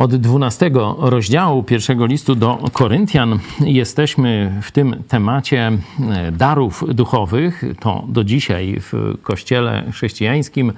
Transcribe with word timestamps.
Od 0.00 0.16
12 0.16 0.70
rozdziału 0.98 1.62
pierwszego 1.62 2.06
listu 2.06 2.34
do 2.34 2.58
Koryntian 2.72 3.38
jesteśmy 3.60 4.60
w 4.62 4.70
tym 4.70 5.02
temacie 5.08 5.72
e, 6.10 6.32
darów 6.32 6.84
duchowych. 6.94 7.64
To 7.80 8.04
do 8.08 8.24
dzisiaj 8.24 8.80
w 8.80 9.14
kościele 9.22 9.84
chrześcijańskim 9.92 10.72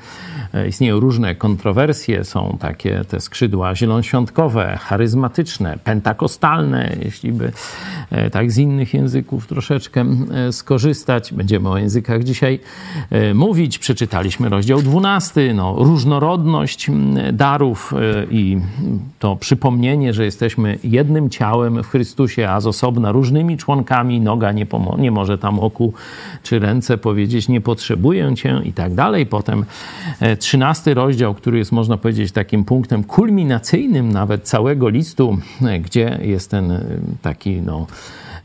e, 0.55 0.69
istnieją 0.69 1.01
różne 1.01 1.35
kontrowersje. 1.35 2.25
Są 2.25 2.57
takie 2.61 3.05
te 3.09 3.21
skrzydła 3.21 3.75
zielonoświątkowe, 3.75 4.79
charyzmatyczne, 4.81 5.79
pentakostalne, 5.85 6.97
jeśli 7.05 7.33
by 7.33 7.53
e, 8.11 8.31
tak 8.31 8.53
z 8.53 8.59
innych 8.59 8.95
języków 8.95 9.47
troszeczkę 9.47 10.05
skorzystać. 10.51 11.33
Będziemy 11.33 11.69
o 11.69 11.79
językach 11.79 12.25
dzisiaj 12.25 12.61
mówić. 13.35 13.79
Przeczytaliśmy 13.79 14.49
rozdział 14.49 14.83
12, 14.83 15.55
no, 15.55 15.75
różnorodność 15.79 16.91
darów 17.33 17.95
i 18.31 18.59
to 19.19 19.37
przypomnienie, 19.37 20.13
że 20.15 20.25
jesteśmy 20.25 20.79
jednym 20.85 21.31
ciałem 21.31 21.83
w 21.83 21.89
Chrystusie, 21.89 22.49
a 22.49 22.61
z 22.61 22.67
osobna 22.67 23.13
różnymi 23.13 23.57
członkami, 23.57 24.21
noga 24.21 24.53
nie, 24.53 24.67
nie 24.99 25.11
może 25.11 25.39
tam 25.39 25.61
oku 25.61 25.93
czy 26.43 26.59
ręce 26.59 26.99
powiedzieć, 26.99 27.49
nie 27.49 27.61
potrzebuję 27.61 28.35
cię 28.37 28.61
i 28.65 28.73
tak 28.73 28.95
dalej. 28.95 29.27
Potem 29.27 29.65
e, 30.21 30.37
trzynasty 30.37 30.95
rozdział, 30.95 31.35
który 31.35 31.59
jest, 31.59 31.73
można 31.73 31.97
powiedzieć, 31.97 32.33
takim 32.33 32.65
punktem 32.65 33.05
kulminacyjnym 33.05 34.13
nawet 34.13 34.43
całego 34.43 34.89
listu, 34.89 35.39
e, 35.63 35.79
gdzie 35.79 36.19
jest 36.23 36.51
ten 36.51 36.71
e, 36.71 36.85
taki, 37.23 37.61
no, 37.63 37.87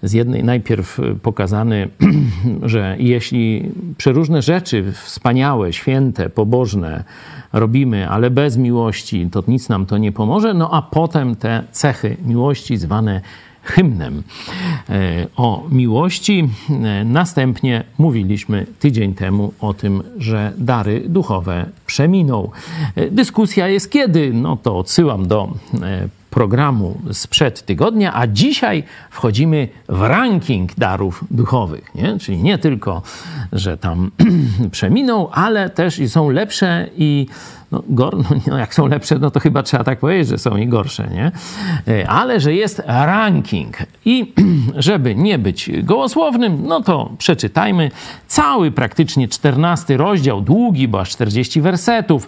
z 0.04 0.14
jednej 0.14 0.44
najpierw 0.44 1.00
pokazany, 1.22 1.90
że 2.64 2.96
jeśli 3.00 3.72
przeróżne 3.98 4.42
rzeczy 4.42 4.92
wspaniałe, 4.92 5.74
święte, 5.74 6.30
pobożne 6.30 7.04
robimy, 7.54 8.10
ale 8.10 8.30
bez 8.30 8.58
miłości, 8.58 9.28
to 9.32 9.44
nic 9.48 9.70
nam 9.70 9.86
to 9.86 9.98
nie 9.98 10.12
pomoże, 10.12 10.54
no 10.54 10.70
a 10.74 10.82
potem 10.82 11.36
te 11.36 11.64
cechy 11.72 12.18
miłości 12.26 12.78
zwane 12.78 13.22
hymnem 13.64 14.24
e, 14.90 15.28
o 15.36 15.64
miłości. 15.72 16.50
E, 16.70 17.06
następnie 17.06 17.84
mówiliśmy 17.98 18.66
tydzień 18.80 19.14
temu 19.14 19.54
o 19.60 19.74
tym, 19.74 20.04
że 20.18 20.54
dary 20.58 21.04
duchowe 21.08 21.66
przeminą. 21.86 22.50
E, 22.96 23.12
dyskusja 23.12 23.68
jest 23.68 23.92
kiedy? 23.92 24.34
No 24.34 24.58
to 24.58 24.78
odsyłam 24.78 25.28
do 25.28 25.54
programu 26.34 26.98
sprzed 27.12 27.66
tygodnia, 27.66 28.14
a 28.14 28.28
dzisiaj 28.28 28.84
wchodzimy 29.10 29.68
w 29.90 30.02
ranking 30.02 30.76
darów 30.76 31.24
duchowych. 31.32 31.96
Nie? 31.96 32.20
Czyli 32.20 32.38
nie 32.44 32.58
tylko, 32.58 33.02
że 33.52 33.78
tam 33.78 34.12
przeminą, 34.72 35.30
ale 35.30 35.70
też 35.70 36.02
są 36.10 36.30
lepsze 36.30 36.90
i 36.98 37.28
no, 37.74 37.84
gor, 37.90 38.18
no, 38.18 38.24
no, 38.48 38.58
jak 38.58 38.74
są 38.74 38.88
lepsze, 38.88 39.20
no 39.20 39.32
to 39.32 39.40
chyba 39.40 39.64
trzeba 39.64 39.84
tak 39.84 40.00
powiedzieć, 40.00 40.28
że 40.28 40.38
są 40.38 40.58
i 40.58 40.68
gorsze, 40.68 41.10
nie? 41.12 41.32
E, 41.88 42.10
ale 42.10 42.40
że 42.40 42.54
jest 42.54 42.82
ranking. 42.88 43.78
I 44.06 44.34
żeby 44.76 45.16
nie 45.16 45.40
być 45.40 45.72
gołosłownym, 45.84 46.68
no 46.68 46.82
to 46.82 47.12
przeczytajmy 47.18 47.92
cały 48.28 48.72
praktycznie 48.72 49.28
14 49.28 49.98
rozdział, 49.98 50.42
długi, 50.42 50.88
bo 50.88 51.00
aż 51.00 51.10
40 51.10 51.62
wersetów, 51.62 52.28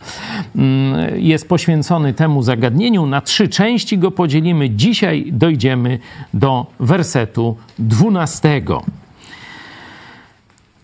mm, 0.55 1.19
jest 1.19 1.49
poświęcony 1.49 2.13
temu 2.13 2.41
zagadnieniu. 2.41 3.05
Na 3.05 3.21
trzy 3.21 3.47
części 3.47 3.97
go 3.97 4.11
podzielimy. 4.11 4.69
Dzisiaj 4.69 5.25
dojdziemy 5.31 5.99
do 6.33 6.66
wersetu 6.79 7.57
12. 7.79 8.61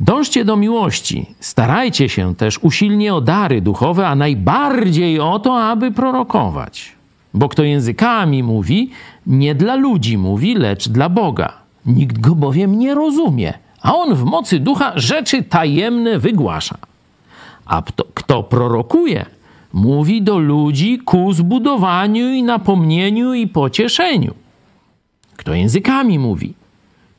Dążcie 0.02 0.46
do 0.46 0.58
miłości, 0.58 1.26
starajcie 1.40 2.10
się 2.10 2.36
też 2.36 2.60
usilnie 2.60 3.14
o 3.16 3.22
dary 3.22 3.62
duchowe, 3.62 4.08
a 4.08 4.16
najbardziej 4.16 5.20
o 5.20 5.40
to, 5.40 5.64
aby 5.64 5.92
prorokować. 5.92 6.92
Bo 7.34 7.50
kto 7.50 7.64
językami 7.64 8.44
mówi, 8.44 8.90
nie 9.28 9.56
dla 9.56 9.76
ludzi 9.76 10.17
mówi, 10.17 10.56
lecz 10.56 10.90
dla 10.90 11.10
Boga. 11.10 11.54
Nikt 11.86 12.20
go 12.20 12.36
bowiem 12.36 12.80
nie 12.80 12.95
rozumie, 12.95 13.54
a 13.82 13.95
on 13.95 14.16
w 14.16 14.23
mocy 14.23 14.60
ducha 14.60 14.92
rzeczy 14.95 15.44
tajemne 15.44 16.20
wygłasza. 16.20 16.78
A 17.66 17.82
kto, 17.82 18.06
kto 18.14 18.44
prorokuje, 18.44 19.26
mówi 19.73 20.22
do 20.22 20.40
ludzi 20.40 21.00
ku 21.06 21.34
zbudowaniu 21.34 22.34
i 22.34 22.44
napomnieniu 22.44 23.34
i 23.34 23.48
pocieszeniu. 23.48 24.34
Kto 25.36 25.54
językami 25.54 26.20
mówi, 26.20 26.54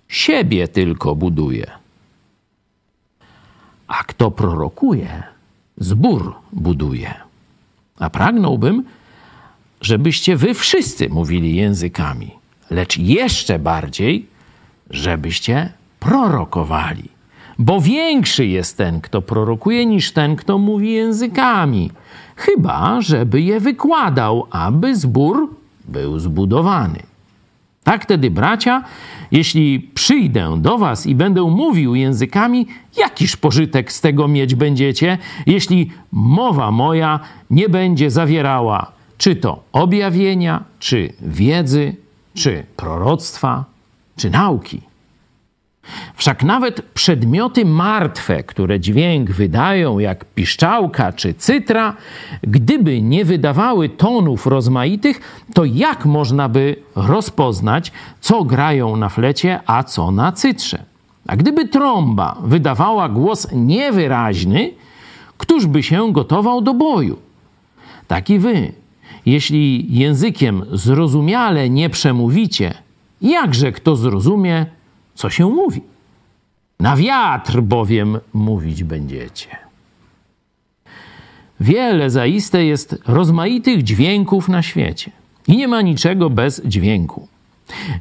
siebie 0.09 0.69
tylko 0.69 1.15
buduje 1.15 1.82
a 3.93 4.05
kto 4.05 4.31
prorokuje, 4.31 5.23
zbór 5.77 6.35
buduje. 6.53 7.15
A 7.99 8.11
pragnąłbym, 8.11 8.85
żebyście 9.81 10.37
wy 10.37 10.55
wszyscy 10.55 11.09
mówili 11.09 11.57
językami, 11.57 12.31
lecz 12.71 12.99
jeszcze 12.99 13.59
bardziej, 13.59 14.27
żebyście 14.91 15.73
prorokowali. 16.01 17.09
Bo 17.59 17.81
większy 17.81 18.47
jest 18.47 18.77
ten, 18.77 19.01
kto 19.01 19.23
prorokuje, 19.23 19.87
niż 19.87 20.13
ten, 20.13 20.37
kto 20.37 20.59
mówi 20.59 20.93
językami, 20.93 21.91
chyba 22.37 23.01
żeby 23.01 23.41
je 23.41 23.61
wykładał, 23.61 24.47
aby 24.51 24.97
zbór 24.97 25.55
był 25.85 26.19
zbudowany. 26.19 27.12
Tak 27.85 28.05
wtedy, 28.05 28.31
bracia, 28.31 28.85
jeśli 29.31 29.81
przyjdę 29.81 30.55
do 30.59 30.79
was 30.79 31.07
i 31.07 31.15
będę 31.15 31.43
mówił 31.43 31.95
językami, 31.95 32.67
jakiż 32.97 33.37
pożytek 33.37 33.93
z 33.93 34.01
tego 34.01 34.29
mieć 34.29 34.55
będziecie, 34.55 35.19
jeśli 35.47 35.91
mowa 36.13 36.71
moja 36.71 37.21
nie 37.51 37.69
będzie 37.69 38.11
zawierała 38.11 38.93
czy 39.23 39.37
to 39.37 39.63
objawienia, 39.73 40.65
czy 40.79 41.13
wiedzy, 41.21 41.97
czy 42.35 42.67
proroctwa, 42.77 43.65
czy 44.17 44.31
nauki? 44.31 44.81
Wszak 46.15 46.43
nawet 46.43 46.83
przedmioty 46.83 47.65
martwe, 47.65 48.43
które 48.43 48.81
dźwięk 48.81 49.31
wydają, 49.31 49.99
jak 49.99 50.25
piszczałka 50.25 51.13
czy 51.13 51.35
cytra, 51.35 51.97
gdyby 52.43 53.03
nie 53.03 53.25
wydawały 53.25 53.89
tonów 53.89 54.47
rozmaitych, 54.47 55.45
to 55.55 55.65
jak 55.65 56.07
można 56.07 56.49
by 56.49 56.77
rozpoznać, 56.97 57.93
co 58.21 58.45
grają 58.45 58.97
na 58.97 59.09
flecie, 59.09 59.61
a 59.67 59.83
co 59.83 60.11
na 60.11 60.33
cytrze? 60.33 60.85
A 61.27 61.37
gdyby 61.37 61.69
trąba 61.69 62.37
wydawała 62.43 63.09
głos 63.09 63.49
niewyraźny, 63.53 64.71
któż 65.39 65.67
by 65.67 65.83
się 65.83 66.13
gotował 66.13 66.61
do 66.61 66.75
boju? 66.75 67.19
Tak 68.09 68.31
i 68.31 68.39
wy. 68.39 68.73
Jeśli 69.27 69.87
językiem 69.99 70.63
zrozumiale 70.73 71.71
nie 71.71 71.91
przemówicie, 71.91 72.75
jakże 73.23 73.73
kto 73.73 73.97
zrozumie, 73.97 74.67
co 75.15 75.31
się 75.31 75.47
mówi. 75.47 75.83
Na 76.81 76.97
wiatr 76.97 77.61
bowiem 77.61 78.19
mówić 78.33 78.85
będziecie. 78.85 79.49
Wiele 81.61 82.11
zaiste 82.11 82.65
jest 82.65 82.99
rozmaitych 83.07 83.83
dźwięków 83.83 84.49
na 84.49 84.63
świecie 84.63 85.11
i 85.49 85.57
nie 85.57 85.69
ma 85.69 85.83
niczego 85.83 86.31
bez 86.31 86.63
dźwięku. 86.65 87.29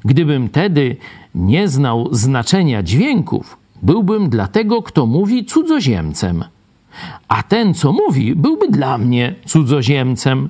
Gdybym 0.05 0.49
tedy 0.49 0.97
nie 1.35 1.67
znał 1.67 2.07
znaczenia 2.11 2.83
dźwięków, 2.83 3.57
byłbym 3.81 4.29
dla 4.29 4.47
tego, 4.47 4.81
kto 4.83 5.05
mówi, 5.05 5.45
cudzoziemcem, 5.45 6.43
a 7.28 7.43
ten, 7.43 7.73
co 7.73 7.91
mówi, 7.91 8.35
byłby 8.35 8.67
dla 8.67 8.97
mnie 8.97 9.35
cudzoziemcem. 9.45 10.49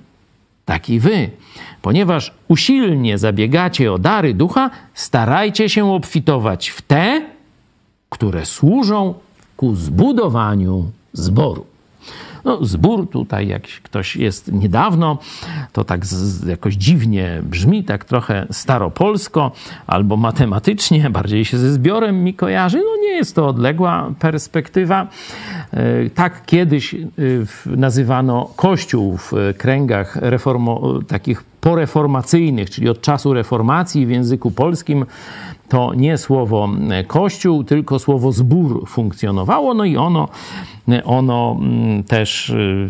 Tak 0.66 0.89
i 0.89 0.99
wy 0.99 1.29
Ponieważ 1.81 2.33
usilnie 2.47 3.17
zabiegacie 3.17 3.94
o 3.94 3.97
dary 3.97 4.33
ducha, 4.33 4.69
starajcie 4.94 5.69
się 5.69 5.94
obfitować 5.94 6.69
w 6.69 6.81
te, 6.81 7.22
które 8.09 8.45
służą 8.45 9.13
ku 9.57 9.75
zbudowaniu 9.75 10.91
zboru. 11.13 11.71
No, 12.46 12.66
zbór 12.66 13.09
tutaj, 13.09 13.47
jak 13.47 13.64
ktoś 13.64 14.16
jest 14.16 14.52
niedawno, 14.52 15.17
to 15.73 15.84
tak 15.84 16.05
z, 16.05 16.47
jakoś 16.47 16.73
dziwnie 16.73 17.41
brzmi, 17.43 17.84
tak 17.84 18.05
trochę 18.05 18.47
staropolsko 18.52 19.52
albo 19.88 20.17
matematycznie, 20.17 21.09
bardziej 21.20 21.46
się 21.46 21.58
ze 21.58 21.73
zbiorem 21.73 22.23
mi 22.23 22.34
kojarzy. 22.34 22.78
No 22.78 23.02
nie 23.02 23.16
jest 23.16 23.35
to 23.35 23.47
odległa 23.47 24.11
perspektywa. 24.20 25.08
E, 25.72 26.09
tak 26.09 26.46
kiedyś 26.46 26.93
e, 26.93 26.99
nazywano 27.66 28.49
Kościół 28.55 29.17
w 29.17 29.32
kręgach 29.58 30.16
reformo, 30.16 30.99
takich 31.08 31.51
poreformacyjnych, 31.61 32.69
czyli 32.69 32.90
od 32.90 33.02
czasu 33.02 33.34
reformacji 33.34 34.05
w 34.05 34.09
języku 34.09 34.52
polskim 34.52 35.05
to 35.69 35.93
nie 35.93 36.17
słowo 36.17 36.69
kościół, 37.08 37.63
tylko 37.63 37.99
słowo 37.99 38.31
zbór 38.31 38.87
funkcjonowało, 38.87 39.73
no 39.73 39.85
i 39.85 39.97
ono, 39.97 40.28
ono 41.05 41.58
mm, 41.59 42.03
też 42.03 42.49
y, 42.49 42.90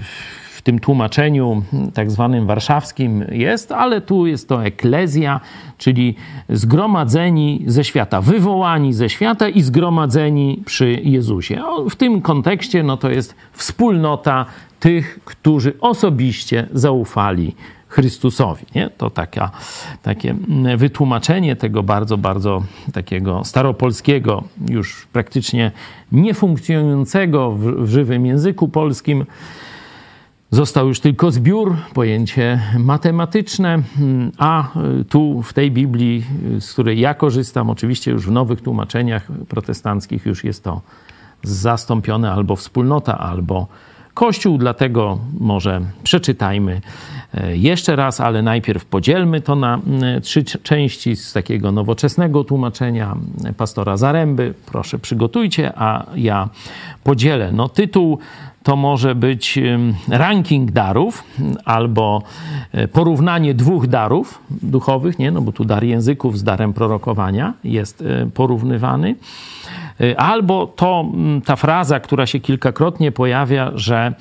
w 0.62 0.64
tym 0.64 0.80
tłumaczeniu 0.80 1.62
tak 1.94 2.12
zwanym 2.12 2.46
warszawskim 2.46 3.26
jest, 3.32 3.72
ale 3.72 4.02
tu 4.02 4.28
jest 4.28 4.50
to 4.50 4.66
eklezja, 4.66 5.40
czyli 5.78 6.16
zgromadzeni 6.50 7.64
ze 7.68 7.84
świata, 7.84 8.22
wywołani 8.22 8.94
ze 8.94 9.10
świata 9.10 9.50
i 9.50 9.62
zgromadzeni 9.62 10.64
przy 10.66 10.92
Jezusie. 10.92 11.62
W 11.90 11.96
tym 11.96 12.22
kontekście 12.22 12.84
no 12.84 12.98
to 12.98 13.10
jest 13.10 13.36
wspólnota 13.52 14.46
tych, 14.80 15.20
którzy 15.26 15.74
osobiście 15.80 16.68
zaufali 16.74 17.56
Chrystusowi. 17.92 18.66
Nie? 18.76 18.90
To 18.90 19.10
taka, 19.10 19.52
takie 20.02 20.36
wytłumaczenie 20.78 21.56
tego 21.56 21.84
bardzo, 21.84 22.18
bardzo 22.18 22.64
takiego 22.94 23.46
staropolskiego, 23.46 24.44
już 24.70 25.08
praktycznie 25.14 25.72
niefunkcjonującego 26.12 27.52
w, 27.52 27.60
w 27.60 27.90
żywym 27.90 28.26
języku 28.26 28.68
polskim. 28.68 29.26
Został 30.52 30.88
już 30.88 31.00
tylko 31.00 31.32
zbiór, 31.32 31.76
pojęcie 31.94 32.60
matematyczne, 32.80 33.82
a 34.38 34.68
tu 35.10 35.42
w 35.42 35.54
tej 35.54 35.72
Biblii, 35.72 36.26
z 36.60 36.74
której 36.74 37.00
ja 37.00 37.14
korzystam, 37.14 37.70
oczywiście 37.70 38.12
już 38.12 38.26
w 38.28 38.32
nowych 38.32 38.62
tłumaczeniach 38.62 39.28
protestanckich 39.50 40.26
już 40.26 40.44
jest 40.44 40.64
to 40.64 40.82
zastąpione 41.44 42.32
albo 42.32 42.56
wspólnota, 42.56 43.18
albo 43.18 43.68
Kościół, 44.14 44.58
dlatego 44.58 45.20
może 45.40 45.82
przeczytajmy 46.04 46.82
jeszcze 47.54 47.96
raz, 47.96 48.22
ale 48.22 48.42
najpierw 48.42 48.86
podzielmy 48.86 49.42
to 49.42 49.56
na 49.56 49.80
trzy 50.22 50.44
części 50.44 51.16
z 51.16 51.34
takiego 51.34 51.72
nowoczesnego 51.72 52.44
tłumaczenia 52.44 53.16
pastora 53.58 53.98
Zaręby. 53.98 54.54
Proszę, 54.66 55.00
przygotujcie, 55.00 55.74
a 55.76 56.06
ja 56.16 56.50
podzielę. 57.04 57.52
No, 57.52 57.70
tytuł 57.70 58.20
to 58.64 58.76
może 58.76 59.16
być 59.16 59.60
ranking 60.10 60.72
darów 60.72 61.24
albo 61.66 62.24
e, 62.72 62.88
porównanie 62.88 63.54
dwóch 63.54 63.88
darów 63.88 64.42
duchowych, 64.50 65.20
nie? 65.20 65.32
No 65.32 65.42
bo 65.42 65.52
tu 65.52 65.66
dar 65.66 65.84
języków 65.84 66.40
z 66.40 66.44
darem 66.44 66.74
prorokowania 66.74 67.54
jest 67.64 68.02
e, 68.02 68.30
porównywany. 68.34 69.16
Y, 70.02 70.18
albo 70.18 70.68
to 70.68 71.06
mm, 71.14 71.42
ta 71.42 71.56
fraza, 71.56 72.00
która 72.00 72.26
się 72.26 72.40
kilkakrotnie 72.40 73.12
pojawia, 73.12 73.72
że 73.76 74.14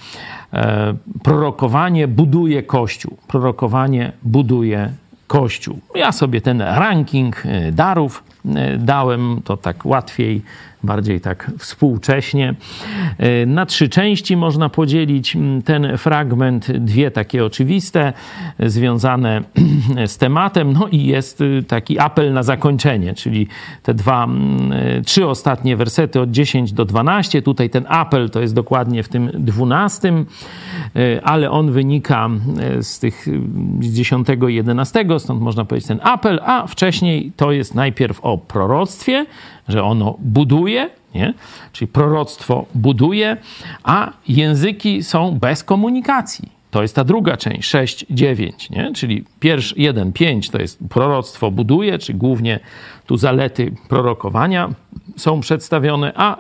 e, 0.53 0.95
prorokowanie 1.23 2.09
buduje 2.09 2.63
Kościół. 2.63 3.17
Prorokowanie 3.29 4.13
buduje 4.23 4.93
Kościół. 5.27 5.81
Ja 5.95 6.13
sobie 6.13 6.41
ten 6.41 6.61
ranking 6.61 7.47
e, 7.47 7.73
darów 7.73 8.25
e, 8.55 8.77
dałem, 8.79 9.43
to 9.45 9.57
tak 9.57 9.87
łatwiej 9.87 10.43
bardziej 10.83 11.21
tak 11.21 11.51
współcześnie. 11.59 12.55
E, 13.19 13.47
na 13.47 13.67
trzy 13.67 13.89
części 13.89 14.37
można 14.37 14.69
podzielić 14.69 15.37
ten 15.65 15.99
fragment, 15.99 16.73
dwie 16.73 17.11
takie 17.11 17.45
oczywiste, 17.45 18.13
związane 18.59 19.43
z 20.07 20.19
tematem, 20.19 20.73
no 20.73 20.89
i 20.89 21.05
jest 21.05 21.41
y, 21.41 21.63
taki 21.69 21.99
apel 21.99 22.33
na 22.33 22.43
zakończenie, 22.43 23.15
czyli 23.15 23.47
te 23.83 23.95
dwa, 23.95 24.29
e, 24.73 25.03
trzy 25.03 25.27
ostatnie 25.27 25.77
wersety 25.77 26.21
od 26.21 26.31
10 26.31 26.73
do 26.73 26.85
12. 26.85 27.43
Tutaj 27.43 27.71
ten 27.71 27.85
apel 27.89 28.31
to 28.31 28.41
jest 28.41 28.55
dokładnie 28.55 29.03
w 29.03 29.09
tym 29.09 29.31
12, 29.35 30.09
e, 30.09 31.25
ale 31.25 31.51
on 31.51 31.73
wynika 31.73 32.29
z 32.81 32.99
tych 32.99 33.27
z 33.81 33.95
10 33.95 34.29
i 34.49 34.55
11, 34.55 35.05
stąd 35.19 35.41
można 35.41 35.65
powiedzieć 35.65 35.89
ten 35.89 36.01
apel, 36.03 36.41
a 36.45 36.67
wcześniej 36.67 37.33
to 37.37 37.53
jest 37.53 37.75
najpierw 37.75 38.21
o 38.23 38.39
proroctwie, 38.39 39.27
że 39.71 39.85
ono 39.85 40.17
buduje, 40.19 40.91
nie? 41.15 41.35
czyli 41.73 41.89
proroctwo 41.89 42.67
buduje, 42.75 43.37
a 43.83 44.13
języki 44.29 45.03
są 45.03 45.39
bez 45.39 45.65
komunikacji. 45.65 46.61
To 46.71 46.83
jest 46.83 46.95
ta 46.95 47.05
druga 47.05 47.37
część, 47.37 47.69
6, 47.69 48.07
9, 48.11 48.71
nie? 48.71 48.93
czyli 48.95 49.25
pierwszy 49.41 49.75
1, 49.79 50.13
5 50.13 50.51
to 50.51 50.61
jest 50.61 50.79
proroctwo 50.89 51.51
buduje, 51.51 51.99
czy 51.99 52.15
głównie 52.15 52.61
tu 53.07 53.17
zalety 53.17 53.75
prorokowania 53.89 54.71
są 55.17 55.41
przedstawione, 55.41 56.13
a 56.17 56.37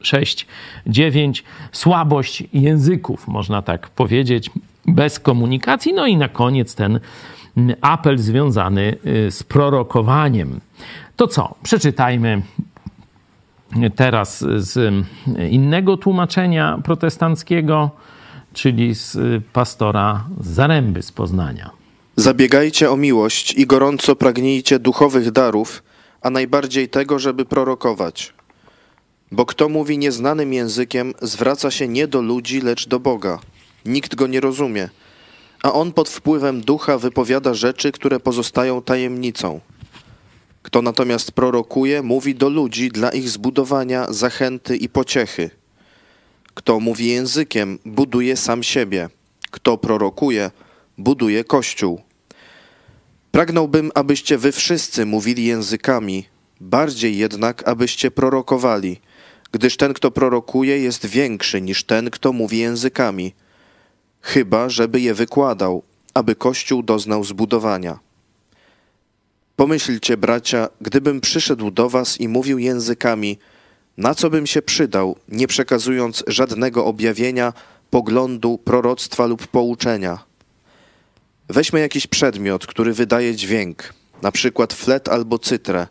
6, 0.00 0.46
9 0.86 1.44
słabość 1.72 2.44
języków, 2.52 3.28
można 3.28 3.62
tak 3.62 3.88
powiedzieć, 3.88 4.50
bez 4.86 5.20
komunikacji. 5.20 5.92
No 5.92 6.06
i 6.06 6.16
na 6.16 6.28
koniec 6.28 6.74
ten 6.74 7.00
apel 7.80 8.18
związany 8.18 8.96
y, 9.06 9.30
z 9.30 9.42
prorokowaniem. 9.42 10.60
To 11.16 11.26
co? 11.26 11.54
Przeczytajmy 11.62 12.42
teraz 13.96 14.44
z 14.56 15.04
innego 15.50 15.96
tłumaczenia 15.96 16.78
protestanckiego, 16.84 17.90
czyli 18.52 18.94
z 18.94 19.18
pastora 19.52 20.24
Zaręby 20.40 21.02
z 21.02 21.12
Poznania. 21.12 21.70
Zabiegajcie 22.16 22.90
o 22.90 22.96
miłość 22.96 23.54
i 23.54 23.66
gorąco 23.66 24.16
pragnijcie 24.16 24.78
duchowych 24.78 25.30
darów, 25.30 25.82
a 26.22 26.30
najbardziej 26.30 26.88
tego, 26.88 27.18
żeby 27.18 27.44
prorokować. 27.44 28.34
Bo 29.32 29.46
kto 29.46 29.68
mówi 29.68 29.98
nieznanym 29.98 30.52
językiem, 30.52 31.14
zwraca 31.22 31.70
się 31.70 31.88
nie 31.88 32.06
do 32.06 32.22
ludzi, 32.22 32.60
lecz 32.60 32.88
do 32.88 33.00
Boga. 33.00 33.38
Nikt 33.86 34.14
go 34.14 34.26
nie 34.26 34.40
rozumie, 34.40 34.88
a 35.62 35.72
on 35.72 35.92
pod 35.92 36.08
wpływem 36.08 36.60
ducha 36.60 36.98
wypowiada 36.98 37.54
rzeczy, 37.54 37.92
które 37.92 38.20
pozostają 38.20 38.82
tajemnicą. 38.82 39.60
Kto 40.66 40.82
natomiast 40.82 41.32
prorokuje, 41.32 42.02
mówi 42.02 42.34
do 42.34 42.48
ludzi 42.48 42.88
dla 42.88 43.10
ich 43.10 43.30
zbudowania, 43.30 44.06
zachęty 44.10 44.76
i 44.76 44.88
pociechy. 44.88 45.50
Kto 46.54 46.80
mówi 46.80 47.06
językiem, 47.06 47.78
buduje 47.84 48.36
sam 48.36 48.62
siebie. 48.62 49.08
Kto 49.50 49.78
prorokuje, 49.78 50.50
buduje 50.98 51.44
Kościół. 51.44 52.00
Pragnąłbym, 53.30 53.90
abyście 53.94 54.38
wy 54.38 54.52
wszyscy 54.52 55.06
mówili 55.06 55.44
językami, 55.44 56.24
bardziej 56.60 57.16
jednak, 57.16 57.68
abyście 57.68 58.10
prorokowali, 58.10 59.00
gdyż 59.52 59.76
ten, 59.76 59.94
kto 59.94 60.10
prorokuje, 60.10 60.78
jest 60.78 61.06
większy 61.06 61.62
niż 61.62 61.84
ten, 61.84 62.10
kto 62.10 62.32
mówi 62.32 62.58
językami, 62.58 63.34
chyba 64.20 64.68
żeby 64.68 65.00
je 65.00 65.14
wykładał, 65.14 65.82
aby 66.14 66.34
Kościół 66.34 66.82
doznał 66.82 67.24
zbudowania. 67.24 68.05
Pomyślcie, 69.56 70.16
bracia, 70.16 70.68
gdybym 70.80 71.20
przyszedł 71.20 71.70
do 71.70 71.90
was 71.90 72.20
i 72.20 72.28
mówił 72.28 72.58
językami, 72.58 73.38
na 73.96 74.14
co 74.14 74.30
bym 74.30 74.46
się 74.46 74.62
przydał, 74.62 75.16
nie 75.28 75.46
przekazując 75.46 76.24
żadnego 76.26 76.84
objawienia, 76.84 77.52
poglądu, 77.90 78.58
proroctwa 78.58 79.26
lub 79.26 79.46
pouczenia. 79.46 80.24
Weźmy 81.48 81.80
jakiś 81.80 82.06
przedmiot, 82.06 82.66
który 82.66 82.92
wydaje 82.92 83.36
dźwięk, 83.36 83.94
na 84.22 84.32
przykład 84.32 84.72
flet 84.72 85.08
albo 85.08 85.38
cytrę. 85.38 85.86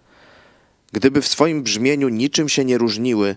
Gdyby 0.92 1.22
w 1.22 1.28
swoim 1.28 1.64
brzmieniu 1.64 2.10
niczym 2.10 2.50
się 2.50 2.66
nie 2.66 2.78
różniły, 2.78 3.36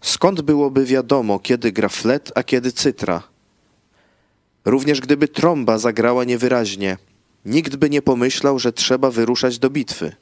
skąd 0.00 0.40
byłoby 0.40 0.84
wiadomo, 0.84 1.38
kiedy 1.38 1.72
gra 1.72 1.88
flet, 1.88 2.32
a 2.34 2.42
kiedy 2.42 2.72
cytra? 2.72 3.22
Również 4.64 5.00
gdyby 5.00 5.28
trąba 5.28 5.78
zagrała 5.78 6.24
niewyraźnie– 6.24 6.96
nikt 7.44 7.76
by 7.76 7.90
nie 7.90 8.02
pomyślał, 8.02 8.58
że 8.58 8.72
trzeba 8.72 9.10
wyruszać 9.10 9.58
do 9.58 9.70
bitwy. 9.70 10.12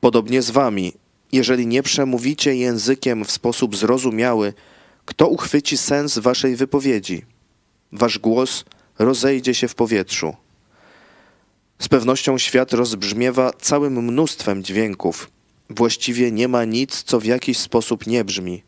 Podobnie 0.00 0.42
z 0.42 0.50
wami, 0.50 0.92
jeżeli 1.32 1.66
nie 1.66 1.82
przemówicie 1.82 2.56
językiem 2.56 3.24
w 3.24 3.30
sposób 3.30 3.76
zrozumiały, 3.76 4.52
kto 5.04 5.28
uchwyci 5.28 5.76
sens 5.76 6.18
waszej 6.18 6.56
wypowiedzi? 6.56 7.22
Wasz 7.92 8.18
głos 8.18 8.64
rozejdzie 8.98 9.54
się 9.54 9.68
w 9.68 9.74
powietrzu. 9.74 10.36
Z 11.78 11.88
pewnością 11.88 12.38
świat 12.38 12.72
rozbrzmiewa 12.72 13.52
całym 13.52 14.04
mnóstwem 14.04 14.64
dźwięków. 14.64 15.30
Właściwie 15.70 16.32
nie 16.32 16.48
ma 16.48 16.64
nic, 16.64 17.02
co 17.02 17.20
w 17.20 17.24
jakiś 17.24 17.58
sposób 17.58 18.06
nie 18.06 18.24
brzmi. 18.24 18.62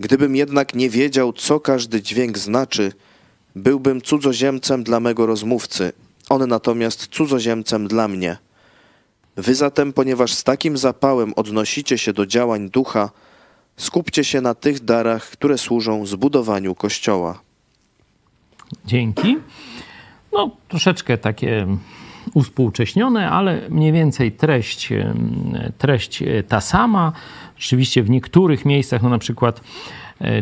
Gdybym 0.00 0.36
jednak 0.36 0.74
nie 0.74 0.90
wiedział, 0.90 1.32
co 1.32 1.60
każdy 1.60 2.02
dźwięk 2.02 2.38
znaczy, 2.38 2.92
byłbym 3.56 4.02
cudzoziemcem 4.02 4.84
dla 4.84 5.00
mego 5.00 5.26
rozmówcy, 5.26 5.92
on 6.28 6.48
natomiast 6.48 7.06
cudzoziemcem 7.06 7.88
dla 7.88 8.08
mnie. 8.08 8.36
Wy 9.36 9.54
zatem, 9.54 9.92
ponieważ 9.92 10.32
z 10.32 10.44
takim 10.44 10.76
zapałem 10.76 11.32
odnosicie 11.36 11.98
się 11.98 12.12
do 12.12 12.26
działań 12.26 12.70
ducha, 12.70 13.10
skupcie 13.76 14.24
się 14.24 14.40
na 14.40 14.54
tych 14.54 14.84
darach, 14.84 15.30
które 15.30 15.58
służą 15.58 16.06
zbudowaniu 16.06 16.74
Kościoła. 16.74 17.40
Dzięki. 18.84 19.36
No, 20.32 20.50
troszeczkę 20.68 21.18
takie 21.18 21.66
uspółcześnione, 22.34 23.30
ale 23.30 23.68
mniej 23.70 23.92
więcej 23.92 24.32
treść, 24.32 24.88
treść 25.78 26.22
ta 26.48 26.60
sama. 26.60 27.12
Rzeczywiście 27.58 28.02
w 28.02 28.10
niektórych 28.10 28.64
miejscach, 28.64 29.02
no 29.02 29.08
na 29.08 29.18
przykład 29.18 29.60
E, 29.60 29.97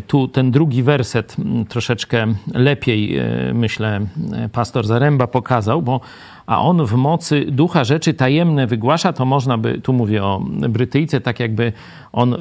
tu 0.07 0.29
ten 0.29 0.51
drugi 0.51 0.83
werset 0.83 1.37
troszeczkę 1.69 2.27
lepiej, 2.55 3.19
e, 3.19 3.25
myślę, 3.55 4.01
e, 4.33 4.49
pastor 4.49 4.87
Zaręba 4.87 5.27
pokazał, 5.27 5.83
bo 5.83 6.01
a 6.47 6.63
on 6.63 6.87
w 6.87 6.93
mocy 6.93 7.47
ducha 7.49 7.85
rzeczy 7.85 8.15
tajemne 8.15 8.67
wygłasza, 8.67 9.13
to 9.13 9.25
można 9.25 9.59
by, 9.59 9.81
tu 9.81 9.93
mówię 9.93 10.25
o 10.25 10.43
Brytyjce, 10.69 11.21
tak 11.21 11.41
jakby 11.41 11.73
on 12.13 12.37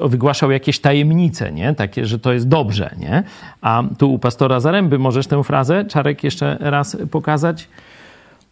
wygłaszał 0.00 0.50
jakieś 0.50 0.80
tajemnice, 0.80 1.52
nie? 1.52 1.74
Takie, 1.74 2.06
że 2.06 2.18
to 2.18 2.32
jest 2.32 2.48
dobrze, 2.48 2.94
nie? 2.98 3.22
A 3.60 3.82
tu 3.98 4.12
u 4.12 4.18
pastora 4.18 4.60
Zaręby 4.60 4.98
możesz 4.98 5.26
tę 5.26 5.44
frazę, 5.44 5.84
Czarek, 5.84 6.24
jeszcze 6.24 6.56
raz 6.60 6.96
pokazać? 7.10 7.68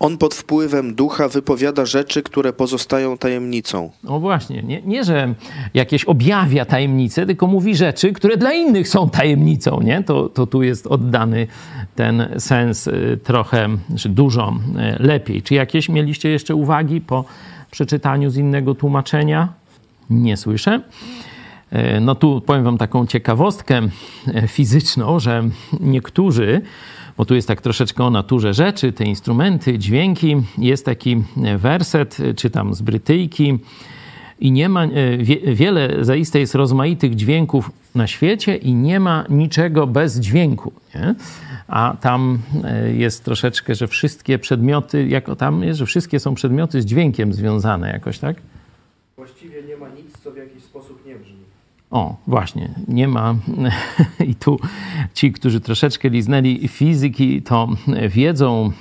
On 0.00 0.18
pod 0.18 0.34
wpływem 0.34 0.94
ducha 0.94 1.28
wypowiada 1.28 1.86
rzeczy, 1.86 2.22
które 2.22 2.52
pozostają 2.52 3.18
tajemnicą. 3.18 3.90
No 4.04 4.20
właśnie, 4.20 4.62
nie, 4.62 4.82
nie, 4.82 5.04
że 5.04 5.34
jakieś 5.74 6.04
objawia 6.04 6.64
tajemnice, 6.64 7.26
tylko 7.26 7.46
mówi 7.46 7.76
rzeczy, 7.76 8.12
które 8.12 8.36
dla 8.36 8.52
innych 8.52 8.88
są 8.88 9.10
tajemnicą, 9.10 9.80
nie? 9.80 10.02
To, 10.02 10.28
to 10.28 10.46
tu 10.46 10.62
jest 10.62 10.86
oddany 10.86 11.46
ten 11.94 12.28
sens 12.38 12.86
y, 12.86 13.18
trochę, 13.24 13.68
czy 13.96 14.08
dużo 14.08 14.54
y, 14.98 15.02
lepiej. 15.02 15.42
Czy 15.42 15.54
jakieś 15.54 15.88
mieliście 15.88 16.28
jeszcze 16.28 16.54
uwagi 16.54 17.00
po 17.00 17.24
przeczytaniu 17.70 18.30
z 18.30 18.36
innego 18.36 18.74
tłumaczenia? 18.74 19.48
Nie 20.10 20.36
słyszę. 20.36 20.80
Y, 21.72 22.00
no 22.00 22.14
tu 22.14 22.40
powiem 22.40 22.64
wam 22.64 22.78
taką 22.78 23.06
ciekawostkę 23.06 23.80
fizyczną, 24.48 25.20
że 25.20 25.42
niektórzy 25.80 26.62
bo 27.18 27.24
tu 27.24 27.34
jest 27.34 27.48
tak 27.48 27.60
troszeczkę 27.60 28.04
o 28.04 28.10
naturze 28.10 28.54
rzeczy, 28.54 28.92
te 28.92 29.04
instrumenty, 29.04 29.78
dźwięki. 29.78 30.36
Jest 30.58 30.84
taki 30.84 31.24
werset, 31.58 32.18
czytam 32.36 32.74
z 32.74 32.82
Brytyjki. 32.82 33.58
I 34.40 34.52
nie 34.52 34.68
ma, 34.68 34.84
e, 34.84 35.18
wie, 35.18 35.54
wiele 35.54 36.04
zaiste 36.04 36.40
jest 36.40 36.54
rozmaitych 36.54 37.14
dźwięków 37.14 37.70
na 37.94 38.06
świecie 38.06 38.56
i 38.56 38.74
nie 38.74 39.00
ma 39.00 39.24
niczego 39.28 39.86
bez 39.86 40.20
dźwięku. 40.20 40.72
Nie? 40.94 41.14
A 41.68 41.96
tam 42.00 42.38
e, 42.64 42.92
jest 42.92 43.24
troszeczkę, 43.24 43.74
że 43.74 43.86
wszystkie 43.86 44.38
przedmioty, 44.38 45.08
jako 45.08 45.36
tam 45.36 45.62
jest, 45.62 45.78
że 45.78 45.86
wszystkie 45.86 46.20
są 46.20 46.34
przedmioty 46.34 46.82
z 46.82 46.84
dźwiękiem 46.84 47.32
związane 47.32 47.92
jakoś, 47.92 48.18
tak? 48.18 48.36
Właściwie 49.16 49.62
nie 49.62 49.76
ma 49.76 49.88
nic, 49.88 50.18
co 50.24 50.30
w 50.30 50.36
jakiś 50.36 50.62
sposób 50.62 51.06
nie 51.06 51.14
brzmi. 51.14 51.44
O, 51.90 52.16
właśnie, 52.26 52.68
nie 52.88 53.08
ma. 53.08 53.34
I 54.30 54.34
tu 54.34 54.58
ci, 55.14 55.32
którzy 55.32 55.60
troszeczkę 55.60 56.08
liznęli 56.08 56.68
fizyki, 56.68 57.42
to 57.42 57.68
wiedzą, 58.08 58.72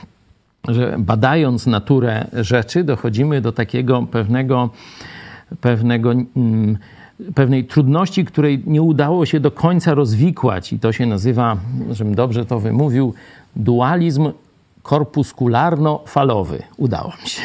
że 0.68 0.96
badając 1.00 1.66
naturę 1.66 2.28
rzeczy, 2.34 2.84
dochodzimy 2.84 3.42
do 3.42 3.52
takiego 3.52 4.08
pewnego, 4.12 4.70
pewnego, 5.62 6.12
mm, 6.12 6.78
pewnej 7.36 7.66
trudności, 7.66 8.26
której 8.26 8.64
nie 8.66 8.82
udało 8.82 9.26
się 9.26 9.40
do 9.40 9.52
końca 9.52 9.94
rozwikłać. 9.94 10.74
I 10.74 10.80
to 10.80 10.92
się 10.92 11.06
nazywa, 11.06 11.58
żebym 11.92 12.16
dobrze 12.16 12.46
to 12.46 12.60
wymówił, 12.60 13.14
dualizm 13.56 14.32
korpuskularno-falowy. 14.88 16.64
Udało 16.78 17.14
mi 17.24 17.30
się. 17.30 17.42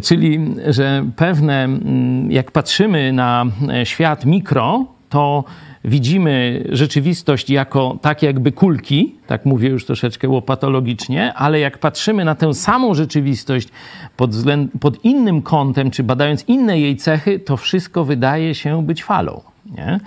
Czyli, 0.06 0.54
że 0.66 1.06
pewne, 1.16 1.64
mm, 1.64 2.32
jak 2.32 2.50
patrzymy 2.50 3.12
na 3.12 3.46
świat 3.84 4.24
mikro, 4.24 4.84
to 5.08 5.44
widzimy 5.84 6.64
rzeczywistość 6.72 7.50
jako 7.50 7.98
tak 8.02 8.22
jakby 8.22 8.52
kulki, 8.52 9.14
tak 9.26 9.46
mówię 9.46 9.68
już 9.68 9.84
troszeczkę 9.84 10.28
łopatologicznie, 10.28 11.34
ale 11.34 11.60
jak 11.60 11.78
patrzymy 11.78 12.24
na 12.24 12.34
tę 12.34 12.54
samą 12.54 12.94
rzeczywistość 12.94 13.68
pod, 14.16 14.30
względ, 14.30 14.70
pod 14.80 15.04
innym 15.04 15.42
kątem, 15.42 15.90
czy 15.90 16.02
badając 16.02 16.44
inne 16.48 16.80
jej 16.80 16.96
cechy, 16.96 17.38
to 17.38 17.56
wszystko 17.56 18.04
wydaje 18.04 18.54
się 18.54 18.86
być 18.86 19.04
falą. 19.04 19.40
Nie? 19.76 20.00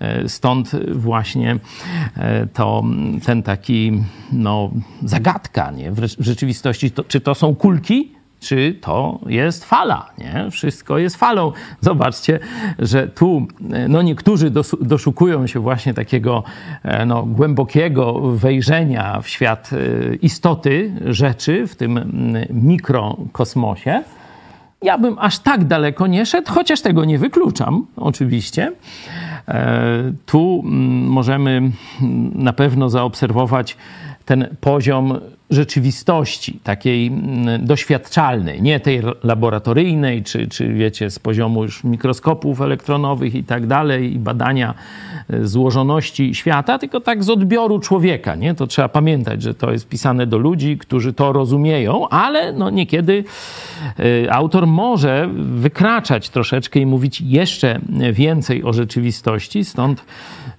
E, 0.00 0.28
stąd 0.28 0.70
właśnie 0.92 1.56
e, 2.16 2.46
to, 2.46 2.82
ten 3.24 3.42
taki 3.42 4.02
no, 4.32 4.70
zagadka 5.02 5.70
nie? 5.70 5.92
w 5.92 6.06
rzeczywistości, 6.18 6.90
to, 6.90 7.04
czy 7.04 7.20
to 7.20 7.34
są 7.34 7.54
kulki, 7.54 8.12
czy 8.40 8.78
to 8.80 9.20
jest 9.26 9.64
fala, 9.64 10.10
nie? 10.18 10.50
Wszystko 10.50 10.98
jest 10.98 11.16
falą. 11.16 11.52
Zobaczcie, 11.80 12.38
że 12.78 13.08
tu 13.08 13.46
e, 13.72 13.88
no 13.88 14.02
niektórzy 14.02 14.50
doszukują 14.80 15.46
się 15.46 15.60
właśnie 15.60 15.94
takiego 15.94 16.44
no, 17.06 17.22
głębokiego 17.22 18.20
wejrzenia 18.20 19.20
w 19.20 19.28
świat 19.28 19.70
istoty 20.22 20.92
rzeczy, 21.06 21.66
w 21.66 21.76
tym 21.76 22.00
mikrokosmosie, 22.50 24.02
ja 24.82 24.98
bym 24.98 25.16
aż 25.18 25.38
tak 25.38 25.64
daleko 25.64 26.06
nie 26.06 26.26
szedł, 26.26 26.52
chociaż 26.52 26.80
tego 26.80 27.04
nie 27.04 27.18
wykluczam, 27.18 27.86
oczywiście. 27.96 28.72
E, 29.48 30.12
tu 30.26 30.62
mm, 30.64 31.06
możemy 31.06 31.50
mm, 31.50 31.72
na 32.34 32.52
pewno 32.52 32.88
zaobserwować 32.88 33.76
ten 34.24 34.56
poziom 34.60 35.20
rzeczywistości, 35.50 36.60
takiej 36.64 37.06
mm, 37.06 37.66
doświadczalnej, 37.66 38.62
nie 38.62 38.80
tej 38.80 39.02
laboratoryjnej, 39.22 40.22
czy, 40.22 40.48
czy 40.48 40.74
wiecie, 40.74 41.10
z 41.10 41.18
poziomu 41.18 41.62
już 41.62 41.84
mikroskopów 41.84 42.60
elektronowych 42.60 43.34
i 43.34 43.44
tak 43.44 43.66
dalej, 43.66 44.14
i 44.14 44.18
badania 44.18 44.74
e, 45.30 45.46
złożoności 45.46 46.34
świata, 46.34 46.78
tylko 46.78 47.00
tak 47.00 47.24
z 47.24 47.30
odbioru 47.30 47.78
człowieka, 47.78 48.34
nie? 48.34 48.54
To 48.54 48.66
trzeba 48.66 48.88
pamiętać, 48.88 49.42
że 49.42 49.54
to 49.54 49.72
jest 49.72 49.88
pisane 49.88 50.26
do 50.26 50.38
ludzi, 50.38 50.78
którzy 50.78 51.12
to 51.12 51.32
rozumieją, 51.32 52.08
ale 52.08 52.52
no 52.52 52.70
niekiedy 52.70 53.24
e, 54.24 54.32
autor 54.32 54.66
może 54.66 55.28
wykraczać 55.40 56.28
troszeczkę 56.28 56.80
i 56.80 56.86
mówić 56.86 57.20
jeszcze 57.20 57.80
więcej 58.12 58.64
o 58.64 58.72
rzeczywistości, 58.72 59.64
stąd 59.64 60.04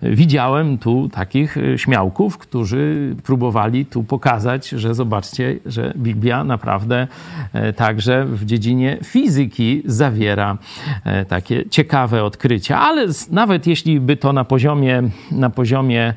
widziałem 0.01 0.77
tu 0.77 1.09
takich 1.09 1.57
e, 1.57 1.77
śmiałków, 1.77 2.37
którzy 2.37 3.15
próbowali 3.23 3.85
tu 3.85 4.03
pokazać, 4.03 4.69
że 4.81 4.95
zobaczcie, 4.95 5.59
że 5.65 5.93
Biblia 5.97 6.43
naprawdę 6.43 7.07
e, 7.53 7.73
także 7.73 8.25
w 8.25 8.45
dziedzinie 8.45 8.97
fizyki 9.03 9.81
zawiera 9.85 10.57
e, 11.03 11.25
takie 11.25 11.69
ciekawe 11.69 12.23
odkrycia. 12.23 12.79
Ale 12.79 13.07
nawet 13.31 13.67
jeśli 13.67 13.99
by 13.99 14.17
to 14.17 14.33
na 14.33 14.43
poziomie, 14.43 15.03
na 15.31 15.49
poziomie 15.49 16.13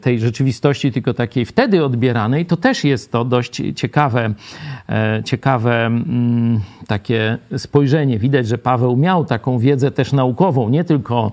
tej 0.00 0.20
rzeczywistości, 0.20 0.92
tylko 0.92 1.14
takiej 1.14 1.44
wtedy 1.44 1.84
odbieranej, 1.84 2.46
to 2.46 2.56
też 2.56 2.84
jest 2.84 3.12
to 3.12 3.24
dość 3.24 3.62
ciekawe, 3.76 4.34
e, 4.88 5.22
ciekawe 5.24 5.86
mm, 5.86 6.60
takie 6.86 7.38
spojrzenie. 7.56 8.18
Widać, 8.18 8.48
że 8.48 8.58
Paweł 8.58 8.96
miał 8.96 9.24
taką 9.24 9.58
wiedzę 9.58 9.90
też 9.90 10.12
naukową, 10.12 10.68
nie 10.68 10.84
tylko 10.84 11.32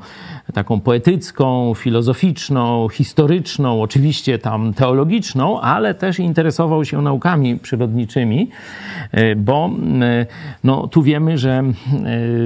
taką 0.53 0.79
poetycką, 0.79 1.73
filozoficzną, 1.75 2.89
historyczną, 2.89 3.81
oczywiście 3.81 4.39
tam 4.39 4.73
teologiczną, 4.73 5.61
ale 5.61 5.93
też 5.93 6.19
interesował 6.19 6.85
się 6.85 7.01
naukami 7.01 7.57
przyrodniczymi, 7.57 8.49
e, 9.11 9.35
bo 9.35 9.69
no, 10.63 10.87
tu 10.87 11.03
wiemy, 11.03 11.37
że 11.37 11.63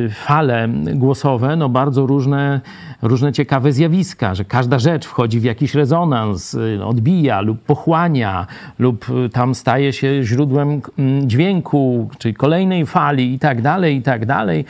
fale 0.09 0.69
głosowe 0.95 1.55
no, 1.55 1.69
bardzo 1.69 2.05
różne 2.05 2.61
różne 3.01 3.33
ciekawe 3.33 3.71
zjawiska, 3.71 4.35
że 4.35 4.45
każda 4.45 4.79
rzecz 4.79 5.05
wchodzi 5.05 5.39
w 5.39 5.43
jakiś 5.43 5.74
rezonans, 5.75 6.53
y, 6.53 6.85
odbija 6.85 7.41
lub 7.41 7.61
pochłania, 7.61 8.47
lub 8.79 9.09
y, 9.09 9.29
tam 9.29 9.55
staje 9.55 9.93
się 9.93 10.23
źródłem 10.23 10.81
mm, 10.99 11.29
dźwięku, 11.29 12.09
czyli 12.17 12.33
kolejnej 12.33 12.85
fali 12.85 13.33
i 13.33 13.39
tak 13.39 13.61
dalej, 13.61 13.95
i 13.95 14.01
tak 14.01 14.25
dalej. 14.25 14.65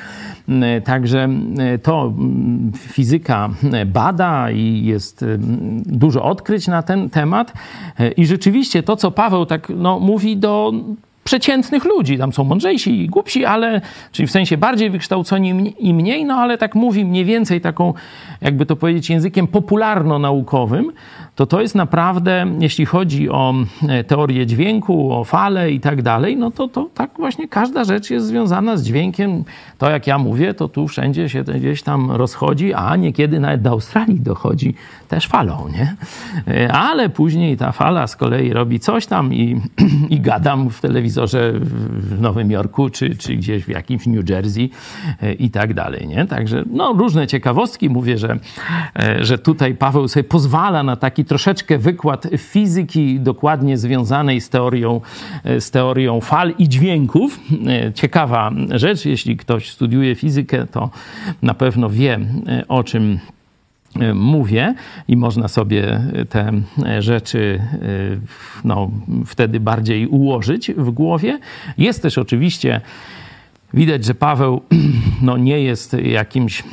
Y, 0.49 0.81
także 0.81 1.29
to 1.83 2.13
mm, 2.17 2.71
fizyka 2.77 3.49
bada 3.85 4.51
i 4.51 4.85
jest 4.85 5.25
dużo 5.85 6.23
odkryć 6.23 6.67
na 6.67 6.83
ten 6.83 7.09
temat. 7.09 7.53
I 8.17 8.25
rzeczywiście 8.25 8.83
to, 8.83 8.95
co 8.95 9.11
Paweł 9.11 9.45
tak 9.45 9.71
no, 9.75 9.99
mówi 9.99 10.37
do 10.37 10.73
przeciętnych 11.25 11.85
ludzi. 11.85 12.17
Tam 12.17 12.33
są 12.33 12.43
mądrzejsi 12.43 13.01
i 13.01 13.07
głupsi, 13.07 13.45
ale, 13.45 13.81
czyli 14.11 14.27
w 14.27 14.31
sensie 14.31 14.57
bardziej 14.57 14.89
wykształceni 14.89 15.73
i 15.79 15.93
mniej, 15.93 16.25
no 16.25 16.35
ale 16.35 16.57
tak 16.57 16.75
mówi 16.75 17.05
mniej 17.05 17.25
więcej 17.25 17.61
taką, 17.61 17.93
jakby 18.41 18.65
to 18.65 18.75
powiedzieć, 18.75 19.09
językiem 19.09 19.47
popularno-naukowym, 19.47 20.91
to 21.35 21.45
to 21.45 21.61
jest 21.61 21.75
naprawdę, 21.75 22.45
jeśli 22.59 22.85
chodzi 22.85 23.29
o 23.29 23.53
e, 23.89 24.03
teorię 24.03 24.45
dźwięku, 24.45 25.13
o 25.13 25.23
fale 25.23 25.71
i 25.71 25.79
tak 25.79 26.01
dalej, 26.01 26.37
no 26.37 26.51
to, 26.51 26.67
to 26.67 26.89
tak 26.93 27.11
właśnie 27.17 27.47
każda 27.47 27.83
rzecz 27.83 28.09
jest 28.09 28.25
związana 28.25 28.77
z 28.77 28.83
dźwiękiem. 28.83 29.43
To 29.77 29.89
jak 29.89 30.07
ja 30.07 30.17
mówię, 30.17 30.53
to 30.53 30.67
tu 30.67 30.87
wszędzie 30.87 31.29
się 31.29 31.43
gdzieś 31.43 31.83
tam 31.83 32.11
rozchodzi, 32.11 32.73
a 32.73 32.95
niekiedy 32.95 33.39
nawet 33.39 33.61
do 33.61 33.69
Australii 33.69 34.19
dochodzi 34.19 34.75
też 35.07 35.27
falą, 35.27 35.67
nie? 35.73 35.95
E, 36.47 36.73
ale 36.73 37.09
później 37.09 37.57
ta 37.57 37.71
fala 37.71 38.07
z 38.07 38.15
kolei 38.15 38.53
robi 38.53 38.79
coś 38.79 39.05
tam 39.05 39.33
i, 39.33 39.61
i 40.15 40.19
gadam 40.19 40.69
w 40.69 40.81
telewizorze 41.15 41.53
w 41.99 42.21
Nowym 42.21 42.51
Jorku, 42.51 42.89
czy, 42.89 43.15
czy 43.15 43.35
gdzieś 43.35 43.63
w 43.63 43.69
jakimś 43.69 44.07
New 44.07 44.29
Jersey 44.29 44.69
e, 45.21 45.33
i 45.33 45.49
tak 45.49 45.73
dalej, 45.73 46.07
nie? 46.07 46.25
Także 46.25 46.63
no, 46.71 46.93
różne 46.93 47.27
ciekawostki. 47.27 47.89
Mówię, 47.89 48.17
że, 48.17 48.39
że 49.21 49.37
tutaj 49.37 49.75
Paweł 49.75 50.07
sobie 50.07 50.23
pozwala 50.23 50.83
na 50.83 50.95
taki 50.95 51.25
troszeczkę 51.25 51.77
wykład 51.77 52.27
fizyki 52.37 53.19
dokładnie 53.19 53.77
związanej 53.77 54.41
z 54.41 54.49
teorią, 54.49 55.01
z 55.59 55.71
teorią 55.71 56.21
fal 56.21 56.53
i 56.57 56.69
dźwięków. 56.69 57.39
Ciekawa 57.93 58.51
rzecz, 58.71 59.05
jeśli 59.05 59.37
ktoś 59.37 59.69
studiuje 59.69 60.15
fizykę, 60.15 60.67
to 60.67 60.89
na 61.41 61.53
pewno 61.53 61.89
wie 61.89 62.19
o 62.67 62.83
czym 62.83 63.19
mówię 64.13 64.73
i 65.07 65.17
można 65.17 65.47
sobie 65.47 66.01
te 66.29 66.51
rzeczy 66.99 67.61
no, 68.63 68.91
wtedy 69.25 69.59
bardziej 69.59 70.07
ułożyć 70.07 70.71
w 70.77 70.89
głowie. 70.89 71.39
Jest 71.77 72.01
też 72.01 72.17
oczywiście 72.17 72.81
widać, 73.73 74.05
że 74.05 74.15
Paweł 74.15 74.61
no, 75.21 75.37
nie 75.37 75.61
jest 75.61 75.93
jakimś 75.93 76.63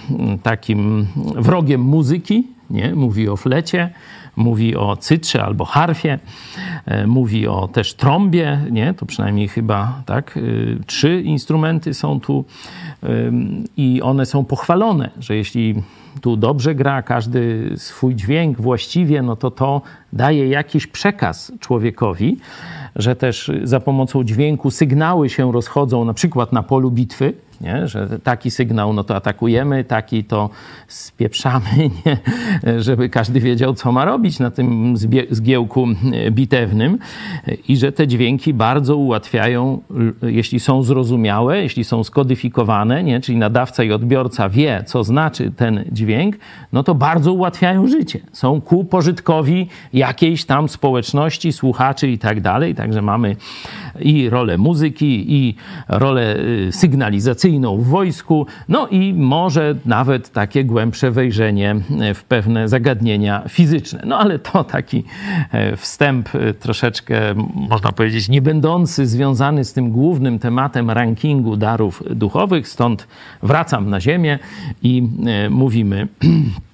takim 0.43 1.07
wrogiem 1.37 1.81
muzyki, 1.81 2.47
nie? 2.71 2.95
mówi 2.95 3.29
o 3.29 3.37
flecie, 3.37 3.91
mówi 4.37 4.77
o 4.77 4.97
cytrze 4.97 5.45
albo 5.45 5.65
harfie, 5.65 6.19
e, 6.87 7.07
mówi 7.07 7.47
o 7.47 7.69
też 7.69 7.95
trąbie, 7.95 8.61
nie? 8.71 8.95
To 8.95 9.07
przynajmniej 9.07 9.49
chyba 9.49 10.03
tak, 10.07 10.39
trzy 10.87 11.21
instrumenty 11.21 11.95
są 11.95 12.21
tu 12.21 12.45
i 13.77 14.03
one 14.03 14.27
są 14.27 14.45
pochwalone, 14.45 15.11
że 15.19 15.37
jeśli 15.37 15.75
tu 16.21 16.37
dobrze 16.37 16.75
gra 16.75 17.03
każdy 17.03 17.73
swój 17.77 18.15
dźwięk 18.15 18.61
właściwie, 18.61 19.23
no 19.23 19.37
to 19.37 19.51
to 19.51 19.83
daje 20.13 20.49
jakiś 20.49 20.87
przekaz 20.87 21.53
człowiekowi, 21.61 22.39
że 22.97 23.17
też 23.17 23.51
za 23.65 23.81
pomocą 23.81 24.25
dźwięku 24.25 24.71
sygnały 24.71 25.31
się 25.31 25.53
rozchodzą 25.53 26.05
na 26.05 26.15
przykład 26.15 26.53
na 26.53 26.63
polu 26.63 26.91
bitwy, 26.91 27.33
nie? 27.63 27.89
że 27.89 28.19
taki 28.23 28.51
sygnał, 28.51 28.93
no 28.93 29.05
to 29.05 29.17
atakujemy, 29.17 29.85
taki 29.85 30.25
to 30.25 30.51
spieprzamy, 30.89 31.67
nie? 32.07 32.19
żeby 32.81 33.09
każdy 33.09 33.41
wiedział, 33.41 33.75
co 33.75 33.93
ma 33.93 34.05
robić 34.05 34.39
na 34.39 34.51
tym 34.51 34.95
zgiełku 35.31 35.89
bitewnym 36.31 36.99
i 37.69 37.77
że 37.77 37.93
te 37.93 38.07
dźwięki 38.07 38.55
bardzo 38.55 38.97
ułatwiają, 38.97 39.83
jeśli 40.23 40.61
są 40.61 40.83
zrozumiałe, 40.83 41.63
jeśli 41.63 41.85
są 41.85 42.05
skodyfikowane, 42.05 43.05
nie? 43.05 43.21
czyli 43.21 43.39
nadawca 43.39 43.85
i 43.85 43.93
odbiorca 43.93 44.49
wie, 44.49 44.85
co 44.87 45.05
znaczy 45.05 45.53
ten 45.57 45.85
dźwięk, 45.93 46.37
no 46.73 46.83
to 46.83 46.95
bardzo 46.95 47.33
ułatwiają 47.33 47.89
życie. 47.89 48.21
Są 48.33 48.61
ku 48.61 48.85
pożytkowi 48.85 49.69
jakiejś 49.93 50.45
tam 50.45 50.69
społeczności, 50.69 51.53
słuchaczy 51.53 52.09
i 52.09 52.19
tak 52.19 52.41
dalej, 52.41 52.75
także 52.75 53.03
mamy 53.03 53.37
i 54.01 54.31
rolę 54.31 54.59
muzyki, 54.59 55.35
i 55.35 55.55
rolę 55.89 56.37
y, 56.37 56.73
w 57.61 57.85
wojsku, 57.85 58.47
no 58.69 58.89
i 58.89 59.15
może 59.15 59.75
nawet 59.87 60.33
takie 60.33 60.65
głębsze 60.65 61.11
wejrzenie 61.11 61.77
w 62.15 62.25
pewne 62.25 62.69
zagadnienia 62.69 63.43
fizyczne. 63.49 64.03
No 64.07 64.19
ale 64.19 64.39
to 64.39 64.65
taki 64.65 65.05
e, 65.53 65.77
wstęp 65.77 66.35
e, 66.35 66.55
troszeczkę, 66.55 67.35
można 67.55 67.93
powiedzieć, 67.93 68.29
nie 68.29 68.43
będący 68.43 69.07
związany 69.07 69.65
z 69.65 69.73
tym 69.73 69.91
głównym 69.91 70.39
tematem 70.39 70.91
rankingu 70.91 71.57
darów 71.57 72.03
duchowych, 72.11 72.69
stąd 72.69 73.09
wracam 73.43 73.91
na 73.91 74.01
ziemię 74.01 74.39
i 74.83 75.09
e, 75.27 75.51
mówimy 75.51 76.09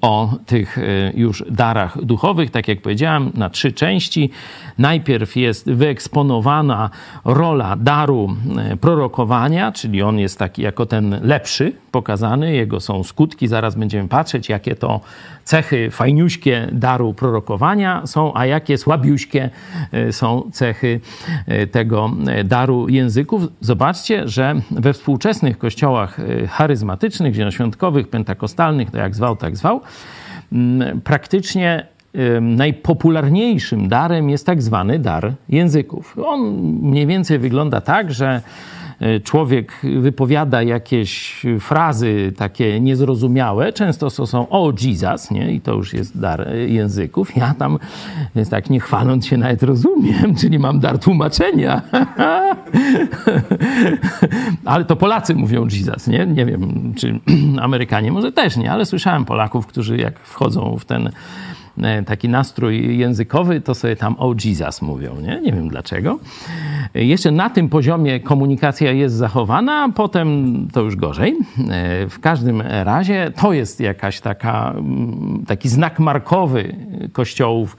o 0.00 0.34
tych 0.46 0.78
e, 0.78 0.82
już 1.14 1.44
darach 1.50 2.04
duchowych, 2.04 2.50
tak 2.50 2.68
jak 2.68 2.82
powiedziałem, 2.82 3.30
na 3.34 3.50
trzy 3.50 3.72
części. 3.72 4.30
Najpierw 4.78 5.36
jest 5.36 5.70
wyeksponowana 5.70 6.90
rola 7.24 7.76
daru 7.76 8.36
e, 8.58 8.76
prorokowania, 8.76 9.72
czyli 9.72 10.02
on 10.02 10.18
jest 10.18 10.38
taki 10.38 10.62
jako 10.62 10.86
ten 10.86 11.20
lepszy 11.22 11.72
pokazany, 11.92 12.54
jego 12.54 12.80
są 12.80 13.04
skutki, 13.04 13.48
zaraz 13.48 13.74
będziemy 13.74 14.08
patrzeć, 14.08 14.48
jakie 14.48 14.76
to 14.76 15.00
cechy 15.44 15.90
fajniuśkie 15.90 16.68
daru 16.72 17.14
prorokowania 17.14 18.06
są, 18.06 18.34
a 18.34 18.46
jakie 18.46 18.78
słabiuśkie 18.78 19.50
e, 19.92 20.12
są 20.12 20.50
cechy 20.52 21.00
tego 21.70 22.10
daru 22.44 22.88
języków. 22.88 23.42
Zobaczcie, 23.60 24.28
że 24.28 24.54
we 24.70 24.92
współczesnych 24.92 25.58
kościołach 25.58 26.16
charyzmatycznych, 26.48 27.34
zielonoświątkowych, 27.34 28.08
pentakostalnych, 28.08 28.90
to 28.90 28.98
jak 28.98 29.14
zwał, 29.14 29.36
tak 29.36 29.56
zwał, 29.56 29.79
Mm, 30.52 31.00
praktycznie 31.00 31.86
najpopularniejszym 32.40 33.88
darem 33.88 34.30
jest 34.30 34.46
tak 34.46 34.62
zwany 34.62 34.98
dar 34.98 35.32
języków. 35.48 36.16
On 36.24 36.40
mniej 36.82 37.06
więcej 37.06 37.38
wygląda 37.38 37.80
tak, 37.80 38.12
że 38.12 38.42
człowiek 39.24 39.72
wypowiada 40.00 40.62
jakieś 40.62 41.42
frazy 41.60 42.32
takie 42.36 42.80
niezrozumiałe, 42.80 43.72
często 43.72 44.10
to 44.10 44.26
są 44.26 44.48
o 44.48 44.72
Jesus, 44.82 45.30
nie? 45.30 45.52
i 45.52 45.60
to 45.60 45.74
już 45.74 45.92
jest 45.92 46.20
dar 46.20 46.48
języków. 46.66 47.36
Ja 47.36 47.54
tam, 47.54 47.78
tak 48.50 48.70
nie 48.70 48.80
chwaląc 48.80 49.26
się, 49.26 49.36
nawet 49.36 49.62
rozumiem, 49.62 50.34
czyli 50.34 50.58
mam 50.58 50.80
dar 50.80 50.98
tłumaczenia. 50.98 51.82
ale 54.64 54.84
to 54.84 54.96
Polacy 54.96 55.34
mówią 55.34 55.64
Jesus, 55.64 56.06
nie? 56.06 56.26
Nie 56.26 56.46
wiem, 56.46 56.92
czy 56.96 57.20
Amerykanie 57.60 58.12
może 58.12 58.32
też 58.32 58.56
nie, 58.56 58.72
ale 58.72 58.86
słyszałem 58.86 59.24
Polaków, 59.24 59.66
którzy 59.66 59.96
jak 59.96 60.20
wchodzą 60.20 60.76
w 60.78 60.84
ten 60.84 61.06
e, 61.06 61.10
taki 62.06 62.28
nastrój 62.28 62.98
językowy, 62.98 63.60
to 63.60 63.74
sobie 63.74 63.96
tam 63.96 64.16
o 64.18 64.34
Jesus 64.44 64.82
mówią, 64.82 65.20
nie? 65.20 65.40
Nie 65.40 65.52
wiem 65.52 65.68
dlaczego. 65.68 66.18
Jeszcze 66.94 67.30
na 67.30 67.50
tym 67.50 67.68
poziomie 67.68 68.20
komunikacja 68.20 68.92
jest 68.92 69.14
zachowana, 69.14 69.88
potem 69.94 70.68
to 70.72 70.80
już 70.80 70.96
gorzej. 70.96 71.36
E, 71.70 72.08
w 72.08 72.20
każdym 72.20 72.60
razie 72.60 73.32
to 73.36 73.52
jest 73.52 73.80
jakaś 73.80 74.20
taka, 74.20 74.70
mm, 74.70 75.44
taki 75.46 75.68
znak 75.68 75.98
markowy 75.98 76.76
kościołów 77.12 77.76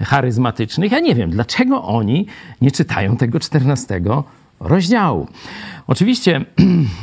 charyzmatycznych. 0.00 0.92
Ja 0.92 1.00
nie 1.00 1.14
wiem, 1.14 1.30
dlaczego 1.30 1.82
oni 1.82 2.26
nie 2.60 2.70
czytają 2.70 3.16
tego 3.16 3.40
14 3.40 4.00
rozdziału. 4.60 5.26
Oczywiście, 5.86 6.44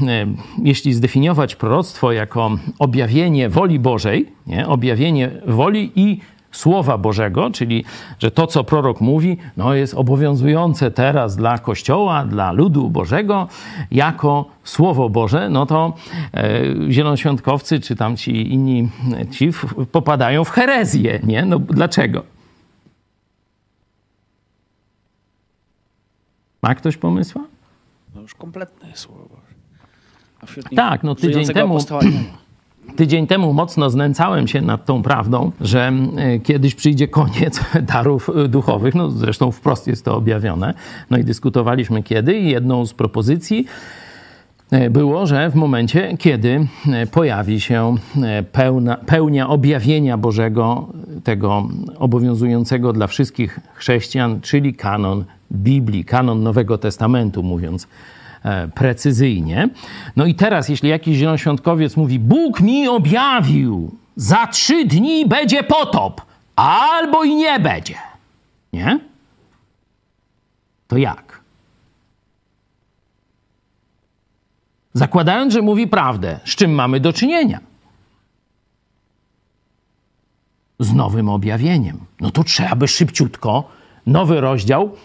jeśli 0.64 0.94
zdefiniować 0.94 1.56
proroctwo 1.56 2.12
jako 2.12 2.52
objawienie 2.80 3.50
woli 3.50 3.80
Bożej, 3.80 4.32
nie? 4.48 4.68
objawienie 4.68 5.32
woli 5.48 5.92
i 5.96 6.20
Słowa 6.56 6.98
Bożego, 6.98 7.52
czyli 7.52 7.86
że 8.20 8.32
to, 8.32 8.48
co 8.48 8.64
prorok 8.64 9.02
mówi, 9.02 9.38
no 9.58 9.74
jest 9.74 9.94
obowiązujące 9.94 10.92
teraz 10.92 11.36
dla 11.36 11.58
Kościoła, 11.58 12.26
dla 12.26 12.52
ludu 12.52 12.90
Bożego, 12.90 13.48
jako 13.92 14.46
Słowo 14.64 15.10
Boże, 15.10 15.50
no 15.50 15.66
to 15.66 15.94
e, 16.34 16.62
zielonoświątkowcy 16.90 17.80
czy 17.80 17.96
tam 17.96 18.18
ci 18.18 18.54
inni 18.54 18.90
ci 19.32 19.50
popadają 19.92 20.44
w 20.44 20.50
herezję, 20.50 21.20
nie? 21.24 21.46
No 21.46 21.60
dlaczego? 21.60 22.24
Ma 26.62 26.76
ktoś 26.76 26.98
pomysła? 26.98 27.42
No 28.16 28.22
już 28.22 28.36
kompletne 28.36 28.88
słowo. 28.94 29.38
tak, 30.76 31.04
no 31.04 31.16
tydzień 31.16 31.46
temu, 31.46 31.78
tydzień 32.96 33.28
temu 33.28 33.54
mocno 33.54 33.90
znęcałem 33.90 34.48
się 34.48 34.62
nad 34.62 34.86
tą 34.86 35.04
prawdą, 35.04 35.52
że 35.62 35.92
e, 36.18 36.40
kiedyś 36.40 36.76
przyjdzie 36.76 37.08
koniec 37.08 37.60
darów 37.94 38.30
e, 38.30 38.48
duchowych. 38.48 38.96
No 38.96 39.12
zresztą 39.12 39.52
wprost 39.52 39.88
jest 39.88 40.06
to 40.06 40.16
objawione. 40.16 40.74
No 41.10 41.18
i 41.18 41.24
dyskutowaliśmy 41.24 42.04
kiedy 42.04 42.38
i 42.38 42.50
jedną 42.50 42.86
z 42.86 42.94
propozycji 42.94 43.66
e, 44.72 44.90
było, 44.90 45.28
że 45.28 45.50
w 45.50 45.56
momencie, 45.56 46.18
kiedy 46.18 46.68
pojawi 47.12 47.62
się 47.62 47.96
pełna, 48.52 48.96
pełnia 48.96 49.50
objawienia 49.50 50.18
Bożego, 50.18 50.88
tego 51.24 51.68
obowiązującego 52.00 52.94
dla 52.94 53.08
wszystkich 53.08 53.60
chrześcijan, 53.74 54.42
czyli 54.42 54.74
kanon 54.74 55.26
Biblii, 55.52 56.06
kanon 56.06 56.44
Nowego 56.44 56.78
Testamentu, 56.78 57.44
mówiąc 57.44 57.88
precyzyjnie. 58.76 59.70
No 60.16 60.26
i 60.26 60.36
teraz, 60.36 60.70
jeśli 60.70 60.90
jakiś 60.90 61.18
zielonoświątkowiec 61.18 61.98
mówi, 61.98 62.20
Bóg 62.20 62.62
mi 62.62 62.88
objawił, 62.88 63.98
za 64.16 64.48
trzy 64.48 64.86
dni 64.86 65.26
będzie 65.26 65.64
potop, 65.64 66.22
albo 66.56 67.24
i 67.24 67.36
nie 67.36 67.60
będzie, 67.60 67.96
nie? 68.74 69.00
To 70.88 70.98
jak? 70.98 71.42
Zakładając, 74.94 75.54
że 75.54 75.62
mówi 75.62 75.88
prawdę, 75.88 76.40
z 76.46 76.56
czym 76.56 76.72
mamy 76.72 77.00
do 77.00 77.14
czynienia? 77.14 77.60
Z 80.80 80.94
nowym 80.94 81.30
objawieniem. 81.30 82.00
No 82.20 82.32
to 82.32 82.44
trzeba 82.44 82.76
by 82.76 82.88
szybciutko 82.88 83.70
nowy 84.06 84.42
rozdział 84.42 84.96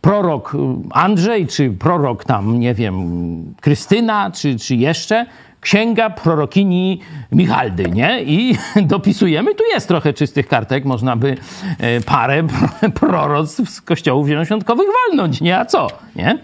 prorok 0.00 0.56
Andrzej, 0.90 1.46
czy 1.46 1.70
prorok 1.70 2.24
tam, 2.24 2.60
nie 2.60 2.74
wiem, 2.74 3.54
Krystyna, 3.60 4.30
czy, 4.30 4.58
czy 4.58 4.76
jeszcze, 4.76 5.26
księga 5.60 6.10
prorokini 6.10 7.00
Michaldy, 7.32 7.82
nie? 7.82 8.22
I 8.22 8.56
dopisujemy, 8.82 9.54
tu 9.54 9.64
jest 9.74 9.88
trochę 9.88 10.12
czystych 10.12 10.48
kartek, 10.48 10.84
można 10.84 11.16
by 11.16 11.36
e, 11.78 12.00
parę 12.00 12.42
proroctw 13.00 13.70
z 13.70 13.80
kościołów 13.80 14.28
zielonoświątkowych 14.28 14.86
walnąć, 15.08 15.40
nie? 15.40 15.58
A 15.58 15.64
co, 15.64 15.88
nie? 16.16 16.38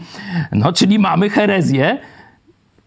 No, 0.53 0.73
czyli 0.73 0.99
mamy 0.99 1.31
herezję, 1.31 1.99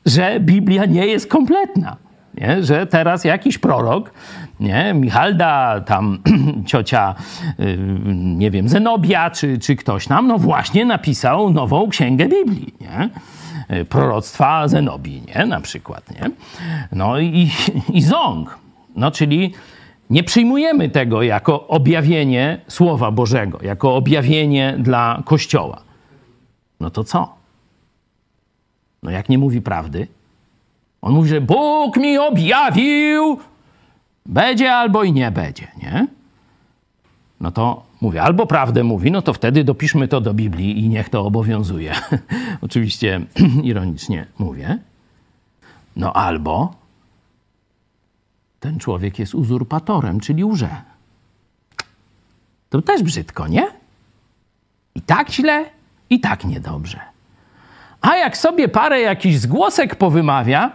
że 0.06 0.40
Biblia 0.40 0.86
nie 0.86 1.06
jest 1.08 1.28
kompletna, 1.28 1.98
nie? 2.34 2.64
Że 2.64 2.88
teraz 2.88 3.24
jakiś 3.24 3.58
prorok 3.58 4.12
nie? 4.60 4.93
Michalda, 4.93 5.82
tam 5.82 6.19
ciocia, 6.65 7.15
y, 7.60 7.78
nie 8.13 8.52
wiem, 8.52 8.69
Zenobia, 8.69 9.30
czy, 9.30 9.58
czy 9.58 9.76
ktoś 9.76 10.08
tam, 10.08 10.28
no 10.28 10.38
właśnie 10.38 10.86
napisał 10.86 11.50
nową 11.54 11.89
księgę 11.89 12.28
Biblii, 12.28 12.74
nie? 12.82 13.10
Y, 13.78 13.86
proroctwa 13.86 14.67
Zenobii, 14.67 15.24
nie? 15.36 15.45
Na 15.45 15.62
przykład, 15.62 16.12
nie? 16.12 16.32
No 16.91 17.19
i, 17.19 17.52
i 17.93 18.02
ząg, 18.02 18.60
no 18.95 19.12
czyli 19.12 19.54
nie 20.10 20.24
przyjmujemy 20.24 20.89
tego 20.89 21.24
jako 21.24 21.67
objawienie 21.67 22.62
Słowa 22.67 23.12
Bożego, 23.12 23.60
jako 23.62 23.95
objawienie 23.95 24.76
dla 24.80 25.22
Kościoła. 25.26 25.82
No 26.80 26.89
to 26.89 27.04
co? 27.04 27.34
No 29.04 29.12
jak 29.12 29.30
nie 29.30 29.38
mówi 29.38 29.62
prawdy? 29.62 30.08
On 31.02 31.13
mówi, 31.13 31.30
że 31.30 31.41
Bóg 31.41 31.98
mi 31.98 32.17
objawił 32.17 33.39
Będzie 34.30 34.76
albo 34.76 35.04
i 35.04 35.13
nie 35.13 35.32
będzie, 35.32 35.68
nie? 35.78 36.08
No 37.39 37.52
to 37.52 37.84
mówię, 38.02 38.24
albo 38.24 38.48
prawdę 38.48 38.84
mówi, 38.84 39.12
no 39.12 39.22
to 39.22 39.34
wtedy 39.34 39.63
dopiszmy 39.63 40.08
to 40.08 40.22
do 40.22 40.34
Biblii 40.34 40.80
i 40.80 40.89
niech 40.89 41.10
to 41.10 41.26
obowiązuje. 41.26 41.96
Oczywiście 42.62 43.22
ironicznie 43.63 44.26
mówię. 44.39 44.78
No 45.96 46.13
albo 46.13 46.74
ten 48.60 48.80
człowiek 48.80 49.20
jest 49.20 49.36
uzurpatorem, 49.36 50.20
czyli 50.20 50.44
łże. 50.44 50.82
To 52.70 52.82
też 52.82 53.04
brzydko, 53.04 53.48
nie? 53.48 53.68
I 54.96 55.02
tak 55.02 55.32
źle, 55.32 55.65
i 56.10 56.20
tak 56.20 56.46
niedobrze. 56.46 57.00
A 58.02 58.15
jak 58.15 58.38
sobie 58.38 58.68
parę 58.68 59.02
jakiś 59.02 59.39
zgłosek 59.39 59.96
powymawia, 59.96 60.72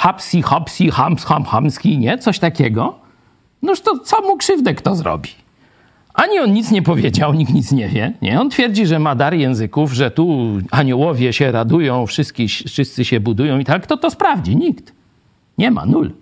hapsi, 0.00 0.42
hopsi, 0.42 0.90
hams, 0.90 1.24
ham, 1.24 1.44
hamski, 1.44 1.98
nie? 1.98 2.18
Coś 2.18 2.38
takiego, 2.38 2.98
noż 3.62 3.80
to 3.80 3.98
co 3.98 4.22
mu 4.22 4.36
krzywdę 4.36 4.74
kto 4.74 4.94
zrobi? 4.96 5.28
Ani 6.14 6.38
on 6.38 6.52
nic 6.52 6.70
nie 6.70 6.82
powiedział, 6.82 7.34
nikt 7.34 7.54
nic 7.54 7.72
nie 7.72 7.88
wie. 7.88 8.12
Nie? 8.22 8.40
On 8.40 8.50
twierdzi, 8.50 8.86
że 8.86 8.98
ma 8.98 9.14
dar 9.14 9.34
języków, 9.34 9.92
że 9.92 10.10
tu 10.10 10.48
aniołowie 10.70 11.32
się 11.32 11.52
radują, 11.52 12.06
wszyscy, 12.06 12.48
wszyscy 12.48 13.04
się 13.04 13.20
budują 13.20 13.58
i 13.58 13.64
tak. 13.64 13.82
Kto 13.82 13.96
to 13.96 14.10
sprawdzi? 14.10 14.56
Nikt. 14.56 14.92
Nie 15.58 15.70
ma, 15.70 15.86
nul. 15.86 16.12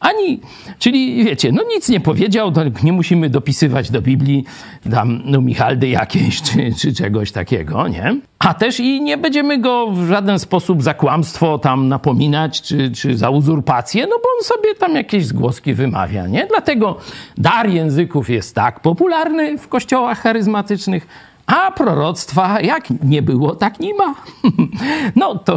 Ani, 0.00 0.40
czyli 0.78 1.24
wiecie, 1.24 1.52
no 1.52 1.62
nic 1.68 1.88
nie 1.88 2.00
powiedział, 2.00 2.52
nie 2.82 2.92
musimy 2.92 3.30
dopisywać 3.30 3.90
do 3.90 4.02
Biblii 4.02 4.44
tam 4.90 5.22
no 5.24 5.40
Michaldy 5.40 5.88
jakiejś 5.88 6.42
czy, 6.42 6.74
czy 6.80 6.94
czegoś 6.94 7.32
takiego, 7.32 7.88
nie? 7.88 8.16
A 8.38 8.54
też 8.54 8.80
i 8.80 9.02
nie 9.02 9.16
będziemy 9.16 9.58
go 9.58 9.90
w 9.90 10.06
żaden 10.08 10.38
sposób 10.38 10.82
za 10.82 10.94
kłamstwo 10.94 11.58
tam 11.58 11.88
napominać, 11.88 12.62
czy, 12.62 12.90
czy 12.90 13.16
za 13.16 13.30
uzurpację, 13.30 14.06
no 14.06 14.16
bo 14.22 14.28
on 14.38 14.44
sobie 14.44 14.74
tam 14.74 14.94
jakieś 14.94 15.26
zgłoski 15.26 15.74
wymawia, 15.74 16.26
nie? 16.26 16.46
Dlatego 16.46 16.98
dar 17.38 17.70
języków 17.70 18.30
jest 18.30 18.54
tak 18.54 18.80
popularny 18.80 19.58
w 19.58 19.68
kościołach 19.68 20.20
charyzmatycznych, 20.20 21.06
a 21.48 21.70
proroctwa, 21.70 22.60
jak 22.60 22.90
nie 23.02 23.22
było, 23.22 23.56
tak 23.56 23.80
nie 23.80 23.94
ma. 23.94 24.14
No 25.16 25.34
to 25.34 25.56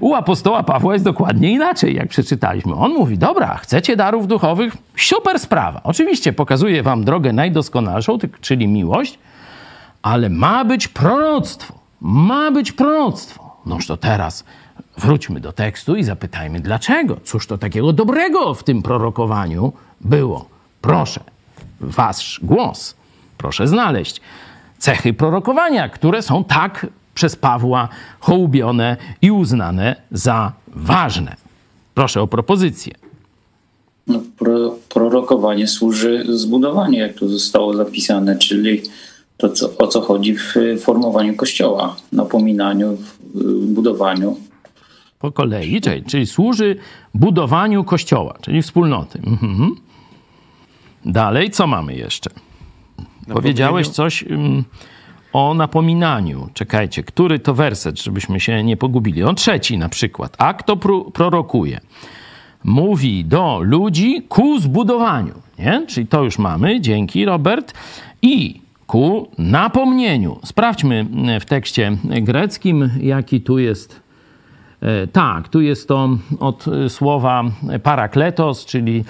u 0.00 0.14
apostoła 0.14 0.62
Pawła 0.62 0.92
jest 0.92 1.04
dokładnie 1.04 1.52
inaczej, 1.52 1.94
jak 1.94 2.08
przeczytaliśmy. 2.08 2.74
On 2.74 2.92
mówi: 2.92 3.18
Dobra, 3.18 3.56
chcecie 3.56 3.96
darów 3.96 4.26
duchowych? 4.26 4.76
Super 4.96 5.38
sprawa. 5.38 5.80
Oczywiście 5.84 6.32
pokazuje 6.32 6.82
wam 6.82 7.04
drogę 7.04 7.32
najdoskonalszą, 7.32 8.18
czyli 8.40 8.68
miłość, 8.68 9.18
ale 10.02 10.28
ma 10.28 10.64
być 10.64 10.88
proroctwo. 10.88 11.74
Ma 12.00 12.50
być 12.50 12.72
proroctwo. 12.72 13.56
Noż 13.66 13.86
to 13.86 13.96
teraz 13.96 14.44
wróćmy 14.98 15.40
do 15.40 15.52
tekstu 15.52 15.96
i 15.96 16.04
zapytajmy, 16.04 16.60
dlaczego? 16.60 17.16
Cóż 17.24 17.46
to 17.46 17.58
takiego 17.58 17.92
dobrego 17.92 18.54
w 18.54 18.64
tym 18.64 18.82
prorokowaniu 18.82 19.72
było? 20.00 20.44
Proszę, 20.80 21.20
wasz 21.80 22.40
głos, 22.42 22.94
proszę 23.38 23.68
znaleźć 23.68 24.20
cechy 24.78 25.12
prorokowania, 25.12 25.88
które 25.88 26.22
są 26.22 26.44
tak 26.44 26.86
przez 27.14 27.36
Pawła 27.36 27.88
hołubione 28.20 28.96
i 29.22 29.30
uznane 29.30 29.96
za 30.10 30.52
ważne. 30.68 31.36
Proszę 31.94 32.22
o 32.22 32.26
propozycję. 32.26 32.94
No, 34.06 34.20
pro, 34.38 34.76
prorokowanie 34.88 35.68
służy 35.68 36.24
zbudowaniu, 36.28 36.98
jak 36.98 37.14
tu 37.14 37.28
zostało 37.28 37.74
zapisane, 37.74 38.38
czyli 38.38 38.82
to, 39.36 39.48
co, 39.48 39.76
o 39.78 39.86
co 39.86 40.00
chodzi 40.00 40.36
w 40.36 40.54
formowaniu 40.80 41.36
kościoła, 41.36 41.96
napominaniu, 42.12 42.98
budowaniu. 43.60 44.36
Po 45.18 45.32
kolei, 45.32 45.80
czyli, 45.80 46.04
czyli 46.04 46.26
służy 46.26 46.76
budowaniu 47.14 47.84
kościoła, 47.84 48.38
czyli 48.40 48.62
wspólnoty. 48.62 49.18
Mhm. 49.26 49.76
Dalej, 51.04 51.50
co 51.50 51.66
mamy 51.66 51.94
jeszcze? 51.94 52.30
Powiedziałeś 53.28 53.88
coś 53.88 54.22
um, 54.22 54.64
o 55.32 55.54
napominaniu. 55.54 56.48
Czekajcie, 56.54 57.02
który 57.02 57.38
to 57.38 57.54
werset, 57.54 58.02
żebyśmy 58.02 58.40
się 58.40 58.64
nie 58.64 58.76
pogubili. 58.76 59.22
On 59.22 59.34
trzeci 59.34 59.78
na 59.78 59.88
przykład. 59.88 60.36
A 60.38 60.54
kto 60.54 60.76
prorokuje? 61.12 61.80
Mówi 62.64 63.24
do 63.24 63.60
ludzi 63.62 64.22
ku 64.28 64.58
zbudowaniu. 64.58 65.34
Nie? 65.58 65.86
Czyli 65.86 66.06
to 66.06 66.24
już 66.24 66.38
mamy. 66.38 66.80
Dzięki, 66.80 67.24
Robert. 67.24 67.74
I 68.22 68.60
ku 68.86 69.28
napomnieniu. 69.38 70.38
Sprawdźmy 70.44 71.06
w 71.40 71.44
tekście 71.44 71.96
greckim, 72.04 72.90
jaki 73.00 73.40
tu 73.40 73.58
jest 73.58 74.05
tak, 75.12 75.48
tu 75.48 75.60
jest 75.60 75.88
to 75.88 76.08
od 76.40 76.64
słowa 76.88 77.44
parakletos, 77.82 78.64
czyli 78.64 79.04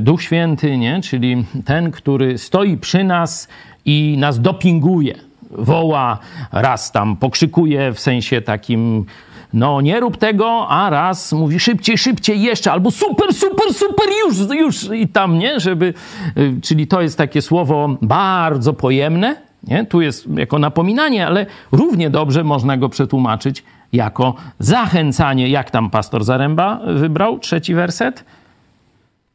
Duch 0.00 0.22
Święty, 0.22 0.78
nie? 0.78 1.00
czyli 1.02 1.44
ten, 1.64 1.90
który 1.90 2.38
stoi 2.38 2.76
przy 2.76 3.04
nas 3.04 3.48
i 3.84 4.16
nas 4.18 4.40
dopinguje. 4.40 5.14
Woła, 5.50 6.18
raz 6.52 6.92
tam 6.92 7.16
pokrzykuje 7.16 7.92
w 7.92 8.00
sensie 8.00 8.40
takim, 8.40 9.06
no 9.52 9.80
nie 9.80 10.00
rób 10.00 10.16
tego, 10.16 10.68
a 10.68 10.90
raz 10.90 11.32
mówi 11.32 11.60
szybciej, 11.60 11.98
szybciej 11.98 12.42
jeszcze, 12.42 12.72
albo 12.72 12.90
super, 12.90 13.34
super, 13.34 13.74
super, 13.74 14.06
już, 14.26 14.50
już 14.50 14.90
i 14.92 15.08
tam, 15.08 15.38
nie? 15.38 15.60
Żeby, 15.60 15.94
e, 16.36 16.60
czyli 16.60 16.86
to 16.86 17.02
jest 17.02 17.18
takie 17.18 17.42
słowo 17.42 17.96
bardzo 18.02 18.72
pojemne, 18.72 19.36
nie? 19.64 19.84
Tu 19.84 20.00
jest 20.00 20.28
jako 20.36 20.58
napominanie, 20.58 21.26
ale 21.26 21.46
równie 21.72 22.10
dobrze 22.10 22.44
można 22.44 22.76
go 22.76 22.88
przetłumaczyć 22.88 23.64
jako 23.92 24.34
zachęcanie, 24.58 25.48
jak 25.48 25.70
tam 25.70 25.90
pastor 25.90 26.24
Zaręba 26.24 26.80
wybrał, 26.86 27.38
trzeci 27.38 27.74
werset, 27.74 28.24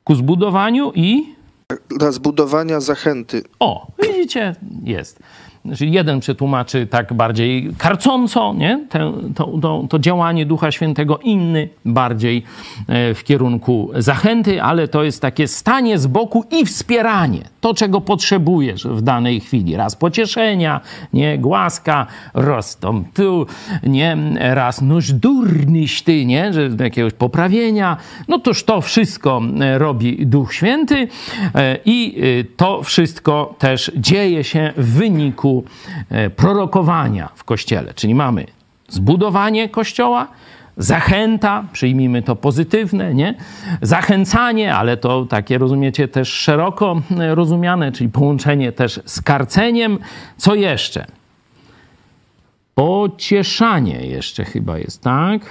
ku 0.04 0.16
zbudowaniu 0.16 0.92
i... 0.96 1.36
Dla 2.00 2.12
zbudowania 2.12 2.80
zachęty. 2.80 3.44
O, 3.60 3.88
widzicie, 4.04 4.56
jest. 4.84 5.20
Czyli 5.78 5.92
jeden 5.92 6.20
przetłumaczy 6.20 6.88
tak 6.88 7.14
bardziej 7.14 7.70
karcąco, 7.78 8.54
nie? 8.54 8.86
Te, 8.90 9.12
to, 9.36 9.52
to, 9.62 9.84
to, 9.90 10.00
działanie 10.00 10.46
Ducha 10.46 10.72
Świętego, 10.72 11.18
inny 11.18 11.70
bardziej 11.86 12.44
e, 12.88 13.14
w 13.14 13.24
kierunku 13.24 13.90
zachęty, 13.96 14.62
ale 14.62 14.88
to 14.88 15.04
jest 15.04 15.22
takie 15.22 15.48
stanie 15.48 15.98
z 15.98 16.08
boku 16.08 16.46
i 16.52 16.66
wspieranie. 16.66 17.40
To, 17.62 17.74
czego 17.74 18.02
potrzebujesz 18.02 18.88
w 18.88 19.02
danej 19.02 19.40
chwili. 19.40 19.76
Raz 19.76 19.96
pocieszenia, 19.96 20.82
nie? 21.14 21.38
Głaska, 21.38 22.08
rostom 22.34 23.06
tu, 23.14 23.46
nie? 23.84 24.18
Raz 24.40 24.82
noż 24.82 25.14
durnyś 25.14 26.02
ty, 26.02 26.26
nie? 26.26 26.54
Że 26.54 26.70
jakiegoś 26.80 27.14
poprawienia. 27.14 27.98
No 28.28 28.40
toż 28.40 28.64
to 28.64 28.82
wszystko 28.82 29.42
e, 29.60 29.78
robi 29.78 30.26
Duch 30.26 30.54
Święty 30.54 31.08
e, 31.56 31.78
i 31.86 32.22
to 32.58 32.84
wszystko 32.84 33.56
też 33.60 33.92
dzieje 33.96 34.44
się 34.44 34.74
w 34.78 34.94
wyniku 34.94 35.51
E, 36.10 36.30
prorokowania 36.30 37.30
w 37.36 37.44
kościele. 37.44 37.94
Czyli 37.94 38.16
mamy 38.16 38.46
zbudowanie 38.90 39.70
kościoła, 39.70 40.28
zachęta, 40.78 41.64
przyjmijmy 41.72 42.22
to 42.22 42.36
pozytywne, 42.36 43.14
nie? 43.14 43.36
Zachęcanie, 43.82 44.76
ale 44.76 44.98
to 44.98 45.26
takie 45.26 45.58
rozumiecie 45.58 46.08
też 46.08 46.30
szeroko 46.30 47.02
e, 47.20 47.36
rozumiane, 47.36 47.92
czyli 47.92 48.10
połączenie 48.10 48.72
też 48.72 49.00
z 49.06 49.22
karceniem. 49.22 50.00
Co 50.38 50.56
jeszcze? 50.56 51.06
Pocieszanie 52.76 54.06
jeszcze 54.06 54.46
chyba 54.46 54.78
jest, 54.78 55.02
tak? 55.02 55.42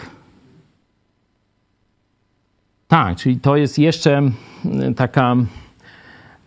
Tak, 2.89 3.17
czyli 3.17 3.41
to 3.41 3.57
jest 3.57 3.79
jeszcze 3.79 4.23
taka 4.97 5.37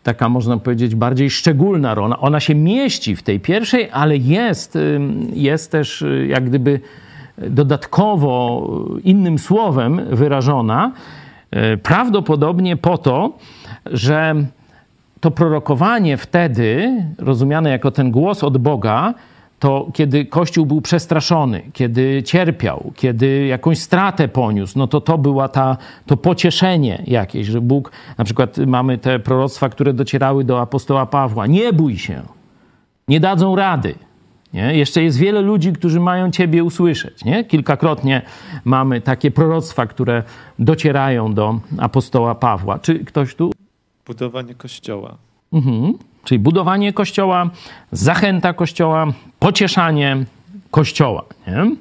taka 0.03 0.29
można 0.29 0.57
powiedzieć 0.57 0.95
bardziej 0.95 1.29
szczególna 1.29 1.95
rola. 1.95 2.19
Ona 2.19 2.39
się 2.39 2.55
mieści 2.55 3.15
w 3.15 3.23
tej 3.23 3.39
pierwszej, 3.39 3.89
ale 3.91 4.17
jest, 4.17 4.77
jest 5.33 5.71
też 5.71 6.01
y, 6.01 6.27
jak 6.29 6.45
gdyby 6.49 6.79
dodatkowo 7.37 8.67
innym 9.03 9.39
słowem 9.39 10.01
wyrażona, 10.09 10.91
y, 11.73 11.77
prawdopodobnie 11.77 12.77
po 12.77 12.97
to, 12.97 13.37
że 13.85 14.35
to 15.19 15.31
prorokowanie 15.31 16.17
wtedy, 16.17 16.93
rozumiane 17.17 17.69
jako 17.69 17.91
ten 17.91 18.11
głos 18.11 18.43
od 18.43 18.57
Boga, 18.57 19.13
to 19.63 19.87
kiedy 19.93 20.25
Kościół 20.25 20.65
był 20.65 20.81
przestraszony, 20.81 21.61
kiedy 21.73 22.23
cierpiał, 22.23 22.91
kiedy 22.95 23.45
jakąś 23.45 23.79
stratę 23.79 24.27
poniósł, 24.27 24.79
no 24.79 24.87
to 24.87 25.01
to 25.01 25.17
była 25.17 25.47
ta, 25.47 25.77
to 26.05 26.17
pocieszenie 26.17 27.03
jakieś, 27.07 27.47
że 27.47 27.61
Bóg, 27.61 27.91
na 28.17 28.25
przykład 28.25 28.57
mamy 28.57 28.97
te 28.97 29.19
proroctwa, 29.19 29.69
które 29.69 29.93
docierały 29.93 30.43
do 30.43 30.61
apostoła 30.61 31.05
Pawła, 31.05 31.47
nie 31.47 31.73
bój 31.73 31.97
się, 31.97 32.21
nie 33.07 33.19
dadzą 33.19 33.55
rady. 33.55 33.95
Nie? 34.53 34.75
Jeszcze 34.75 35.03
jest 35.03 35.17
wiele 35.17 35.41
ludzi, 35.41 35.73
którzy 35.73 35.99
mają 35.99 36.31
Ciebie 36.31 36.63
usłyszeć. 36.63 37.25
Nie? 37.25 37.43
Kilkakrotnie 37.43 38.21
mamy 38.65 39.01
takie 39.01 39.31
proroctwa, 39.31 39.85
które 39.85 40.23
docierają 40.59 41.33
do 41.33 41.59
apostoła 41.77 42.35
Pawła. 42.35 42.79
Czy 42.79 42.99
ktoś 42.99 43.35
tu? 43.35 43.51
Budowanie 44.07 44.53
kościoła. 44.53 45.17
Mhm. 45.53 45.93
Czyli 46.23 46.39
budowanie 46.39 46.93
kościoła, 46.93 47.49
zachęta 47.91 48.53
kościoła, 48.53 49.07
pocieszanie 49.39 50.25
kościoła. 50.71 51.23
Nie? 51.47 51.75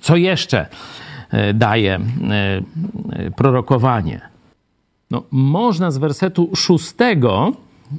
Co 0.00 0.16
jeszcze 0.16 0.66
e, 1.30 1.54
daje 1.54 1.94
e, 1.94 2.00
e, 3.12 3.30
prorokowanie? 3.30 4.20
No, 5.10 5.22
można 5.30 5.90
z 5.90 5.98
wersetu 5.98 6.50
szóstego, 6.56 7.52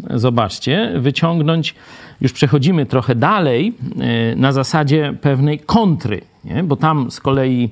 zobaczcie, 0.09 0.91
wyciągnąć, 0.97 1.75
już 2.21 2.33
przechodzimy 2.33 2.85
trochę 2.85 3.15
dalej, 3.15 3.73
e, 3.99 4.35
na 4.35 4.51
zasadzie 4.51 5.13
pewnej 5.21 5.59
kontry, 5.59 6.21
nie? 6.45 6.63
bo 6.63 6.75
tam 6.75 7.11
z 7.11 7.19
kolei 7.19 7.69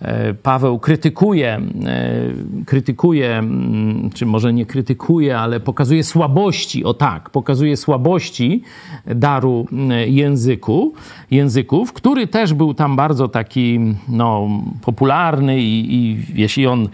e, 0.00 0.34
Paweł 0.34 0.78
krytykuje, 0.78 1.60
e, 1.86 2.62
krytykuje, 2.66 3.38
mm, 3.38 4.10
czy 4.14 4.26
może 4.26 4.52
nie 4.52 4.66
krytykuje, 4.66 5.38
ale 5.38 5.60
pokazuje 5.60 6.04
słabości, 6.04 6.84
o 6.84 6.94
tak, 6.94 7.30
pokazuje 7.30 7.76
słabości 7.76 8.62
daru 9.06 9.66
języku, 10.06 10.94
języków, 11.30 11.92
który 11.92 12.26
też 12.26 12.54
był 12.54 12.74
tam 12.74 12.96
bardzo 12.96 13.28
taki 13.28 13.80
no, 14.08 14.48
popularny 14.82 15.60
i, 15.60 15.94
i 15.94 16.18
jeśli 16.34 16.66
on 16.66 16.88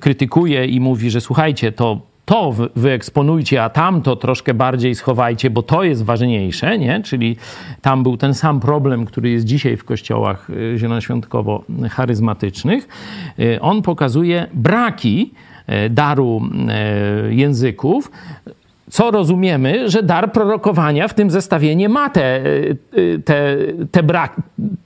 krytykuje 0.00 0.66
i 0.66 0.80
mówi, 0.80 1.10
że 1.10 1.20
słuchajcie, 1.20 1.72
to 1.72 2.11
to 2.24 2.54
wyeksponujcie, 2.76 3.62
a 3.62 3.70
tamto 3.70 4.16
troszkę 4.16 4.54
bardziej 4.54 4.94
schowajcie, 4.94 5.50
bo 5.50 5.62
to 5.62 5.82
jest 5.82 6.04
ważniejsze, 6.04 6.78
nie? 6.78 7.02
Czyli 7.02 7.36
tam 7.82 8.02
był 8.02 8.16
ten 8.16 8.34
sam 8.34 8.60
problem, 8.60 9.04
który 9.04 9.30
jest 9.30 9.46
dzisiaj 9.46 9.76
w 9.76 9.84
kościołach 9.84 10.50
y, 10.50 10.74
zielonoświątkowo-charyzmatycznych. 10.78 12.80
Y, 13.38 13.60
on 13.60 13.82
pokazuje 13.82 14.46
braki 14.54 15.30
y, 15.68 15.90
daru 15.90 16.42
języków, 17.30 18.10
co 18.92 19.10
rozumiemy, 19.10 19.90
że 19.90 20.02
dar 20.02 20.32
prorokowania 20.32 21.08
w 21.08 21.14
tym 21.14 21.30
zestawieniu 21.30 21.90
ma 21.90 22.10
te, 22.10 22.40
te, 23.24 23.56
te 23.90 24.02
brak, 24.02 24.36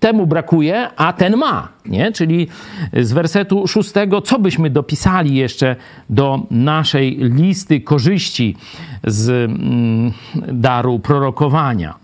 temu 0.01 0.27
brakuje, 0.27 0.89
a 0.97 1.13
ten 1.13 1.37
ma. 1.37 1.69
Nie? 1.87 2.13
Czyli 2.13 2.49
z 2.93 3.13
wersetu 3.13 3.67
szóstego, 3.67 4.23
co 4.23 4.39
byśmy 4.39 4.71
dopisali 4.71 5.35
jeszcze 5.35 5.77
do 6.11 6.47
naszej 6.51 7.17
listy 7.19 7.81
korzyści 7.81 8.57
z 9.05 9.31
mm, 9.31 10.13
daru 10.53 10.99
prorokowania? 10.99 11.95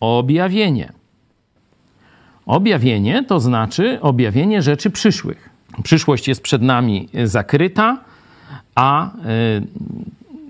Objawienie. 0.00 0.92
Objawienie 2.46 3.24
to 3.24 3.40
znaczy 3.40 3.98
objawienie 4.00 4.62
rzeczy 4.62 4.90
przyszłych. 4.90 5.50
Przyszłość 5.82 6.28
jest 6.28 6.42
przed 6.42 6.62
nami 6.62 7.08
zakryta, 7.24 8.06
a 8.76 9.10
y, 9.10 9.16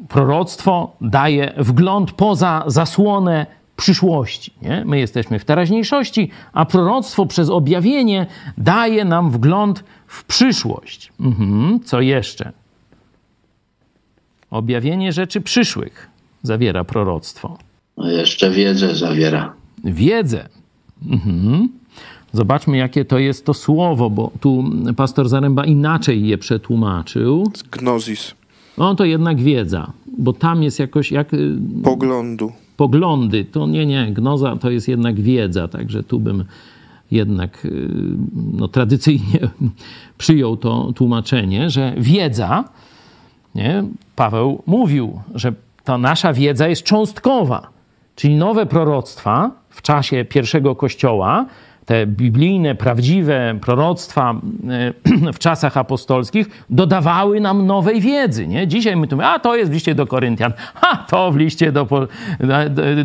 proroctwo 0.08 0.96
daje 1.00 1.54
wgląd 1.56 2.12
poza 2.12 2.64
zasłonę 2.66 3.46
przyszłości. 3.76 4.52
Nie? 4.62 4.82
My 4.84 4.98
jesteśmy 4.98 5.38
w 5.38 5.44
teraźniejszości, 5.44 6.30
a 6.52 6.64
proroctwo 6.64 7.26
przez 7.26 7.50
objawienie 7.50 8.26
daje 8.58 9.04
nam 9.04 9.30
wgląd 9.30 9.84
w 10.06 10.24
przyszłość. 10.24 11.12
Mhm. 11.20 11.80
Co 11.84 12.00
jeszcze? 12.00 12.52
Objawienie 14.50 15.12
rzeczy 15.12 15.40
przyszłych 15.40 16.08
zawiera 16.42 16.84
proroctwo. 16.84 17.58
No 17.96 18.10
jeszcze 18.10 18.50
wiedzę 18.50 18.94
zawiera. 18.94 19.52
Wiedzę. 19.84 20.48
Mhm. 21.06 21.68
Zobaczmy, 22.37 22.77
jakie 22.77 23.05
to 23.05 23.18
jest 23.18 23.46
to 23.46 23.55
słowo, 23.55 24.11
bo 24.11 24.31
tu 24.40 24.64
pastor 24.96 25.29
Zaręba 25.29 25.64
inaczej 25.64 26.27
je 26.27 26.38
przetłumaczył. 26.38 27.53
Gnozis. 27.70 28.35
No 28.79 28.94
to 28.94 29.05
jednak 29.05 29.40
wiedza, 29.40 29.92
bo 30.18 30.33
tam 30.33 30.62
jest 30.62 30.79
jakoś 30.79 31.12
jak... 31.12 31.35
Y, 31.35 31.57
Poglądu. 31.85 32.53
Poglądy. 32.77 33.44
To 33.44 33.66
nie, 33.66 33.87
nie, 33.87 34.12
gnoza 34.12 34.57
to 34.57 34.70
jest 34.70 34.88
jednak 34.88 35.20
wiedza, 35.20 35.68
także 35.68 36.03
tu 36.03 36.20
bym 36.20 36.44
jednak 37.11 37.64
y, 37.64 37.88
no, 38.53 38.68
tradycyjnie 38.68 39.40
przyjął 40.18 40.57
to 40.57 40.92
tłumaczenie, 40.94 41.70
że 41.70 41.94
wiedza, 41.96 42.64
nie? 43.55 43.85
Paweł 44.16 44.62
mówił, 44.66 45.20
że 45.35 45.53
ta 45.85 45.99
nasza 45.99 46.33
wiedza 46.33 46.68
jest 46.68 46.83
cząstkowa, 46.83 47.68
czyli 48.16 48.37
nowe 48.37 48.66
proroctwa 48.66 49.51
w 49.70 49.83
czasie 49.83 50.25
pierwszego 50.25 50.77
kościoła 50.77 51.46
te 51.87 52.07
biblijne, 52.07 52.75
prawdziwe 52.75 53.59
proroctwa 53.61 54.40
e, 55.29 55.33
w 55.37 55.38
czasach 55.38 55.77
apostolskich 55.77 56.64
dodawały 56.70 57.40
nam 57.40 57.66
nowej 57.66 58.01
wiedzy. 58.01 58.46
Nie? 58.46 58.66
Dzisiaj 58.66 58.96
my 58.96 59.07
tu 59.07 59.16
mówimy, 59.16 59.31
a 59.31 59.38
to 59.38 59.57
jest 59.57 59.70
w 59.70 59.75
liście 59.75 59.94
do 59.94 60.07
Koryntian, 60.07 60.53
a 60.81 60.96
to 60.96 61.33
w 61.33 61.37
liście 61.37 61.72
do, 61.72 61.87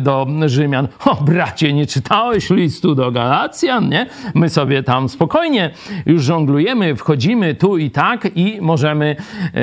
do, 0.00 0.26
Rzymian. 0.46 0.88
O 1.04 1.22
bracie, 1.24 1.72
nie 1.72 1.86
czytałeś 1.86 2.50
listu 2.50 2.94
do 2.94 3.10
Galacjan? 3.10 3.88
Nie? 3.88 4.06
My 4.34 4.48
sobie 4.48 4.82
tam 4.82 5.08
spokojnie 5.08 5.70
już 6.06 6.22
żonglujemy, 6.22 6.96
wchodzimy 6.96 7.54
tu 7.54 7.78
i 7.78 7.90
tak 7.90 8.28
i 8.36 8.58
możemy 8.60 9.16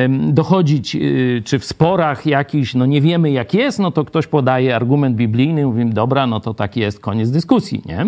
dochodzić, 0.10 0.95
y, 0.95 1.41
czy 1.45 1.60
w 1.60 1.65
sporach 1.65 2.25
jakiś, 2.25 2.75
no 2.75 2.86
nie 2.86 3.01
wiemy 3.01 3.32
jak 3.32 3.53
jest, 3.53 3.79
no 3.79 3.91
to 3.91 4.05
ktoś 4.05 4.27
podaje 4.27 4.75
argument 4.75 5.15
biblijny, 5.15 5.65
mówimy, 5.65 5.93
dobra, 5.93 6.27
no 6.27 6.39
to 6.39 6.53
tak 6.53 6.77
jest, 6.77 6.99
koniec 6.99 7.32
dyskusji. 7.32 7.82
Nie? 7.86 8.05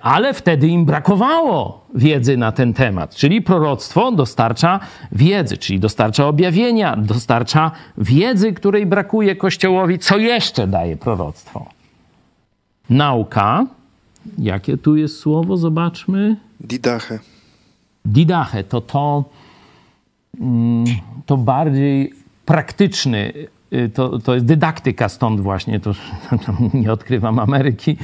Ale 0.00 0.34
wtedy 0.34 0.68
im 0.68 0.84
brakowało 0.84 1.86
wiedzy 1.94 2.36
na 2.36 2.52
ten 2.52 2.74
temat. 2.74 3.14
Czyli 3.14 3.42
proroctwo 3.42 4.12
dostarcza 4.12 4.80
wiedzy, 5.12 5.56
czyli 5.56 5.80
dostarcza 5.80 6.26
objawienia, 6.26 6.96
dostarcza 6.96 7.70
wiedzy, 7.98 8.52
której 8.52 8.86
brakuje 8.86 9.36
Kościołowi. 9.36 9.98
Co 9.98 10.18
jeszcze 10.18 10.66
daje 10.66 10.96
proroctwo? 10.96 11.66
Nauka. 12.90 13.66
Jakie 14.38 14.76
tu 14.78 14.96
jest 14.96 15.18
słowo? 15.18 15.56
Zobaczmy. 15.56 16.36
Didache. 16.60 17.18
Didache 18.04 18.64
to 18.64 18.80
to, 18.80 19.24
mm, 20.40 20.84
to 21.26 21.36
bardziej 21.36 22.14
praktyczny 22.46 23.32
to, 23.94 24.18
to 24.18 24.34
jest 24.34 24.46
dydaktyka, 24.46 25.08
stąd 25.08 25.40
właśnie 25.40 25.80
to 25.84 25.92
nie 26.74 26.92
odkrywam 26.92 27.38
Ameryki. 27.38 27.96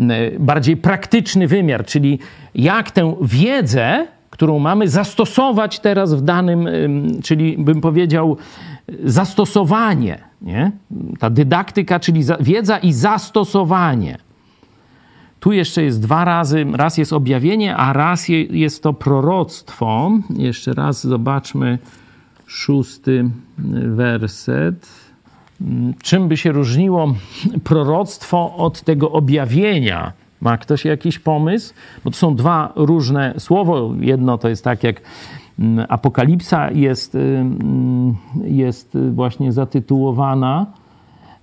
Y, 0.00 0.36
bardziej 0.40 0.76
praktyczny 0.76 1.46
wymiar, 1.46 1.84
czyli 1.84 2.18
jak 2.54 2.90
tę 2.90 3.16
wiedzę, 3.22 4.06
którą 4.30 4.58
mamy, 4.58 4.88
zastosować 4.88 5.80
teraz 5.80 6.14
w 6.14 6.20
danym, 6.20 6.68
czyli 7.22 7.58
bym 7.58 7.80
powiedział, 7.80 8.36
zastosowanie. 9.04 10.18
Nie? 10.42 10.72
Ta 11.18 11.30
dydaktyka, 11.30 12.00
czyli 12.00 12.22
wiedza 12.40 12.78
i 12.78 12.92
zastosowanie. 12.92 14.18
Tu 15.40 15.52
jeszcze 15.52 15.82
jest 15.82 16.02
dwa 16.02 16.24
razy, 16.24 16.66
raz 16.72 16.98
jest 16.98 17.12
objawienie, 17.12 17.76
a 17.76 17.92
raz 17.92 18.28
jest 18.50 18.82
to 18.82 18.92
proroctwo. 18.92 20.10
Jeszcze 20.30 20.74
raz 20.74 21.06
zobaczmy 21.06 21.78
szósty 22.46 23.30
werset. 23.96 25.05
Czym 26.02 26.28
by 26.28 26.36
się 26.36 26.52
różniło 26.52 27.14
proroctwo 27.64 28.56
od 28.56 28.82
tego 28.82 29.10
objawienia? 29.10 30.12
Ma 30.40 30.58
ktoś 30.58 30.84
jakiś 30.84 31.18
pomysł? 31.18 31.74
Bo 32.04 32.10
to 32.10 32.16
są 32.16 32.34
dwa 32.34 32.72
różne 32.76 33.34
słowo. 33.38 33.94
Jedno 34.00 34.38
to 34.38 34.48
jest 34.48 34.64
tak 34.64 34.84
jak 34.84 35.00
mm, 35.58 35.86
Apokalipsa 35.88 36.70
jest, 36.70 37.14
mm, 37.14 38.16
jest 38.44 38.98
właśnie 39.12 39.52
zatytułowana, 39.52 40.66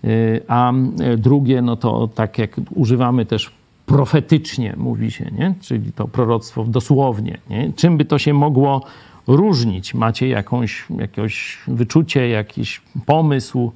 y, 0.04 0.41
a 0.47 0.73
drugie, 1.17 1.62
no 1.62 1.76
to 1.76 2.08
tak 2.08 2.38
jak 2.38 2.56
używamy 2.76 3.26
też 3.26 3.52
profetycznie, 3.86 4.73
mówi 4.78 5.12
się, 5.12 5.32
nie? 5.38 5.56
czyli 5.62 5.91
to 5.91 6.08
proroctwo 6.08 6.63
dosłownie. 6.63 7.38
Nie? 7.49 7.73
Czym 7.76 7.97
by 7.97 8.06
to 8.06 8.19
się 8.19 8.34
mogło 8.34 8.82
różnić? 9.28 9.93
Macie 9.93 10.28
jakąś, 10.28 10.86
jakieś 10.97 11.58
wyczucie, 11.67 12.30
jakiś 12.30 12.82
pomysł? 13.06 13.71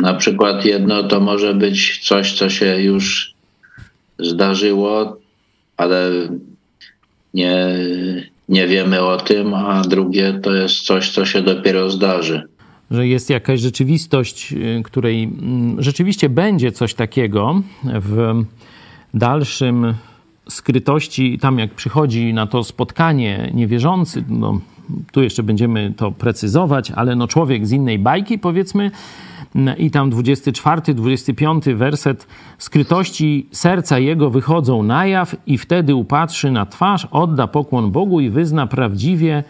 Na 0.00 0.14
przykład 0.14 0.64
jedno 0.64 1.02
to 1.02 1.20
może 1.20 1.54
być 1.54 2.06
coś, 2.06 2.32
co 2.32 2.50
się 2.50 2.82
już 2.82 3.34
zdarzyło, 4.18 5.16
ale 5.76 6.10
nie, 7.34 7.56
nie 8.48 8.66
wiemy 8.66 9.00
o 9.00 9.16
tym, 9.16 9.54
a 9.54 9.82
drugie 9.82 10.40
to 10.42 10.54
jest 10.54 10.80
coś, 10.80 11.10
co 11.10 11.24
się 11.24 11.42
dopiero 11.42 11.90
zdarzy. 11.90 12.42
Że 12.90 13.06
jest 13.06 13.30
jakaś 13.30 13.60
rzeczywistość, 13.60 14.52
y, 14.52 14.82
której 14.84 15.24
mm, 15.24 15.82
rzeczywiście 15.82 16.28
będzie 16.28 16.72
coś 16.72 16.94
takiego 16.94 17.62
w 17.84 18.42
dalszym 19.14 19.94
skrytości, 20.48 21.38
tam 21.38 21.58
jak 21.58 21.74
przychodzi 21.74 22.34
na 22.34 22.46
to 22.46 22.64
spotkanie 22.64 23.50
niewierzący, 23.54 24.24
no, 24.28 24.60
tu 25.12 25.22
jeszcze 25.22 25.42
będziemy 25.42 25.92
to 25.96 26.12
precyzować, 26.12 26.90
ale 26.90 27.16
no 27.16 27.28
człowiek 27.28 27.66
z 27.66 27.72
innej 27.72 27.98
bajki, 27.98 28.38
powiedzmy, 28.38 28.90
i 29.78 29.90
tam 29.90 30.10
24, 30.10 30.94
25 30.94 31.64
werset. 31.64 32.26
Skrytości 32.58 33.48
serca 33.52 33.98
jego 33.98 34.30
wychodzą 34.30 34.82
na 34.82 35.06
jaw 35.06 35.36
i 35.46 35.58
wtedy 35.58 35.94
upatrzy 35.94 36.50
na 36.50 36.66
twarz, 36.66 37.08
odda 37.10 37.46
pokłon 37.46 37.90
Bogu 37.90 38.20
i 38.20 38.30
wyzna 38.30 38.66
prawdziwie, 38.66 39.44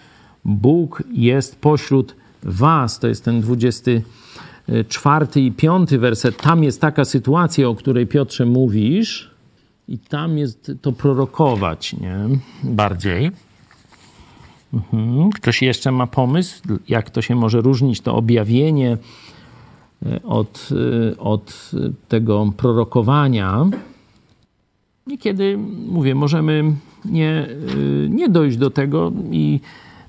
Bóg 0.45 1.03
jest 1.13 1.61
pośród 1.61 2.17
was. 2.43 2.99
To 2.99 3.09
jest 3.09 3.25
ten 3.25 3.41
24 3.41 5.27
i 5.37 5.53
5 5.53 5.91
werset. 5.91 6.37
Tam 6.37 6.65
jest 6.65 6.81
taka 6.81 7.05
sytuacja, 7.05 7.69
o 7.69 7.75
której 7.75 8.07
Piotrze 8.07 8.47
mówisz 8.47 9.31
i 9.89 9.99
tam 9.99 10.39
jest 10.39 10.73
to 10.83 10.93
prorokować, 10.93 11.93
nie? 11.93 12.17
Bardziej. 12.65 13.31
Mhm. 14.75 15.31
Ktoś 15.31 15.63
jeszcze 15.63 15.93
ma 15.93 16.07
pomysł, 16.07 16.63
jak 16.89 17.11
to 17.11 17.23
się 17.23 17.35
może 17.35 17.61
różnić, 17.61 18.01
to 18.01 18.17
objawienie 18.17 18.97
e, 20.07 20.23
od, 20.23 20.69
e, 21.13 21.19
od 21.19 21.71
tego 22.09 22.53
prorokowania? 22.57 23.65
Niekiedy, 25.07 25.59
mówię, 25.89 26.15
możemy 26.15 26.65
nie, 27.05 27.31
e, 27.31 28.09
nie 28.09 28.29
dojść 28.29 28.57
do 28.57 28.71
tego 28.71 29.13
i 29.31 29.61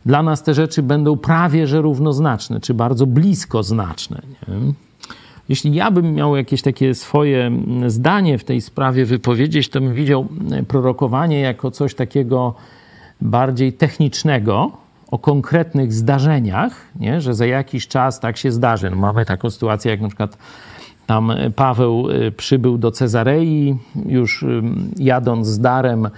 dla 0.06 0.24
nas 0.24 0.44
te 0.44 0.54
rzeczy 0.54 0.84
będą 0.84 1.18
prawie 1.18 1.68
że 1.68 1.82
równoznaczne, 1.82 2.60
czy 2.60 2.74
bardzo 2.74 3.08
blisko 3.08 3.64
znaczne. 3.64 4.22
Nie? 4.48 4.74
Jeśli 5.50 5.76
ja 5.76 5.92
bym 5.92 6.14
miał 6.14 6.36
jakieś 6.36 6.62
takie 6.62 6.96
swoje 6.96 7.52
zdanie 7.88 8.38
w 8.38 8.44
tej 8.44 8.62
sprawie 8.62 9.06
wypowiedzieć, 9.06 9.70
to 9.70 9.82
bym 9.82 9.94
widział 9.94 10.28
prorokowanie 10.68 11.40
jako 11.40 11.72
coś 11.72 11.96
takiego 11.96 12.56
bardziej 13.22 13.74
technicznego, 13.74 14.72
o 15.12 15.20
konkretnych 15.20 15.94
zdarzeniach, 15.94 16.82
nie? 17.00 17.22
że 17.22 17.34
za 17.34 17.46
jakiś 17.46 17.88
czas 17.88 18.20
tak 18.20 18.38
się 18.38 18.52
zdarzy. 18.52 18.90
No 18.90 18.96
mamy 18.96 19.26
taką 19.26 19.50
sytuację, 19.50 19.92
jak 19.92 20.02
na 20.02 20.08
przykład 20.08 20.38
tam 21.06 21.32
Paweł 21.56 22.10
y, 22.10 22.32
przybył 22.32 22.78
do 22.78 22.92
Cezarei, 22.92 23.78
już 24.06 24.46
jadąc 24.98 25.48
z 25.48 25.60
darem 25.60 26.10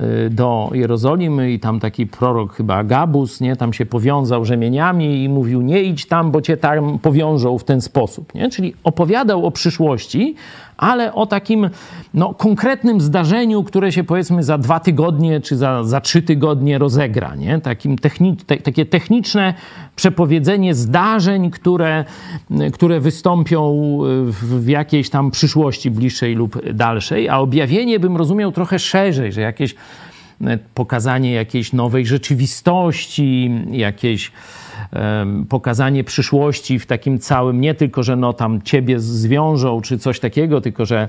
Y, 0.00 0.30
do 0.30 0.70
Jerozolimy 0.72 1.52
i 1.52 1.60
tam 1.60 1.80
taki 1.80 2.06
prorok 2.06 2.54
chyba 2.54 2.84
Gabus, 2.84 3.40
nie, 3.40 3.56
tam 3.56 3.72
się 3.72 3.86
powiązał 3.86 4.44
rzemieniami 4.44 5.24
i 5.24 5.28
mówił 5.28 5.62
nie 5.62 5.82
idź 5.82 6.06
tam, 6.06 6.30
bo 6.30 6.40
cię 6.40 6.56
tam 6.56 6.98
powiążą 6.98 7.58
w 7.58 7.64
ten 7.64 7.80
sposób, 7.80 8.34
nie? 8.34 8.50
Czyli 8.50 8.74
opowiadał 8.84 9.46
o 9.46 9.50
przyszłości, 9.50 10.34
ale 10.76 11.14
o 11.14 11.26
takim 11.26 11.70
no, 12.14 12.34
konkretnym 12.34 13.00
zdarzeniu, 13.00 13.62
które 13.62 13.92
się 13.92 14.04
powiedzmy 14.04 14.42
za 14.42 14.58
dwa 14.58 14.80
tygodnie 14.80 15.40
czy 15.40 15.56
za, 15.56 15.84
za 15.84 16.00
trzy 16.00 16.22
tygodnie 16.22 16.78
rozegra. 16.78 17.34
Nie? 17.36 17.60
Takim 17.60 17.98
techni 17.98 18.36
te, 18.36 18.56
takie 18.56 18.86
techniczne 18.86 19.54
przepowiedzenie 19.96 20.74
zdarzeń, 20.74 21.50
które, 21.50 22.04
które 22.72 23.00
wystąpią 23.00 23.98
w, 24.26 24.64
w 24.64 24.68
jakiejś 24.68 25.10
tam 25.10 25.30
przyszłości 25.30 25.90
bliższej 25.90 26.34
lub 26.34 26.72
dalszej, 26.72 27.28
a 27.28 27.38
objawienie 27.38 28.00
bym 28.00 28.16
rozumiał 28.16 28.52
trochę 28.52 28.78
szerzej, 28.78 29.32
że 29.32 29.40
jakieś 29.40 29.74
e, 30.44 30.58
pokazanie 30.74 31.32
jakiejś 31.32 31.72
nowej 31.72 32.06
rzeczywistości, 32.06 33.50
jakieś 33.70 34.32
pokazanie 35.48 36.04
przyszłości 36.04 36.78
w 36.78 36.86
takim 36.86 37.18
całym, 37.18 37.60
nie 37.60 37.74
tylko, 37.74 38.02
że 38.02 38.16
no 38.16 38.32
tam 38.32 38.62
ciebie 38.62 39.00
zwiążą 39.00 39.80
czy 39.80 39.98
coś 39.98 40.20
takiego, 40.20 40.60
tylko 40.60 40.86
że 40.86 41.08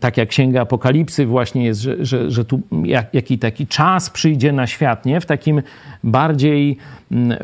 tak 0.00 0.16
jak 0.16 0.28
Księga 0.28 0.60
Apokalipsy 0.60 1.26
właśnie 1.26 1.64
jest, 1.64 1.80
że, 1.80 2.04
że, 2.04 2.30
że 2.30 2.44
tu 2.44 2.60
jak, 2.84 3.14
jaki 3.14 3.38
taki 3.38 3.66
czas 3.66 4.10
przyjdzie 4.10 4.52
na 4.52 4.66
świat, 4.66 5.06
nie? 5.06 5.20
W 5.20 5.26
takim 5.26 5.62
bardziej 6.04 6.76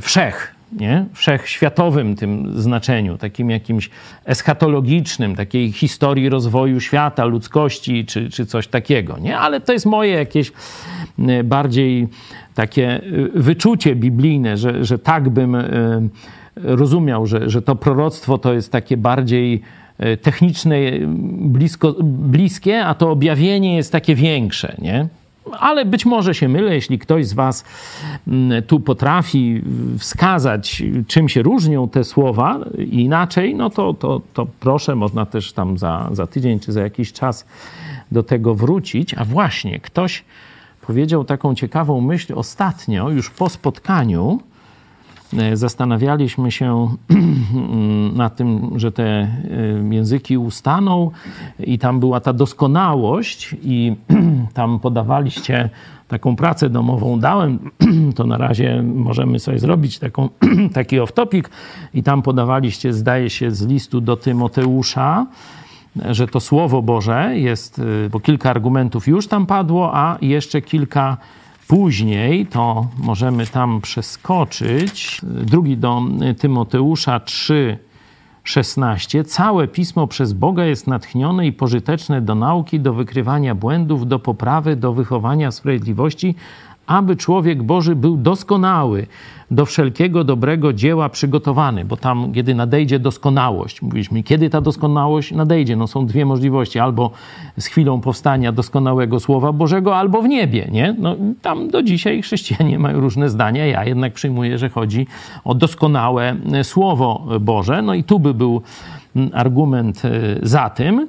wszech, 0.01 0.55
nie? 0.73 1.07
wszechświatowym 1.13 2.17
tym 2.17 2.61
znaczeniu, 2.61 3.19
takim 3.19 3.51
jakimś 3.51 3.91
eschatologicznym, 4.25 5.37
takiej 5.37 5.73
historii 5.73 6.29
rozwoju 6.29 6.81
świata, 6.81 7.25
ludzkości 7.25 8.07
czy, 8.07 8.31
czy 8.31 8.47
coś 8.47 8.69
takiego. 8.69 9.19
Nie? 9.19 9.39
Ale 9.39 9.61
to 9.61 9.73
jest 9.73 9.87
moje 9.87 10.13
jakieś 10.13 10.53
bardziej 11.45 12.09
takie 12.55 13.03
y, 13.03 13.31
wyczucie 13.35 13.97
biblijne, 13.97 14.57
że, 14.57 14.85
że 14.85 14.99
tak 14.99 15.29
bym 15.29 15.55
y, 15.55 16.11
rozumiał, 16.57 17.27
że, 17.27 17.51
że 17.51 17.63
to 17.63 17.77
proroctwo 17.77 18.39
to 18.39 18.53
jest 18.53 18.73
takie 18.73 18.97
bardziej 18.97 19.63
techniczne, 20.23 20.77
blisko, 21.29 21.95
bliskie, 22.03 22.85
a 22.85 22.95
to 22.95 23.11
objawienie 23.11 23.77
jest 23.77 23.93
takie 23.93 24.15
większe, 24.15 24.77
nie? 24.79 25.09
Ale 25.59 25.85
być 25.85 26.07
może 26.07 26.35
się 26.35 26.49
mylę, 26.49 26.75
jeśli 26.75 26.99
ktoś 26.99 27.27
z 27.27 27.33
Was 27.33 27.65
mm, 28.29 28.63
tu 28.63 28.81
potrafi 28.81 29.63
wskazać, 29.99 30.83
czym 31.07 31.29
się 31.29 31.43
różnią 31.43 31.89
te 31.89 32.05
słowa 32.05 32.61
inaczej, 32.91 33.55
no 33.55 33.71
to, 33.71 33.95
to, 33.95 34.21
to 34.35 34.47
proszę, 34.61 34.97
można 34.97 35.27
też 35.27 35.53
tam 35.53 35.79
za, 35.79 36.09
za 36.13 36.27
tydzień 36.27 36.61
czy 36.61 36.73
za 36.73 36.81
jakiś 36.81 37.13
czas 37.13 37.47
do 38.13 38.23
tego 38.23 38.55
wrócić. 38.55 39.15
A 39.15 39.25
właśnie, 39.25 39.81
ktoś 39.81 40.25
powiedział 40.81 41.25
taką 41.25 41.55
ciekawą 41.55 42.01
myśl 42.01 42.33
ostatnio, 42.37 43.11
już 43.11 43.31
po 43.31 43.49
spotkaniu. 43.49 44.41
E, 45.39 45.57
zastanawialiśmy 45.57 46.51
się 46.51 46.89
na 48.15 48.31
tym, 48.31 48.71
że 48.77 48.93
te 48.93 49.05
e, 49.05 49.29
języki 49.91 50.39
ustaną, 50.39 51.11
i 51.61 51.79
tam 51.79 52.01
była 52.01 52.21
ta 52.21 52.33
doskonałość, 52.33 53.57
i 53.63 53.97
tam 54.55 54.79
podawaliście 54.79 55.71
taką 56.09 56.37
pracę 56.37 56.71
domową. 56.71 57.21
Dałem 57.21 57.59
to 58.17 58.27
na 58.27 58.39
razie 58.39 58.83
możemy 58.83 59.39
sobie 59.39 59.59
zrobić 59.59 59.99
taką, 59.99 60.29
taki 60.75 61.01
off-topic, 61.01 61.49
i 61.95 62.03
tam 62.03 62.23
podawaliście, 62.23 62.93
zdaje 62.93 63.31
się, 63.31 63.51
z 63.51 63.67
listu 63.67 64.01
do 64.01 64.17
Tymoteusza 64.17 65.27
że 66.11 66.29
to 66.29 66.41
Słowo 66.41 66.83
Boże 66.83 67.33
jest, 67.35 67.79
y, 67.79 68.11
bo 68.11 68.21
kilka 68.21 68.51
argumentów 68.51 69.09
już 69.09 69.27
tam 69.27 69.47
padło, 69.47 69.97
a 69.97 70.19
jeszcze 70.23 70.63
kilka 70.63 71.17
później, 71.71 72.47
to 72.47 72.87
możemy 72.99 73.47
tam 73.47 73.81
przeskoczyć. 73.81 75.21
Drugi 75.23 75.77
do 75.77 76.03
Tymoteusza 76.39 77.21
3, 77.21 77.79
16. 78.45 79.25
Całe 79.25 79.69
pismo 79.69 80.07
przez 80.07 80.33
Boga 80.33 80.65
jest 80.65 80.87
natchnione 80.87 81.47
i 81.47 81.53
pożyteczne 81.53 82.21
do 82.21 82.35
nauki, 82.35 82.81
do 82.81 82.95
wykrywania 82.95 83.55
błędów, 83.55 84.09
do 84.09 84.19
poprawy, 84.19 84.77
do 84.77 84.93
wychowania 84.93 85.51
sprawiedliwości, 85.51 86.35
aby 86.91 87.17
człowiek 87.17 87.63
Boży 87.63 87.97
był 87.97 88.17
doskonały, 88.17 89.07
do 89.51 89.67
wszelkiego 89.67 90.25
dobrego 90.25 90.73
dzieła 90.73 91.09
przygotowany, 91.09 91.85
bo 91.85 91.97
tam, 91.97 92.33
kiedy 92.33 92.55
nadejdzie 92.55 92.99
doskonałość, 92.99 93.83
mówiliśmy, 93.83 94.23
kiedy 94.23 94.51
ta 94.51 94.61
doskonałość 94.61 95.33
nadejdzie, 95.33 95.77
no 95.77 95.87
są 95.87 96.07
dwie 96.07 96.27
możliwości, 96.27 96.79
albo 96.79 97.11
z 97.59 97.67
chwilą 97.67 98.01
powstania 98.01 98.53
doskonałego 98.53 99.21
Słowa 99.21 99.53
Bożego, 99.53 99.97
albo 99.97 100.23
w 100.23 100.29
niebie, 100.29 100.69
nie? 100.73 100.95
No, 100.99 101.17
tam 101.43 101.69
do 101.69 101.83
dzisiaj 101.83 102.23
chrześcijanie 102.23 102.79
mają 102.79 103.01
różne 103.01 103.29
zdania, 103.29 103.67
ja 103.67 103.85
jednak 103.85 104.13
przyjmuję, 104.13 104.59
że 104.59 104.69
chodzi 104.69 105.07
o 105.45 105.55
doskonałe 105.55 106.37
Słowo 106.63 107.27
Boże, 107.41 107.83
no 107.83 107.95
i 107.95 108.05
tu 108.05 108.21
by 108.21 108.35
był 108.35 108.63
argument 109.33 110.03
e, 110.05 110.11
za 110.43 110.71
tym. 110.71 111.09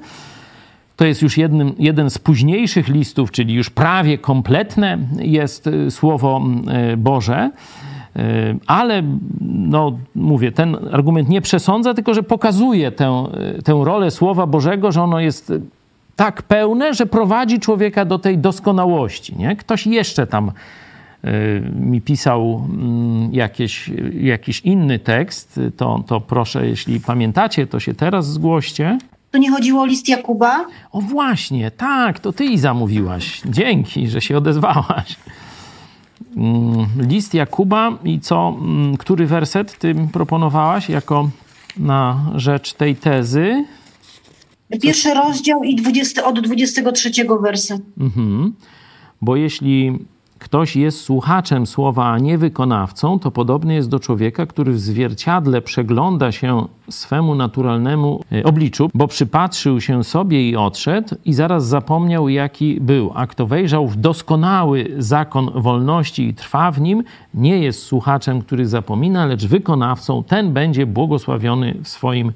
To 1.02 1.06
jest 1.06 1.22
już 1.22 1.38
jednym, 1.38 1.74
jeden 1.80 2.10
z 2.10 2.18
późniejszych 2.18 2.88
listów, 2.88 3.32
czyli 3.32 3.54
już 3.54 3.70
prawie 3.70 4.18
kompletne 4.18 4.98
jest 5.20 5.68
e, 5.68 5.92
Słowo 5.92 6.42
e, 6.68 6.98
Boże. 6.98 7.52
E, 8.16 8.56
ale, 8.68 9.04
no 9.42 9.98
mówię, 10.16 10.52
ten 10.52 10.78
argument 10.92 11.30
nie 11.30 11.42
przesądza, 11.42 11.94
tylko 11.94 12.14
że 12.14 12.24
pokazuje 12.24 12.92
tę, 12.92 13.24
tę 13.64 13.82
rolę 13.84 14.12
Słowa 14.12 14.48
Bożego, 14.48 14.92
że 14.92 15.04
ono 15.04 15.20
jest 15.20 15.54
tak 16.16 16.42
pełne, 16.42 16.94
że 16.94 17.06
prowadzi 17.06 17.60
człowieka 17.60 18.06
do 18.06 18.20
tej 18.20 18.38
doskonałości. 18.38 19.36
Nie? 19.38 19.56
Ktoś 19.56 19.88
jeszcze 19.88 20.28
tam 20.28 20.52
mi 21.80 22.02
pisał 22.02 22.68
mm, 22.70 23.34
jakieś, 23.34 23.92
jakiś 24.14 24.60
inny 24.60 25.00
tekst, 25.00 25.60
to, 25.78 26.04
to 26.08 26.22
proszę, 26.22 26.68
jeśli 26.68 27.00
pamiętacie, 27.00 27.68
to 27.68 27.80
się 27.80 27.94
teraz 27.94 28.32
zgłoście. 28.32 28.98
To 29.32 29.38
nie 29.38 29.52
chodziło 29.52 29.82
o 29.82 29.86
list 29.86 30.10
Jakuba? 30.10 30.66
O 30.92 31.02
właśnie, 31.02 31.72
tak, 31.72 32.20
to 32.20 32.34
ty 32.34 32.46
i 32.46 32.58
zamówiłaś. 32.58 33.42
Dzięki, 33.46 34.08
że 34.08 34.22
się 34.22 34.38
odezwałaś. 34.38 35.16
Mm, 36.38 36.88
list 36.98 37.34
Jakuba 37.34 37.98
i 38.04 38.20
co, 38.20 38.58
mm, 38.62 38.98
który 38.98 39.28
werset 39.28 39.80
ty 39.80 39.96
proponowałaś 40.14 40.90
jako 40.90 41.30
na 41.78 42.32
rzecz 42.36 42.74
tej 42.74 42.96
tezy? 42.96 43.66
Pierwszy 44.82 45.14
rozdział 45.14 45.64
i 45.64 45.76
20, 45.76 46.26
od 46.26 46.40
23 46.40 47.12
wersetu. 47.42 47.84
Mhm. 48.00 48.54
Bo 49.22 49.36
jeśli 49.36 50.00
ktoś 50.42 50.76
jest 50.76 51.02
słuchaczem 51.02 51.68
słowa, 51.68 52.12
a 52.12 52.18
nie 52.18 52.38
wykonawcą, 52.38 53.20
to 53.20 53.32
podobny 53.32 53.74
jest 53.74 53.90
do 53.90 54.00
człowieka, 54.00 54.46
który 54.46 54.72
w 54.74 54.80
zwierciadle 54.80 55.62
przegląda 55.62 56.32
się 56.32 56.68
swemu 56.90 57.36
naturalnemu 57.36 58.24
e, 58.32 58.44
obliczu, 58.44 58.90
bo 58.94 59.08
przypatrzył 59.08 59.82
się 59.82 60.04
sobie 60.04 60.50
i 60.50 60.56
odszedł 60.56 61.16
i 61.26 61.34
zaraz 61.34 61.68
zapomniał, 61.68 62.30
jaki 62.30 62.82
był. 62.82 63.12
A 63.16 63.28
kto 63.28 63.48
wejrzał 63.48 63.88
w 63.88 63.96
doskonały 63.96 64.92
zakon 64.98 65.52
wolności 65.56 66.28
i 66.28 66.34
trwa 66.34 66.72
w 66.72 66.82
nim, 66.82 67.04
nie 67.34 67.60
jest 67.60 67.84
słuchaczem, 67.84 68.42
który 68.42 68.66
zapomina, 68.66 69.26
lecz 69.26 69.46
wykonawcą, 69.46 70.24
ten 70.24 70.54
będzie 70.54 70.86
błogosławiony 70.86 71.76
w 71.84 71.88
swoim 71.88 72.32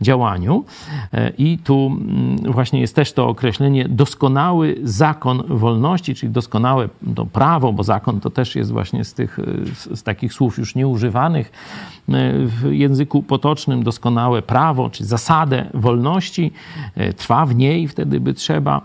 działaniu. 0.00 0.64
E, 1.12 1.32
I 1.38 1.58
tu 1.58 1.86
mm, 1.86 2.36
właśnie 2.52 2.80
jest 2.80 2.96
też 2.96 3.12
to 3.12 3.28
określenie 3.28 3.88
doskonały 3.88 4.76
zakon 4.82 5.42
wolności, 5.48 6.14
czyli 6.14 6.32
doskonałe 6.32 6.88
to 7.14 7.26
prawo, 7.26 7.72
bo 7.72 7.82
zakon 7.82 8.20
to 8.20 8.30
też 8.30 8.56
jest 8.56 8.72
właśnie 8.72 9.04
z 9.04 9.14
tych 9.14 9.38
z, 9.74 9.98
z 9.98 10.02
takich 10.02 10.32
słów 10.32 10.58
już 10.58 10.74
nieużywanych 10.74 11.52
e, 12.08 12.32
w 12.46 12.72
języku 12.72 13.22
potocznym, 13.22 13.82
doskonałe 13.82 14.42
prawo 14.42 14.90
czy 14.90 15.04
zasadę 15.04 15.66
wolności, 15.74 16.52
e, 16.94 17.12
trwa 17.12 17.46
w 17.46 17.54
niej, 17.54 17.88
wtedy 17.88 18.20
by 18.20 18.34
trzeba, 18.34 18.80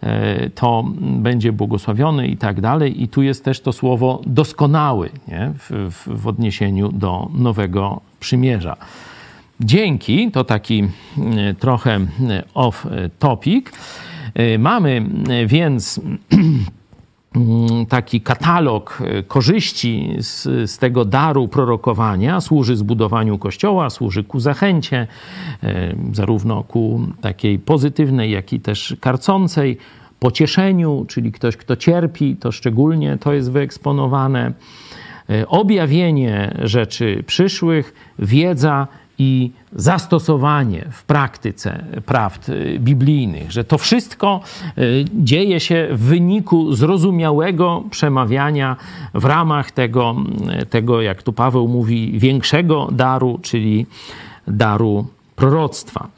e, 0.00 0.50
to 0.50 0.84
będzie 1.00 1.52
błogosławiony 1.52 2.28
i 2.28 2.36
tak 2.36 2.60
dalej. 2.60 3.02
I 3.02 3.08
tu 3.08 3.22
jest 3.22 3.44
też 3.44 3.60
to 3.60 3.72
słowo 3.72 4.20
doskonały 4.26 5.10
nie? 5.28 5.52
W, 5.58 5.90
w, 5.90 6.22
w 6.22 6.26
odniesieniu 6.26 6.92
do 6.92 7.28
nowego 7.34 8.00
przymierza. 8.20 8.76
Dzięki, 9.60 10.30
to 10.30 10.44
taki 10.44 10.82
e, 10.82 11.54
trochę 11.54 12.00
off 12.54 12.86
topic. 13.18 13.72
Mamy 14.58 15.06
więc 15.46 16.00
Mm, 17.36 17.86
taki 17.86 18.20
katalog 18.20 19.02
e, 19.04 19.22
korzyści 19.22 20.16
z, 20.18 20.42
z, 20.70 20.78
tego 20.78 21.04
daru 21.04 21.48
prorokowania. 21.48 22.40
Służy 22.40 22.76
zbudowaniu 22.76 23.38
kościoła, 23.38 23.90
służy 23.90 24.24
ku 24.24 24.40
zachęcie, 24.40 25.06
e, 25.62 25.94
zarówno 26.12 26.64
ku 26.64 27.00
takiej 27.20 27.58
pozytywnej, 27.58 28.30
jak 28.30 28.52
i 28.52 28.60
też 28.60 28.96
karcącej, 29.00 29.78
pocieszeniu, 30.18 31.04
czyli 31.08 31.32
ktoś, 31.32 31.56
kto 31.56 31.76
cierpi, 31.76 32.36
to 32.36 32.52
szczególnie 32.52 33.18
to 33.18 33.32
jest 33.32 33.52
wyeksponowane, 33.52 34.52
e, 35.30 35.48
objawienie 35.48 36.54
rzeczy 36.62 37.24
przyszłych, 37.26 37.94
wiedza 38.18 38.88
i 39.18 39.50
zastosowanie 39.72 40.84
w 40.90 41.04
praktyce 41.04 41.84
prawd 42.06 42.48
y, 42.48 42.78
biblijnych, 42.80 43.52
że 43.52 43.64
to 43.64 43.78
wszystko 43.78 44.40
y, 44.78 45.04
dzieje 45.14 45.60
się 45.60 45.88
w 45.90 46.00
wyniku 46.00 46.72
zrozumiałego 46.72 47.84
przemawiania 47.90 48.76
w 49.14 49.24
ramach 49.24 49.70
tego, 49.70 50.16
y, 50.62 50.66
tego 50.66 51.02
jak 51.02 51.22
tu 51.22 51.32
Paweł 51.32 51.68
mówi, 51.68 52.18
większego 52.18 52.88
daru, 52.92 53.38
czyli 53.42 53.86
daru 54.48 55.06
proroctwa. 55.36 56.08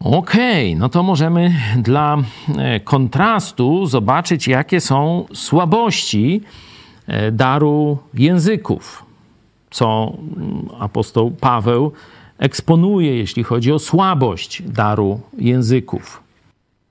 Okej, 0.00 0.68
okay, 0.68 0.80
no 0.80 0.88
to 0.88 1.02
możemy 1.02 1.54
dla 1.76 2.16
kontrastu 2.84 3.86
zobaczyć, 3.86 4.48
jakie 4.48 4.80
są 4.80 5.24
słabości 5.32 6.40
daru 7.32 7.98
języków 8.14 9.04
co 9.74 10.12
apostoł 10.78 11.30
Paweł 11.30 11.92
eksponuje, 12.38 13.16
jeśli 13.16 13.42
chodzi 13.42 13.72
o 13.72 13.78
słabość 13.78 14.62
daru 14.62 15.20
języków. 15.38 16.22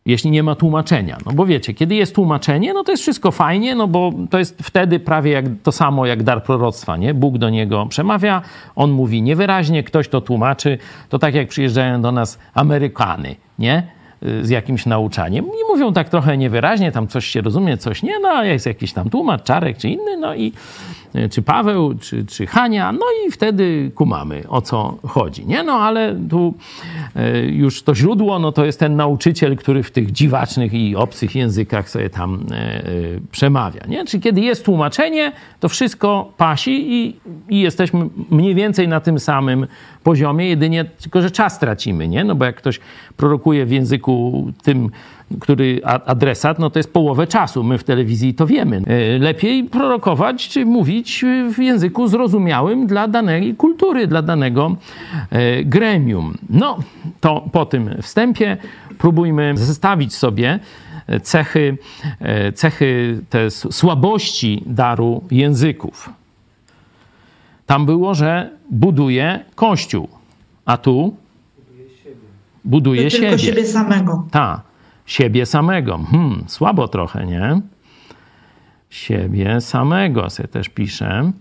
Jeśli 0.05 0.31
nie 0.31 0.43
ma 0.43 0.55
tłumaczenia. 0.55 1.17
No 1.25 1.31
bo 1.31 1.45
wiecie, 1.45 1.73
kiedy 1.73 1.95
jest 1.95 2.15
tłumaczenie, 2.15 2.73
no 2.73 2.83
to 2.83 2.91
jest 2.91 3.03
wszystko 3.03 3.31
fajnie, 3.31 3.75
no 3.75 3.87
bo 3.87 4.11
to 4.29 4.39
jest 4.39 4.59
wtedy 4.61 4.99
prawie 4.99 5.31
jak, 5.31 5.45
to 5.63 5.71
samo 5.71 6.05
jak 6.05 6.23
dar 6.23 6.43
proroctwa, 6.43 6.97
nie? 6.97 7.13
Bóg 7.13 7.37
do 7.37 7.49
niego 7.49 7.85
przemawia, 7.85 8.41
on 8.75 8.91
mówi 8.91 9.21
niewyraźnie, 9.21 9.83
ktoś 9.83 10.07
to 10.07 10.21
tłumaczy. 10.21 10.77
To 11.09 11.19
tak 11.19 11.35
jak 11.35 11.47
przyjeżdżają 11.47 12.01
do 12.01 12.11
nas 12.11 12.39
Amerykany, 12.53 13.35
nie? 13.59 13.87
z 14.41 14.49
jakimś 14.49 14.85
nauczaniem 14.85 15.45
i 15.45 15.71
mówią 15.71 15.93
tak 15.93 16.09
trochę 16.09 16.37
niewyraźnie, 16.37 16.91
tam 16.91 17.07
coś 17.07 17.25
się 17.25 17.41
rozumie, 17.41 17.77
coś 17.77 18.03
nie, 18.03 18.19
no 18.19 18.43
jest 18.43 18.65
jakiś 18.65 18.93
tam 18.93 19.09
tłumacz, 19.09 19.43
Czarek 19.43 19.77
czy 19.77 19.89
inny, 19.89 20.17
no 20.17 20.35
i 20.35 20.53
czy 21.31 21.41
Paweł, 21.41 21.95
czy, 21.95 22.25
czy 22.25 22.47
Hania, 22.47 22.91
no 22.91 23.05
i 23.27 23.31
wtedy 23.31 23.91
kumamy, 23.95 24.43
o 24.49 24.61
co 24.61 24.97
chodzi, 25.07 25.45
nie? 25.45 25.63
No 25.63 25.73
ale 25.73 26.15
tu 26.29 26.53
e, 27.15 27.39
już 27.45 27.83
to 27.83 27.95
źródło, 27.95 28.39
no 28.39 28.51
to 28.51 28.65
jest 28.65 28.79
ten 28.79 28.95
nauczyciel, 28.95 29.57
który 29.57 29.83
w 29.83 29.91
tych 29.91 30.11
dziwacznych 30.11 30.73
i 30.73 30.95
obcych 30.95 31.35
językach 31.35 31.89
sobie 31.89 32.09
tam 32.09 32.45
e, 32.51 32.83
przemawia, 33.31 33.81
nie? 33.87 34.05
Czyli 34.05 34.23
kiedy 34.23 34.41
jest 34.41 34.65
tłumaczenie, 34.65 35.31
to 35.59 35.69
wszystko 35.69 36.33
pasi 36.37 36.93
i, 36.93 37.15
i 37.49 37.59
jesteśmy 37.59 38.09
mniej 38.29 38.55
więcej 38.55 38.87
na 38.87 38.99
tym 38.99 39.19
samym 39.19 39.67
poziomie, 40.03 40.49
jedynie 40.49 40.85
tylko, 40.85 41.21
że 41.21 41.31
czas 41.31 41.59
tracimy, 41.59 42.07
nie? 42.07 42.23
No 42.23 42.35
bo 42.35 42.45
jak 42.45 42.55
ktoś 42.55 42.79
prorokuje 43.17 43.65
w 43.65 43.71
języku 43.71 44.47
tym, 44.63 44.89
który 45.39 45.81
adresat, 45.83 46.59
no 46.59 46.69
to 46.69 46.79
jest 46.79 46.93
połowę 46.93 47.27
czasu. 47.27 47.63
My 47.63 47.77
w 47.77 47.83
telewizji 47.83 48.33
to 48.33 48.47
wiemy. 48.47 48.81
E, 48.87 49.19
lepiej 49.19 49.63
prorokować 49.63 50.49
czy 50.49 50.65
mówić 50.65 51.25
w 51.53 51.59
języku 51.59 52.07
zrozumiałym 52.07 52.87
dla 52.87 53.07
danej 53.07 53.55
kultury, 53.55 54.07
dla 54.07 54.21
danego 54.21 54.75
e, 55.29 55.63
gremium. 55.63 56.37
No, 56.49 56.77
to 57.21 57.45
po 57.51 57.65
tym 57.65 57.95
wstępie 58.01 58.57
próbujmy 58.97 59.53
zestawić 59.57 60.15
sobie 60.15 60.59
cechy, 61.23 61.77
e, 62.19 62.51
cechy 62.51 63.21
te 63.29 63.51
słabości 63.51 64.63
daru 64.65 65.23
języków. 65.31 66.09
Tam 67.65 67.85
było, 67.85 68.15
że 68.15 68.49
buduje 68.71 69.45
kościół, 69.55 70.07
a 70.65 70.77
tu 70.77 71.15
buduje 72.65 73.09
siebie. 73.09 73.27
Tylko 73.27 73.43
siebie 73.43 73.65
samego. 73.65 74.27
Tak 74.31 74.72
siebie 75.05 75.45
samego. 75.45 75.97
Hmm, 75.97 76.43
słabo 76.47 76.87
trochę, 76.87 77.25
nie? 77.25 77.61
Siebie 78.89 79.61
samego 79.61 80.29
sobie 80.29 80.47
też 80.47 80.69
piszę. 80.69 81.31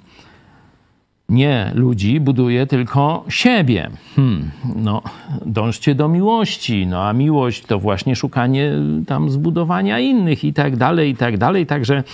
Nie 1.28 1.72
ludzi 1.74 2.20
buduje 2.20 2.66
tylko 2.66 3.24
siebie. 3.28 3.90
Hmm, 4.16 4.50
no, 4.76 5.02
dążcie 5.46 5.94
do 5.94 6.08
miłości. 6.08 6.86
No, 6.86 7.08
a 7.08 7.12
miłość 7.12 7.66
to 7.66 7.78
właśnie 7.78 8.16
szukanie 8.16 8.72
tam 9.06 9.30
zbudowania 9.30 9.98
innych 9.98 10.44
i 10.44 10.52
tak 10.52 10.76
dalej, 10.76 11.10
i 11.10 11.16
tak 11.16 11.38
dalej. 11.38 11.66
Także 11.66 12.04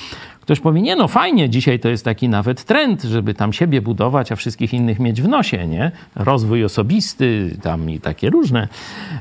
Ktoś 0.49 0.61
powie, 0.61 0.82
nie 0.82 0.96
no 0.96 1.09
fajnie, 1.09 1.51
dzisiaj 1.51 1.80
to 1.80 1.88
jest 1.88 2.05
taki 2.05 2.28
nawet 2.28 2.64
trend, 2.64 3.03
żeby 3.03 3.34
tam 3.34 3.53
siebie 3.53 3.82
budować, 3.82 4.32
a 4.32 4.36
wszystkich 4.36 4.74
innych 4.74 4.99
mieć 4.99 5.22
w 5.22 5.28
nosie, 5.28 5.66
nie? 5.66 5.90
Rozwój 6.16 6.64
osobisty 6.64 7.57
tam 7.62 7.90
i 7.90 8.01
takie 8.01 8.30
różne. 8.30 8.68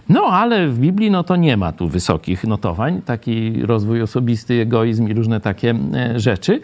No 0.09 0.21
ale 0.21 0.67
w 0.67 0.79
Biblii 0.79 1.11
no 1.11 1.23
to 1.23 1.35
nie 1.35 1.57
ma 1.57 1.71
tu 1.71 1.87
wysokich 1.87 2.43
notowań, 2.43 3.01
taki 3.01 3.61
rozwój 3.61 4.01
osobisty, 4.01 4.61
egoizm 4.61 5.07
i 5.07 5.13
różne 5.13 5.41
takie 5.41 5.75
e, 5.93 6.19
rzeczy. 6.19 6.59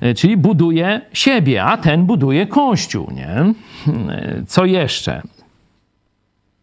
E, 0.00 0.14
czyli 0.14 0.36
buduje 0.36 1.00
siebie, 1.12 1.64
a 1.64 1.76
ten 1.76 2.04
buduje 2.04 2.46
Kościół, 2.46 3.10
nie? 3.10 3.28
E, 3.28 4.42
co 4.46 4.64
jeszcze? 4.64 5.22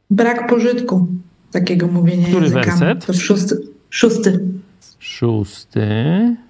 Brak 0.10 0.50
pożytku 0.50 1.08
takiego 1.52 1.88
mówienia 1.88 2.28
Który 2.28 2.42
językami. 2.42 2.80
werset? 2.80 3.06
To 3.06 3.14
szósty. 3.14 3.58
Szósty. 3.90 4.40
Szósty 5.00 6.45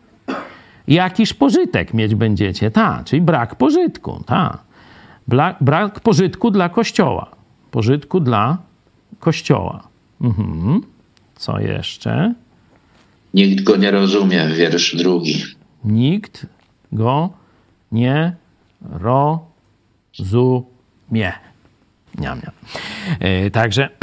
jakiż 0.87 1.33
pożytek 1.33 1.93
mieć 1.93 2.15
będziecie. 2.15 2.71
Ta, 2.71 3.03
czyli 3.05 3.21
brak 3.21 3.55
pożytku. 3.55 4.23
Ta. 4.25 4.57
Brak 5.61 5.99
pożytku 5.99 6.51
dla 6.51 6.69
Kościoła. 6.69 7.31
Pożytku 7.71 8.19
dla 8.19 8.57
Kościoła. 9.19 9.87
Mhm. 10.21 10.81
Co 11.35 11.59
jeszcze? 11.59 12.33
Nikt 13.33 13.63
go 13.63 13.75
nie 13.75 13.91
rozumie, 13.91 14.47
wiersz 14.47 14.95
drugi. 14.95 15.43
Nikt 15.83 16.45
go 16.91 17.29
nie 17.91 18.35
rozumie. 18.91 20.53
Niam, 22.19 22.41
niam. 22.43 22.53
Yy, 23.21 23.51
także 23.51 23.89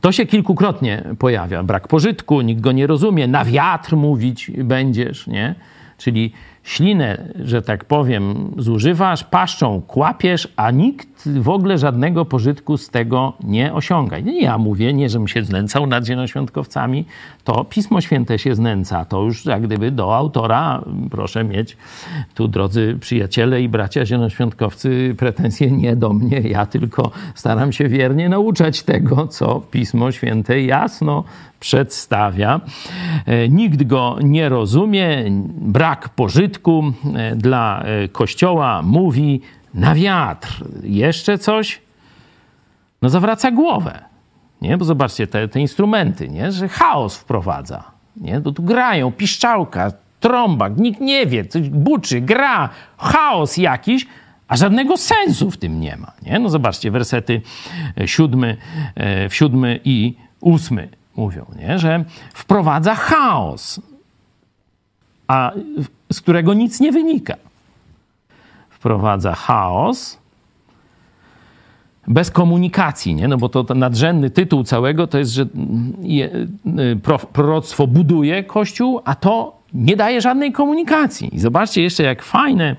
To 0.00 0.12
się 0.12 0.26
kilkukrotnie 0.26 1.04
pojawia. 1.18 1.62
Brak 1.62 1.88
pożytku, 1.88 2.40
nikt 2.40 2.60
go 2.60 2.72
nie 2.72 2.86
rozumie, 2.86 3.26
na 3.26 3.44
wiatr 3.44 3.96
mówić 3.96 4.50
będziesz, 4.64 5.26
nie? 5.26 5.54
Czyli 5.98 6.32
ślinę, 6.62 7.28
że 7.34 7.62
tak 7.62 7.84
powiem, 7.84 8.54
zużywasz, 8.58 9.24
paszczą 9.24 9.82
kłapiesz, 9.82 10.48
a 10.56 10.70
nikt 10.70 11.28
w 11.28 11.48
ogóle 11.48 11.78
żadnego 11.78 12.24
pożytku 12.24 12.76
z 12.76 12.88
tego 12.88 13.32
nie 13.44 13.74
osiąga. 13.74 14.18
Nie 14.18 14.40
ja 14.40 14.58
mówię, 14.58 14.92
nie 14.92 15.08
żebym 15.08 15.28
się 15.28 15.42
znęcał 15.42 15.86
nad 15.86 16.06
zielonoświątkowcami, 16.06 17.04
to 17.46 17.64
Pismo 17.64 18.00
Święte 18.00 18.38
się 18.38 18.54
znęca. 18.54 19.04
To 19.04 19.22
już 19.22 19.44
jak 19.44 19.62
gdyby 19.62 19.90
do 19.90 20.16
autora 20.16 20.84
proszę 21.10 21.44
mieć 21.44 21.76
tu, 22.34 22.48
drodzy 22.48 22.96
przyjaciele 23.00 23.62
i 23.62 23.68
bracia 23.68 24.06
zielonoświątkowcy, 24.06 25.14
pretensje 25.18 25.70
nie 25.70 25.96
do 25.96 26.12
mnie. 26.12 26.40
Ja 26.40 26.66
tylko 26.66 27.10
staram 27.34 27.72
się 27.72 27.88
wiernie 27.88 28.28
nauczać 28.28 28.82
tego, 28.82 29.26
co 29.26 29.60
Pismo 29.60 30.12
Święte 30.12 30.62
jasno 30.62 31.24
przedstawia. 31.60 32.60
E, 33.26 33.48
nikt 33.48 33.82
go 33.82 34.16
nie 34.22 34.48
rozumie, 34.48 35.24
brak 35.60 36.08
pożytku 36.08 36.92
e, 37.14 37.36
dla 37.36 37.82
e, 37.82 38.08
Kościoła 38.08 38.82
mówi 38.82 39.40
na 39.74 39.94
wiatr. 39.94 40.64
Jeszcze 40.82 41.38
coś? 41.38 41.80
No 43.02 43.08
zawraca 43.08 43.50
głowę. 43.50 44.15
Nie? 44.62 44.78
Bo 44.78 44.84
zobaczcie 44.84 45.26
te, 45.26 45.48
te 45.48 45.60
instrumenty, 45.60 46.28
nie? 46.28 46.52
że 46.52 46.68
chaos 46.68 47.16
wprowadza. 47.16 47.84
Nie? 48.16 48.40
Bo 48.40 48.52
tu 48.52 48.62
grają, 48.62 49.12
piszczałka, 49.12 49.92
trąba, 50.20 50.68
nikt 50.68 51.00
nie 51.00 51.26
wie, 51.26 51.44
coś 51.44 51.68
buczy, 51.68 52.20
gra, 52.20 52.68
chaos 52.98 53.56
jakiś, 53.56 54.06
a 54.48 54.56
żadnego 54.56 54.96
sensu 54.96 55.50
w 55.50 55.56
tym 55.56 55.80
nie 55.80 55.96
ma. 55.96 56.12
Nie? 56.22 56.38
No 56.38 56.48
zobaczcie, 56.48 56.90
wersety 56.90 57.42
siódmy, 58.06 58.56
w 59.28 59.34
siódmy 59.34 59.80
i 59.84 60.14
ósmy 60.40 60.88
mówią, 61.16 61.46
nie? 61.58 61.78
że 61.78 62.04
wprowadza 62.34 62.94
chaos, 62.94 63.80
a 65.28 65.52
z 66.12 66.20
którego 66.20 66.54
nic 66.54 66.80
nie 66.80 66.92
wynika. 66.92 67.34
Wprowadza 68.70 69.34
chaos, 69.34 70.18
bez 72.08 72.30
komunikacji, 72.30 73.14
nie? 73.14 73.28
No 73.28 73.36
bo 73.36 73.48
to 73.48 73.74
nadrzędny 73.74 74.30
tytuł 74.30 74.64
całego 74.64 75.06
to 75.06 75.18
jest, 75.18 75.32
że 75.32 75.46
proroctwo 77.32 77.86
buduje 77.86 78.44
Kościół, 78.44 79.00
a 79.04 79.14
to 79.14 79.56
nie 79.74 79.96
daje 79.96 80.20
żadnej 80.20 80.52
komunikacji. 80.52 81.34
I 81.34 81.38
zobaczcie 81.38 81.82
jeszcze, 81.82 82.02
jak 82.02 82.22
fajne, 82.22 82.76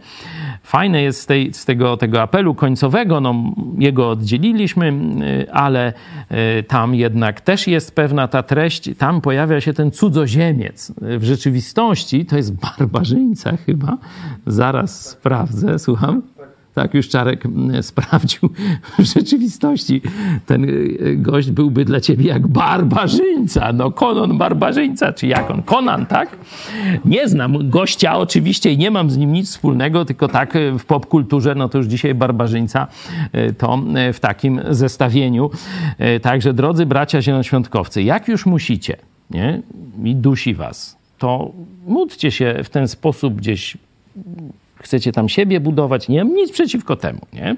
fajne 0.63 1.01
jest 1.01 1.21
z, 1.21 1.25
tej, 1.25 1.53
z 1.53 1.65
tego, 1.65 1.97
tego 1.97 2.21
apelu 2.21 2.55
końcowego. 2.55 3.21
No, 3.21 3.35
jego 3.77 4.09
oddzieliliśmy, 4.09 4.93
ale 5.51 5.93
tam 6.67 6.95
jednak 6.95 7.41
też 7.41 7.67
jest 7.67 7.95
pewna 7.95 8.27
ta 8.27 8.43
treść. 8.43 8.89
Tam 8.97 9.21
pojawia 9.21 9.61
się 9.61 9.73
ten 9.73 9.91
cudzoziemiec. 9.91 10.93
W 11.01 11.23
rzeczywistości 11.23 12.25
to 12.25 12.37
jest 12.37 12.53
barbarzyńca 12.53 13.57
chyba. 13.65 13.97
Zaraz 14.45 15.09
sprawdzę, 15.09 15.79
słucham 15.79 16.21
tak 16.77 16.93
już 16.93 17.09
Czarek 17.09 17.45
mm, 17.45 17.83
sprawdził, 17.91 18.49
w 18.99 19.03
rzeczywistości 19.03 20.01
ten 20.45 20.63
y, 20.63 21.15
gość 21.17 21.51
byłby 21.51 21.85
dla 21.85 21.99
ciebie 22.01 22.25
jak 22.25 22.47
barbarzyńca, 22.47 23.73
no 23.73 23.91
Konon 23.91 24.37
barbarzyńca, 24.37 25.13
czy 25.13 25.27
jak 25.27 25.51
on, 25.51 25.63
Konan, 25.63 26.05
tak? 26.05 26.37
Nie 27.05 27.27
znam 27.27 27.69
gościa 27.69 28.17
oczywiście 28.17 28.71
i 28.71 28.77
nie 28.77 28.91
mam 28.91 29.09
z 29.09 29.17
nim 29.17 29.33
nic 29.33 29.49
wspólnego, 29.49 30.05
tylko 30.05 30.27
tak 30.27 30.55
y, 30.55 30.79
w 30.79 30.85
popkulturze, 30.85 31.55
no 31.55 31.69
to 31.69 31.77
już 31.77 31.87
dzisiaj 31.87 32.15
barbarzyńca 32.15 32.87
y, 33.35 33.53
to 33.53 33.79
w 34.13 34.19
takim 34.19 34.61
zestawieniu. 34.69 35.49
Także 36.21 36.53
drodzy 36.53 36.85
bracia 36.85 37.21
zielonoświątkowcy, 37.21 38.03
jak 38.03 38.27
już 38.27 38.45
musicie, 38.45 38.97
nie? 39.31 39.61
I 40.03 40.15
dusi 40.15 40.53
was, 40.53 40.97
to 41.17 41.51
módlcie 41.87 42.31
się 42.31 42.59
w 42.63 42.69
ten 42.69 42.87
sposób 42.87 43.35
gdzieś 43.35 43.77
chcecie 44.79 45.11
tam 45.11 45.29
siebie 45.29 45.59
budować, 45.59 46.09
nie 46.09 46.25
mam 46.25 46.33
nic 46.33 46.51
przeciwko 46.51 46.95
temu, 46.95 47.19
nie? 47.33 47.55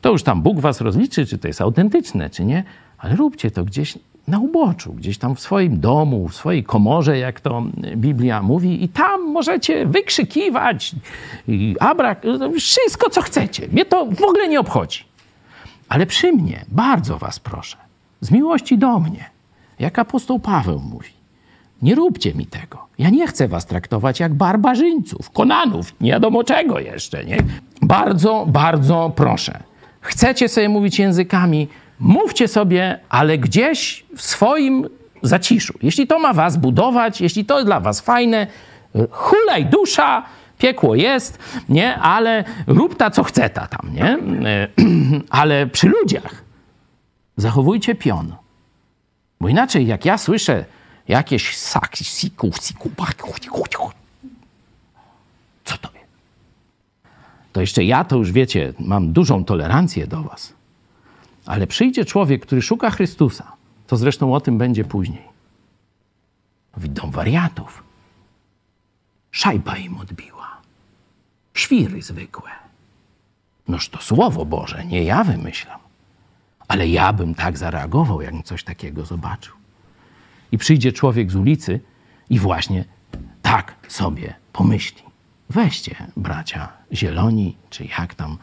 To 0.00 0.12
już 0.12 0.22
tam 0.22 0.42
Bóg 0.42 0.60
was 0.60 0.80
rozliczy, 0.80 1.26
czy 1.26 1.38
to 1.38 1.48
jest 1.48 1.60
autentyczne, 1.60 2.30
czy 2.30 2.44
nie, 2.44 2.64
ale 2.98 3.16
róbcie 3.16 3.50
to 3.50 3.64
gdzieś 3.64 3.98
na 4.28 4.38
uboczu, 4.38 4.92
gdzieś 4.92 5.18
tam 5.18 5.36
w 5.36 5.40
swoim 5.40 5.80
domu, 5.80 6.28
w 6.28 6.34
swojej 6.34 6.64
komorze, 6.64 7.18
jak 7.18 7.40
to 7.40 7.62
Biblia 7.96 8.42
mówi, 8.42 8.84
i 8.84 8.88
tam 8.88 9.32
możecie 9.32 9.86
wykrzykiwać, 9.86 10.94
abrak, 11.80 12.22
wszystko 12.60 13.10
co 13.10 13.22
chcecie. 13.22 13.68
Mnie 13.68 13.84
to 13.84 14.06
w 14.06 14.22
ogóle 14.22 14.48
nie 14.48 14.60
obchodzi. 14.60 15.04
Ale 15.88 16.06
przy 16.06 16.32
mnie, 16.32 16.64
bardzo 16.68 17.18
was 17.18 17.40
proszę, 17.40 17.76
z 18.20 18.30
miłości 18.30 18.78
do 18.78 18.98
mnie, 18.98 19.30
jak 19.78 19.98
apostoł 19.98 20.38
Paweł 20.38 20.78
mówi, 20.78 21.10
nie 21.82 21.94
róbcie 21.94 22.34
mi 22.34 22.46
tego. 22.46 22.86
Ja 22.98 23.10
nie 23.10 23.26
chcę 23.26 23.48
was 23.48 23.66
traktować 23.66 24.20
jak 24.20 24.34
barbarzyńców, 24.34 25.30
konanów, 25.30 25.94
nie 26.00 26.10
wiadomo 26.10 26.44
czego 26.44 26.78
jeszcze, 26.78 27.24
nie? 27.24 27.38
Bardzo, 27.82 28.46
bardzo 28.48 29.12
proszę. 29.16 29.62
Chcecie 30.00 30.48
sobie 30.48 30.68
mówić 30.68 30.98
językami, 30.98 31.68
mówcie 31.98 32.48
sobie, 32.48 33.00
ale 33.08 33.38
gdzieś 33.38 34.06
w 34.16 34.22
swoim 34.22 34.88
zaciszu. 35.22 35.74
Jeśli 35.82 36.06
to 36.06 36.18
ma 36.18 36.32
was 36.32 36.56
budować, 36.56 37.20
jeśli 37.20 37.44
to 37.44 37.64
dla 37.64 37.80
was 37.80 38.00
fajne, 38.00 38.46
hulaj 39.10 39.66
dusza, 39.66 40.22
piekło 40.58 40.94
jest, 40.94 41.38
nie? 41.68 41.96
Ale 41.96 42.44
rób 42.66 42.96
ta, 42.96 43.10
co 43.10 43.22
chce 43.22 43.50
ta 43.50 43.66
tam, 43.66 43.94
nie? 43.94 44.18
Ale 45.40 45.66
przy 45.66 45.88
ludziach 45.88 46.44
zachowujcie 47.36 47.94
pion. 47.94 48.34
Bo 49.40 49.48
inaczej, 49.48 49.86
jak 49.86 50.04
ja 50.04 50.18
słyszę 50.18 50.64
jakieś 51.08 51.56
sak, 51.56 51.96
siku, 51.96 52.50
siku, 52.62 52.90
co 55.64 55.78
to 55.78 55.88
jest? 55.92 56.06
To 57.52 57.60
jeszcze 57.60 57.84
ja, 57.84 58.04
to 58.04 58.16
już 58.16 58.32
wiecie, 58.32 58.72
mam 58.78 59.12
dużą 59.12 59.44
tolerancję 59.44 60.06
do 60.06 60.22
was. 60.22 60.52
Ale 61.46 61.66
przyjdzie 61.66 62.04
człowiek, 62.04 62.46
który 62.46 62.62
szuka 62.62 62.90
Chrystusa, 62.90 63.52
to 63.86 63.96
zresztą 63.96 64.34
o 64.34 64.40
tym 64.40 64.58
będzie 64.58 64.84
później. 64.84 65.22
Widzą 66.76 67.10
wariatów. 67.10 67.82
Szajba 69.30 69.76
im 69.76 69.98
odbiła. 69.98 70.56
Świry 71.54 72.02
zwykłe. 72.02 72.50
Noż 73.68 73.88
to 73.88 74.02
Słowo 74.02 74.44
Boże, 74.44 74.84
nie 74.84 75.04
ja 75.04 75.24
wymyślam. 75.24 75.80
Ale 76.68 76.88
ja 76.88 77.12
bym 77.12 77.34
tak 77.34 77.58
zareagował, 77.58 78.22
jakbym 78.22 78.42
coś 78.42 78.64
takiego 78.64 79.04
zobaczył 79.04 79.56
i 80.52 80.58
przyjdzie 80.58 80.92
człowiek 80.92 81.30
z 81.30 81.36
ulicy 81.36 81.80
i 82.30 82.38
właśnie 82.38 82.84
tak 83.42 83.74
sobie 83.88 84.34
pomyśli. 84.52 85.02
Weźcie, 85.50 85.96
bracia 86.16 86.68
zieloni, 86.92 87.56
czy 87.70 87.84
jak 87.98 88.14
tam, 88.14 88.38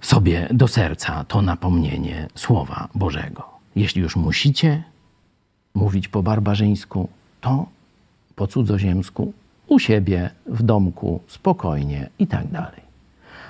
sobie 0.00 0.48
do 0.50 0.68
serca 0.68 1.24
to 1.24 1.42
napomnienie 1.42 2.28
Słowa 2.34 2.88
Bożego. 2.94 3.44
Jeśli 3.76 4.02
już 4.02 4.16
musicie 4.16 4.82
mówić 5.74 6.08
po 6.08 6.22
barbarzyńsku, 6.22 7.08
to 7.40 7.66
po 8.36 8.46
cudzoziemsku, 8.46 9.32
u 9.66 9.78
siebie, 9.78 10.30
w 10.46 10.62
domku, 10.62 11.20
spokojnie 11.26 12.08
i 12.18 12.26
tak 12.26 12.48
dalej. 12.48 12.80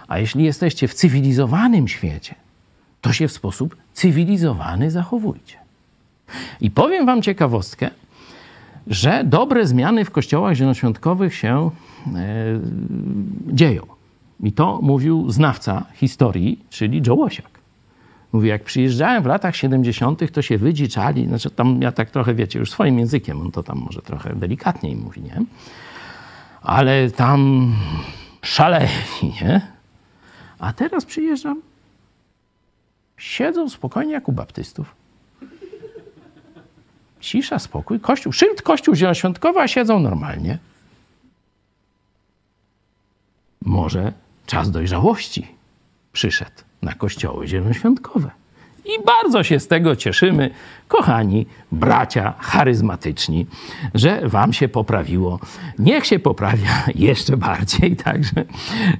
A 0.08 0.18
jeśli 0.18 0.44
jesteście 0.44 0.88
w 0.88 0.94
cywilizowanym 0.94 1.88
świecie, 1.88 2.34
to 3.00 3.12
się 3.12 3.28
w 3.28 3.32
sposób 3.32 3.76
cywilizowany 3.92 4.90
zachowujcie. 4.90 5.67
I 6.60 6.70
powiem 6.70 7.06
wam 7.06 7.22
ciekawostkę, 7.22 7.90
że 8.86 9.24
dobre 9.24 9.66
zmiany 9.66 10.04
w 10.04 10.10
kościołach 10.10 10.54
zielonoświątkowych 10.54 11.34
się 11.34 11.70
e, 12.06 12.10
dzieją. 13.46 13.86
I 14.42 14.52
to 14.52 14.78
mówił 14.82 15.30
znawca 15.30 15.84
historii, 15.94 16.64
czyli 16.70 17.02
Joe 17.06 17.14
Łosiak. 17.14 17.58
Mówi, 18.32 18.48
jak 18.48 18.64
przyjeżdżałem 18.64 19.22
w 19.22 19.26
latach 19.26 19.56
70., 19.56 20.32
to 20.32 20.42
się 20.42 20.58
wydziczali, 20.58 21.26
znaczy 21.26 21.50
tam 21.50 21.82
ja 21.82 21.92
tak 21.92 22.10
trochę, 22.10 22.34
wiecie, 22.34 22.58
już 22.58 22.70
swoim 22.70 22.98
językiem, 22.98 23.40
on 23.40 23.50
to 23.50 23.62
tam 23.62 23.78
może 23.78 24.02
trochę 24.02 24.34
delikatniej 24.34 24.96
mówi, 24.96 25.22
nie? 25.22 25.42
Ale 26.62 27.10
tam 27.10 27.72
szaleli, 28.42 28.88
nie? 29.42 29.60
A 30.58 30.72
teraz 30.72 31.04
przyjeżdżam, 31.04 31.60
siedzą 33.16 33.68
spokojnie 33.68 34.12
jak 34.12 34.28
u 34.28 34.32
baptystów. 34.32 34.94
Cisza, 37.20 37.58
spokój, 37.58 38.00
kościół, 38.00 38.32
szyld 38.32 38.62
kościół 38.62 38.94
zielonoświątkowy, 38.94 39.60
a 39.60 39.68
siedzą 39.68 40.00
normalnie. 40.00 40.58
Może 43.62 44.12
czas 44.46 44.70
dojrzałości 44.70 45.46
przyszedł 46.12 46.62
na 46.82 46.94
kościoły 46.94 47.48
zielonoświątkowe. 47.48 48.30
I 48.88 49.04
bardzo 49.04 49.42
się 49.42 49.60
z 49.60 49.68
tego 49.68 49.96
cieszymy, 49.96 50.50
kochani 50.88 51.46
bracia 51.72 52.34
charyzmatyczni, 52.38 53.46
że 53.94 54.20
Wam 54.24 54.52
się 54.52 54.68
poprawiło. 54.68 55.38
Niech 55.78 56.06
się 56.06 56.18
poprawia 56.18 56.84
jeszcze 56.94 57.36
bardziej. 57.36 57.96
Także 57.96 58.44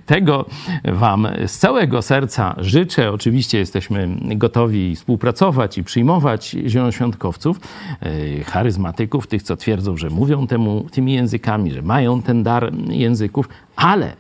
tego 0.07 0.45
Wam 0.85 1.29
z 1.47 1.59
całego 1.59 2.03
serca 2.03 2.55
życzę. 2.59 3.13
Oczywiście 3.13 3.59
jesteśmy 3.59 4.09
gotowi 4.21 4.97
współpracować 4.97 5.79
i 5.79 5.85
przyjmować 5.85 6.57
zielonoświątkowców, 6.67 7.61
e, 8.01 8.45
charyzmatyków, 8.45 9.27
tych, 9.27 9.43
co 9.43 9.57
twierdzą, 9.57 9.97
że 9.97 10.11
mówią 10.11 10.47
temu, 10.47 10.87
tymi 10.91 11.13
językami, 11.13 11.73
że 11.73 11.83
mają 11.83 12.23
ten 12.23 12.43
dar 12.43 12.73
języków, 12.89 13.49
ale 13.77 14.13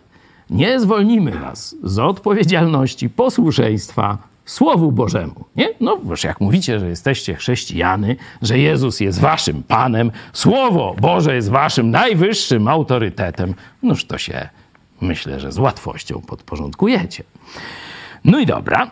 nie 0.50 0.80
zwolnimy 0.80 1.30
Was 1.30 1.76
z 1.82 1.98
odpowiedzialności, 1.98 3.10
posłuszeństwa, 3.10 4.18
Słowu 4.48 4.92
Bożemu. 4.92 5.44
Nie? 5.56 5.68
No, 5.80 5.96
bo 5.96 6.14
jak 6.24 6.40
mówicie, 6.40 6.80
że 6.80 6.88
jesteście 6.88 7.34
chrześcijany, 7.34 8.16
że 8.42 8.58
Jezus 8.58 9.00
jest 9.00 9.20
waszym 9.20 9.62
Panem, 9.62 10.10
Słowo 10.32 10.96
Boże 11.00 11.34
jest 11.34 11.50
waszym 11.50 11.90
najwyższym 11.90 12.68
autorytetem, 12.68 13.54
noż 13.82 14.04
to 14.04 14.18
się 14.18 14.48
myślę, 15.00 15.40
że 15.40 15.52
z 15.52 15.58
łatwością 15.58 16.20
podporządkujecie. 16.20 17.24
No 18.24 18.38
i 18.38 18.46
dobra. 18.46 18.90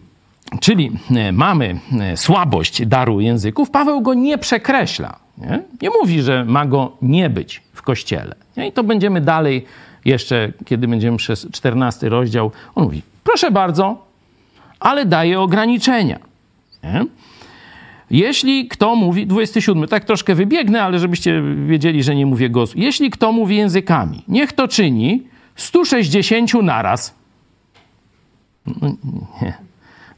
Czyli 0.60 0.90
e, 1.16 1.32
mamy 1.32 1.80
e, 2.00 2.16
słabość 2.16 2.86
daru 2.86 3.20
języków. 3.20 3.70
Paweł 3.70 4.00
go 4.00 4.14
nie 4.14 4.38
przekreśla. 4.38 5.18
Nie, 5.38 5.62
nie 5.82 5.90
mówi, 6.00 6.22
że 6.22 6.44
ma 6.44 6.66
go 6.66 6.92
nie 7.02 7.30
być 7.30 7.62
w 7.72 7.82
kościele. 7.82 8.34
Nie? 8.56 8.68
I 8.68 8.72
to 8.72 8.84
będziemy 8.84 9.20
dalej 9.20 9.64
jeszcze, 10.04 10.52
kiedy 10.64 10.88
będziemy 10.88 11.16
przez 11.16 11.50
14 11.50 12.08
rozdział. 12.08 12.50
On 12.74 12.84
mówi, 12.84 13.02
proszę 13.24 13.50
bardzo, 13.50 14.07
ale 14.80 15.06
daje 15.06 15.40
ograniczenia. 15.40 16.18
Nie? 16.84 17.06
Jeśli 18.10 18.68
kto 18.68 18.96
mówi, 18.96 19.26
27, 19.26 19.88
tak 19.88 20.04
troszkę 20.04 20.34
wybiegnę, 20.34 20.82
ale 20.82 20.98
żebyście 20.98 21.42
wiedzieli, 21.66 22.02
że 22.02 22.14
nie 22.14 22.26
mówię 22.26 22.50
głosu. 22.50 22.74
Jeśli 22.76 23.10
kto 23.10 23.32
mówi 23.32 23.56
językami, 23.56 24.24
niech 24.28 24.52
to 24.52 24.68
czyni 24.68 25.26
160 25.56 26.54
naraz. 26.54 27.14
No, 28.66 28.88
nie. 29.42 29.54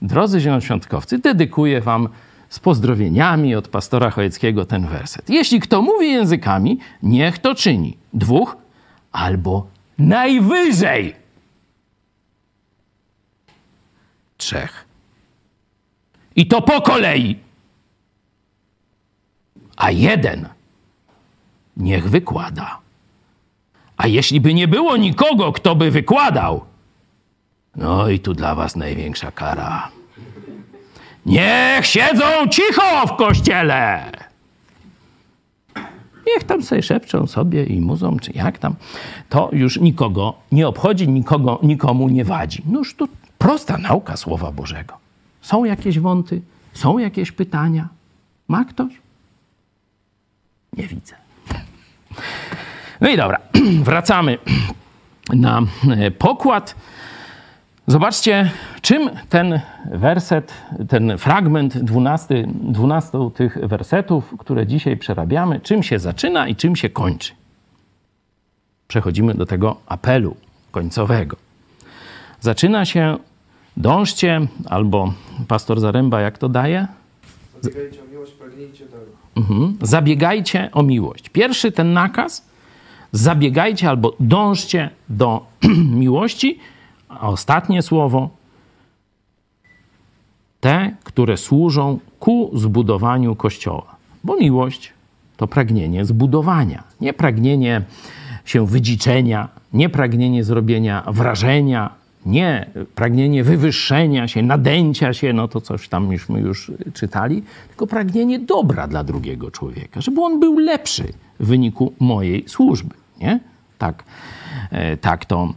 Drodzy 0.02 0.40
zielonoświątkowcy, 0.40 1.18
dedykuję 1.18 1.80
wam 1.80 2.08
z 2.48 2.58
pozdrowieniami 2.58 3.54
od 3.54 3.68
pastora 3.68 4.10
Chojeckiego 4.10 4.64
ten 4.64 4.86
werset. 4.86 5.30
Jeśli 5.30 5.60
kto 5.60 5.82
mówi 5.82 6.12
językami, 6.12 6.78
niech 7.02 7.38
to 7.38 7.54
czyni 7.54 7.96
dwóch 8.12 8.56
albo 9.12 9.66
najwyżej 9.98 11.19
trzech. 14.40 14.84
I 16.36 16.46
to 16.46 16.62
po 16.62 16.80
kolei. 16.80 17.36
A 19.76 19.90
jeden 19.90 20.48
niech 21.76 22.10
wykłada. 22.10 22.78
A 23.96 24.06
jeśli 24.06 24.40
by 24.40 24.54
nie 24.54 24.68
było 24.68 24.96
nikogo, 24.96 25.52
kto 25.52 25.76
by 25.76 25.90
wykładał, 25.90 26.64
no 27.76 28.08
i 28.08 28.18
tu 28.20 28.34
dla 28.34 28.54
was 28.54 28.76
największa 28.76 29.30
kara. 29.32 29.90
Niech 31.26 31.86
siedzą 31.86 32.48
cicho 32.50 33.06
w 33.06 33.16
kościele. 33.16 34.10
Niech 36.26 36.44
tam 36.44 36.62
sobie 36.62 36.82
szepczą 36.82 37.26
sobie 37.26 37.64
i 37.64 37.80
muzą, 37.80 38.18
czy 38.18 38.32
jak 38.32 38.58
tam. 38.58 38.74
To 39.28 39.50
już 39.52 39.80
nikogo 39.80 40.34
nie 40.52 40.68
obchodzi, 40.68 41.08
nikogo, 41.08 41.58
nikomu 41.62 42.08
nie 42.08 42.24
wadzi. 42.24 42.62
Noż 42.66 42.94
to 42.94 43.08
prosta 43.40 43.78
nauka 43.78 44.16
Słowa 44.16 44.52
Bożego. 44.52 44.98
Są 45.40 45.64
jakieś 45.64 45.98
wąty? 45.98 46.42
Są 46.72 46.98
jakieś 46.98 47.32
pytania? 47.32 47.88
Ma 48.48 48.64
ktoś? 48.64 48.92
Nie 50.76 50.86
widzę. 50.86 51.14
No 53.00 53.08
i 53.08 53.16
dobra, 53.16 53.38
wracamy 53.90 54.38
na 55.32 55.62
e, 55.90 56.10
pokład. 56.10 56.74
Zobaczcie, 57.86 58.50
czym 58.82 59.10
ten 59.28 59.60
werset, 59.92 60.52
ten 60.88 61.18
fragment 61.18 61.78
12, 61.78 62.46
12 62.46 63.18
tych 63.34 63.58
wersetów, 63.68 64.34
które 64.38 64.66
dzisiaj 64.66 64.96
przerabiamy, 64.96 65.60
czym 65.60 65.82
się 65.82 65.98
zaczyna 65.98 66.48
i 66.48 66.56
czym 66.56 66.76
się 66.76 66.88
kończy. 66.88 67.32
Przechodzimy 68.88 69.34
do 69.34 69.46
tego 69.46 69.76
apelu 69.86 70.36
końcowego. 70.70 71.36
Zaczyna 72.40 72.84
się 72.84 73.18
dążcie, 73.80 74.40
albo 74.66 75.12
pastor 75.48 75.80
Zaręba, 75.80 76.20
jak 76.20 76.38
to 76.38 76.48
daje? 76.48 76.86
Zabiegajcie 77.60 78.02
o 78.02 78.06
miłość, 78.10 78.32
pragnijcie 78.32 78.84
daru. 78.86 79.10
Mhm. 79.36 79.76
Zabiegajcie 79.82 80.70
o 80.72 80.82
miłość. 80.82 81.28
Pierwszy 81.28 81.72
ten 81.72 81.92
nakaz, 81.92 82.46
zabiegajcie 83.12 83.88
albo 83.88 84.16
dążcie 84.20 84.90
do 85.08 85.46
miłości, 86.04 86.58
a 87.08 87.28
ostatnie 87.28 87.82
słowo, 87.82 88.30
te, 90.60 90.96
które 91.04 91.36
służą 91.36 91.98
ku 92.18 92.50
zbudowaniu 92.54 93.36
Kościoła. 93.36 93.96
Bo 94.24 94.36
miłość 94.36 94.92
to 95.36 95.46
pragnienie 95.46 96.04
zbudowania, 96.04 96.82
nie 97.00 97.12
pragnienie 97.12 97.82
się 98.44 98.66
wydziczenia, 98.66 99.48
nie 99.72 99.88
pragnienie 99.88 100.44
zrobienia 100.44 101.04
wrażenia, 101.06 101.99
nie 102.26 102.70
pragnienie 102.94 103.44
wywyższenia 103.44 104.28
się, 104.28 104.42
nadęcia 104.42 105.12
się, 105.12 105.32
no 105.32 105.48
to 105.48 105.60
coś 105.60 105.88
tam 105.88 106.06
myśmy 106.06 106.40
już 106.40 106.72
czytali, 106.94 107.42
tylko 107.68 107.86
pragnienie 107.86 108.38
dobra 108.38 108.86
dla 108.86 109.04
drugiego 109.04 109.50
człowieka, 109.50 110.00
żeby 110.00 110.20
on 110.20 110.40
był 110.40 110.58
lepszy 110.58 111.12
w 111.40 111.46
wyniku 111.46 111.92
mojej 112.00 112.48
służby. 112.48 112.94
Nie? 113.20 113.40
Tak, 113.78 114.04
e, 114.70 114.96
tak 114.96 115.24
to 115.24 115.54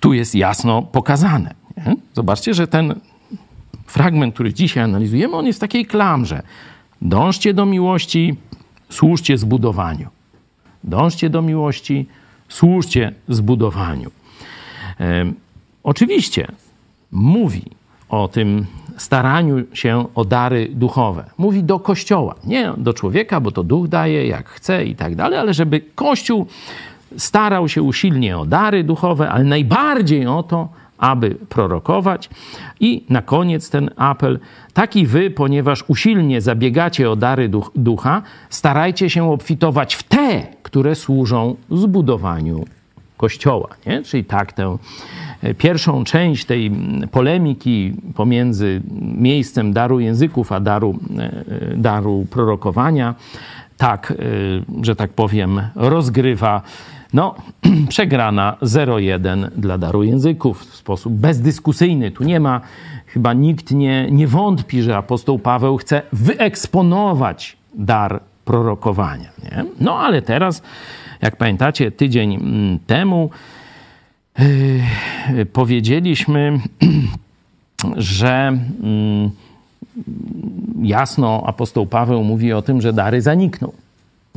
tu 0.00 0.12
jest 0.12 0.34
jasno 0.34 0.82
pokazane. 0.82 1.54
Nie? 1.76 1.96
Zobaczcie, 2.14 2.54
że 2.54 2.66
ten 2.66 2.94
fragment, 3.86 4.34
który 4.34 4.54
dzisiaj 4.54 4.84
analizujemy, 4.84 5.36
on 5.36 5.46
jest 5.46 5.58
w 5.58 5.60
takiej 5.60 5.86
klamrze. 5.86 6.42
Dążcie 7.02 7.54
do 7.54 7.66
miłości, 7.66 8.36
służcie 8.90 9.38
zbudowaniu. 9.38 10.08
Dążcie 10.84 11.30
do 11.30 11.42
miłości, 11.42 12.06
służcie 12.48 13.12
zbudowaniu. 13.28 14.10
Oczywiście 15.82 16.48
mówi 17.12 17.62
o 18.08 18.28
tym 18.28 18.66
staraniu 18.96 19.56
się 19.72 20.04
o 20.14 20.24
dary 20.24 20.68
duchowe. 20.72 21.24
Mówi 21.38 21.64
do 21.64 21.80
Kościoła, 21.80 22.34
nie 22.44 22.72
do 22.76 22.94
człowieka, 22.94 23.40
bo 23.40 23.50
to 23.50 23.64
duch 23.64 23.88
daje 23.88 24.26
jak 24.26 24.48
chce 24.48 24.84
i 24.84 24.94
tak 24.94 25.14
dalej, 25.14 25.38
ale 25.38 25.54
żeby 25.54 25.80
Kościół 25.94 26.46
starał 27.16 27.68
się 27.68 27.82
usilnie 27.82 28.38
o 28.38 28.46
dary 28.46 28.84
duchowe, 28.84 29.30
ale 29.30 29.44
najbardziej 29.44 30.26
o 30.26 30.42
to, 30.42 30.68
aby 30.98 31.34
prorokować. 31.48 32.30
I 32.80 33.04
na 33.08 33.22
koniec 33.22 33.70
ten 33.70 33.90
apel, 33.96 34.38
taki 34.72 35.06
wy, 35.06 35.30
ponieważ 35.30 35.84
usilnie 35.88 36.40
zabiegacie 36.40 37.10
o 37.10 37.16
dary 37.16 37.48
duch, 37.48 37.70
ducha, 37.74 38.22
starajcie 38.50 39.10
się 39.10 39.32
obfitować 39.32 39.94
w 39.94 40.02
te, 40.02 40.46
które 40.62 40.94
służą 40.94 41.56
zbudowaniu 41.70 42.64
Kościoła. 43.18 43.68
Nie? 43.86 44.02
Czyli 44.02 44.24
tak 44.24 44.52
tę 44.52 44.78
pierwszą 45.58 46.04
część 46.04 46.44
tej 46.44 46.70
polemiki 47.10 47.92
pomiędzy 48.14 48.82
miejscem 49.00 49.72
daru 49.72 50.00
języków 50.00 50.52
a 50.52 50.60
daru, 50.60 50.98
daru 51.76 52.26
prorokowania, 52.30 53.14
tak, 53.76 54.14
że 54.82 54.96
tak 54.96 55.10
powiem, 55.10 55.62
rozgrywa 55.74 56.62
no, 57.12 57.34
przegrana 57.88 58.56
0-1 58.62 59.48
dla 59.56 59.78
daru 59.78 60.02
języków 60.02 60.60
w 60.60 60.76
sposób 60.76 61.12
bezdyskusyjny. 61.12 62.10
Tu 62.10 62.24
nie 62.24 62.40
ma, 62.40 62.60
chyba 63.06 63.32
nikt 63.32 63.70
nie, 63.70 64.10
nie 64.10 64.26
wątpi, 64.26 64.82
że 64.82 64.96
apostoł 64.96 65.38
Paweł 65.38 65.76
chce 65.76 66.02
wyeksponować 66.12 67.56
dar 67.74 68.20
prorokowania. 68.44 69.30
Nie? 69.44 69.64
No 69.80 69.98
ale 69.98 70.22
teraz, 70.22 70.62
jak 71.22 71.36
pamiętacie, 71.36 71.90
tydzień 71.90 72.38
temu 72.86 73.30
yy, 74.38 75.46
powiedzieliśmy, 75.46 76.60
że 77.96 78.58
yy, 78.82 79.30
jasno 80.82 81.42
apostoł 81.46 81.86
Paweł 81.86 82.24
mówi 82.24 82.52
o 82.52 82.62
tym, 82.62 82.80
że 82.80 82.92
dary 82.92 83.22
zanikną, 83.22 83.72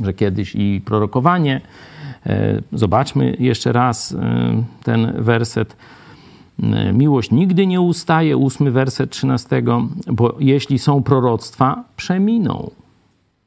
że 0.00 0.12
kiedyś 0.12 0.54
i 0.54 0.80
prorokowanie, 0.84 1.60
Zobaczmy 2.72 3.36
jeszcze 3.38 3.72
raz 3.72 4.16
ten 4.84 5.22
werset. 5.22 5.76
Miłość 6.92 7.30
nigdy 7.30 7.66
nie 7.66 7.80
ustaje, 7.80 8.36
ósmy 8.36 8.70
werset 8.70 9.10
trzynastego, 9.10 9.88
bo 10.06 10.36
jeśli 10.40 10.78
są 10.78 11.02
proroctwa, 11.02 11.84
przeminą. 11.96 12.70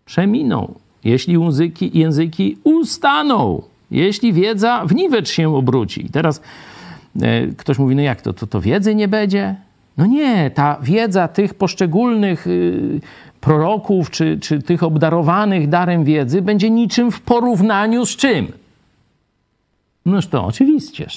Przeminą. 0.06 0.74
Jeśli 1.06 1.34
języki, 1.34 1.92
języki 1.94 2.58
ustaną, 2.64 3.62
jeśli 3.92 4.34
wiedza 4.34 4.86
w 4.86 4.96
niwecz 4.96 5.30
się 5.30 5.56
obróci. 5.56 6.06
I 6.06 6.10
teraz 6.10 6.42
ktoś 7.58 7.80
mówi, 7.80 7.96
no 7.96 8.02
jak 8.02 8.22
to, 8.22 8.34
to, 8.34 8.48
to 8.48 8.62
wiedzy 8.62 8.96
nie 8.96 9.08
będzie? 9.08 9.56
No 9.98 10.06
nie, 10.06 10.52
ta 10.52 10.78
wiedza 10.82 11.28
tych 11.28 11.54
poszczególnych 11.54 12.46
proroków, 13.42 14.12
czy, 14.12 14.40
czy 14.40 14.62
tych 14.62 14.84
obdarowanych 14.84 15.70
darem 15.70 16.04
wiedzy 16.04 16.42
będzie 16.42 16.70
niczym 16.70 17.12
w 17.12 17.22
porównaniu 17.22 18.06
z 18.06 18.16
czym? 18.16 18.48
Noż 20.06 20.28
to 20.28 20.46
oczywiście, 20.46 21.08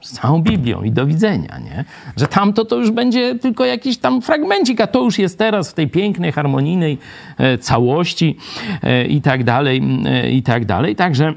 z 0.00 0.12
całą 0.12 0.42
Biblią 0.42 0.82
i 0.82 0.90
do 0.90 1.06
widzenia, 1.06 1.58
nie? 1.58 1.84
Że 2.16 2.26
tamto 2.26 2.64
to 2.64 2.76
już 2.76 2.90
będzie 2.90 3.34
tylko 3.34 3.64
jakiś 3.64 3.98
tam 3.98 4.22
fragmencik, 4.22 4.80
a 4.80 4.86
to 4.86 5.02
już 5.02 5.18
jest 5.18 5.38
teraz 5.38 5.70
w 5.70 5.74
tej 5.74 5.88
pięknej, 5.88 6.32
harmonijnej 6.32 6.98
e, 7.38 7.58
całości 7.58 8.36
e, 8.82 9.06
i 9.06 9.20
tak 9.20 9.44
dalej, 9.44 9.82
e, 10.04 10.30
i 10.30 10.42
tak 10.42 10.64
dalej. 10.64 10.96
Także 10.96 11.34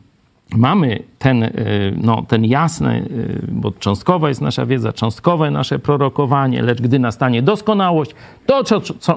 mamy 0.56 1.02
ten, 1.18 1.50
no, 1.96 2.22
ten 2.28 2.44
jasny, 2.44 3.08
bo 3.48 3.70
cząstkowa 3.70 4.28
jest 4.28 4.40
nasza 4.40 4.66
wiedza, 4.66 4.92
cząstkowe 4.92 5.50
nasze 5.50 5.78
prorokowanie, 5.78 6.62
lecz 6.62 6.82
gdy 6.82 6.98
nastanie 6.98 7.42
doskonałość, 7.42 8.14
to 8.46 8.64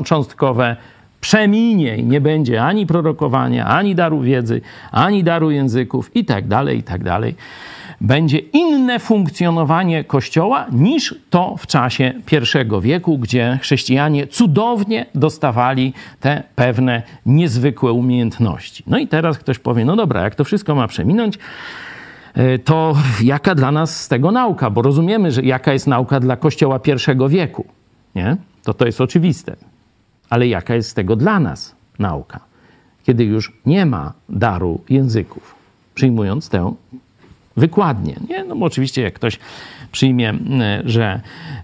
cząstkowe 0.05 0.75
przeminie 1.21 1.97
i 1.97 2.03
nie 2.03 2.21
będzie 2.21 2.63
ani 2.63 2.85
prorokowania, 2.85 3.65
ani 3.65 3.95
daru 3.95 4.21
wiedzy, 4.21 4.61
ani 4.91 5.23
daru 5.23 5.51
języków 5.51 6.15
i 6.15 6.25
tak 6.25 6.47
dalej, 6.47 6.77
i 6.77 6.83
tak 6.83 7.03
dalej. 7.03 7.35
Będzie 8.01 8.37
inne 8.37 8.99
funkcjonowanie 8.99 10.03
Kościoła 10.03 10.65
niż 10.71 11.15
to 11.29 11.55
w 11.57 11.67
czasie 11.67 12.13
I 12.31 12.81
wieku, 12.81 13.17
gdzie 13.17 13.59
chrześcijanie 13.61 14.27
cudownie 14.27 15.05
dostawali 15.15 15.93
te 16.19 16.43
pewne 16.55 17.01
niezwykłe 17.25 17.91
umiejętności. 17.91 18.83
No 18.87 18.97
i 18.97 19.07
teraz 19.07 19.37
ktoś 19.37 19.59
powie, 19.59 19.85
no 19.85 19.95
dobra, 19.95 20.21
jak 20.21 20.35
to 20.35 20.43
wszystko 20.43 20.75
ma 20.75 20.87
przeminąć, 20.87 21.39
to 22.65 22.95
jaka 23.23 23.55
dla 23.55 23.71
nas 23.71 24.01
z 24.01 24.07
tego 24.07 24.31
nauka? 24.31 24.69
Bo 24.69 24.81
rozumiemy, 24.81 25.31
że 25.31 25.41
jaka 25.41 25.73
jest 25.73 25.87
nauka 25.87 26.19
dla 26.19 26.35
Kościoła 26.35 26.79
I 26.85 27.29
wieku. 27.29 27.65
Nie? 28.15 28.37
To 28.63 28.73
to 28.73 28.85
jest 28.85 29.01
oczywiste. 29.01 29.55
Ale 30.29 30.47
jaka 30.47 30.75
jest 30.75 30.89
z 30.89 30.93
tego 30.93 31.15
dla 31.15 31.39
nas 31.39 31.75
nauka, 31.99 32.39
kiedy 33.03 33.23
już 33.23 33.53
nie 33.65 33.85
ma 33.85 34.13
daru 34.29 34.81
języków, 34.89 35.55
przyjmując 35.95 36.49
tę 36.49 36.73
wykładnie. 37.57 38.15
Nie? 38.29 38.43
No 38.43 38.55
bo 38.55 38.65
oczywiście 38.65 39.01
jak 39.01 39.13
ktoś 39.13 39.39
przyjmie, 39.91 40.33
że 40.85 41.21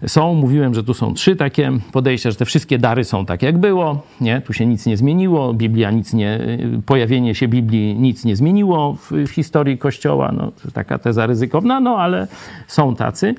są, 0.07 0.33
mówiłem, 0.33 0.73
że 0.73 0.83
tu 0.83 0.93
są 0.93 1.13
trzy 1.13 1.35
takie 1.35 1.71
podejścia, 1.91 2.31
że 2.31 2.37
te 2.37 2.45
wszystkie 2.45 2.79
dary 2.79 3.03
są 3.03 3.25
tak 3.25 3.41
jak 3.41 3.57
było, 3.57 4.01
nie? 4.21 4.41
tu 4.41 4.53
się 4.53 4.65
nic 4.65 4.85
nie 4.85 4.97
zmieniło, 4.97 5.53
Biblia 5.53 5.91
nic 5.91 6.13
nie, 6.13 6.39
pojawienie 6.85 7.35
się 7.35 7.47
Biblii 7.47 7.95
nic 7.95 8.25
nie 8.25 8.35
zmieniło 8.35 8.93
w, 8.93 9.11
w 9.11 9.29
historii 9.29 9.77
Kościoła, 9.77 10.31
no, 10.31 10.51
taka 10.73 10.97
teza 10.97 11.25
ryzykowna, 11.25 11.79
no 11.79 11.97
ale 11.97 12.27
są 12.67 12.95
tacy. 12.95 13.35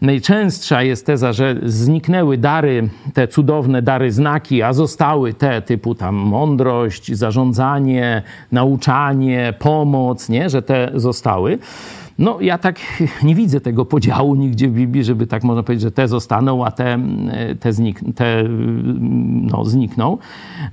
Najczęstsza 0.00 0.82
jest 0.82 1.06
teza, 1.06 1.32
że 1.32 1.56
zniknęły 1.62 2.38
dary, 2.38 2.88
te 3.14 3.28
cudowne 3.28 3.82
dary 3.82 4.12
znaki, 4.12 4.62
a 4.62 4.72
zostały 4.72 5.34
te 5.34 5.62
typu 5.62 5.94
tam 5.94 6.14
mądrość, 6.14 7.14
zarządzanie, 7.14 8.22
nauczanie, 8.52 9.54
pomoc, 9.58 10.28
nie? 10.28 10.50
że 10.50 10.62
te 10.62 10.90
zostały. 10.94 11.58
No, 12.18 12.40
ja 12.40 12.58
tak 12.58 12.80
nie 13.22 13.34
widzę 13.34 13.60
tego 13.60 13.84
podziału 13.84 14.34
nigdzie 14.34 14.68
w 14.68 14.72
Biblii, 14.72 15.04
żeby 15.04 15.26
tak 15.26 15.44
można 15.44 15.62
powiedzieć, 15.62 15.82
że 15.82 15.90
te 15.90 16.08
zostaną, 16.08 16.64
a 16.64 16.70
te, 16.70 16.98
te, 17.60 17.72
znik, 17.72 18.00
te 18.14 18.44
no, 19.52 19.64
znikną. 19.64 20.18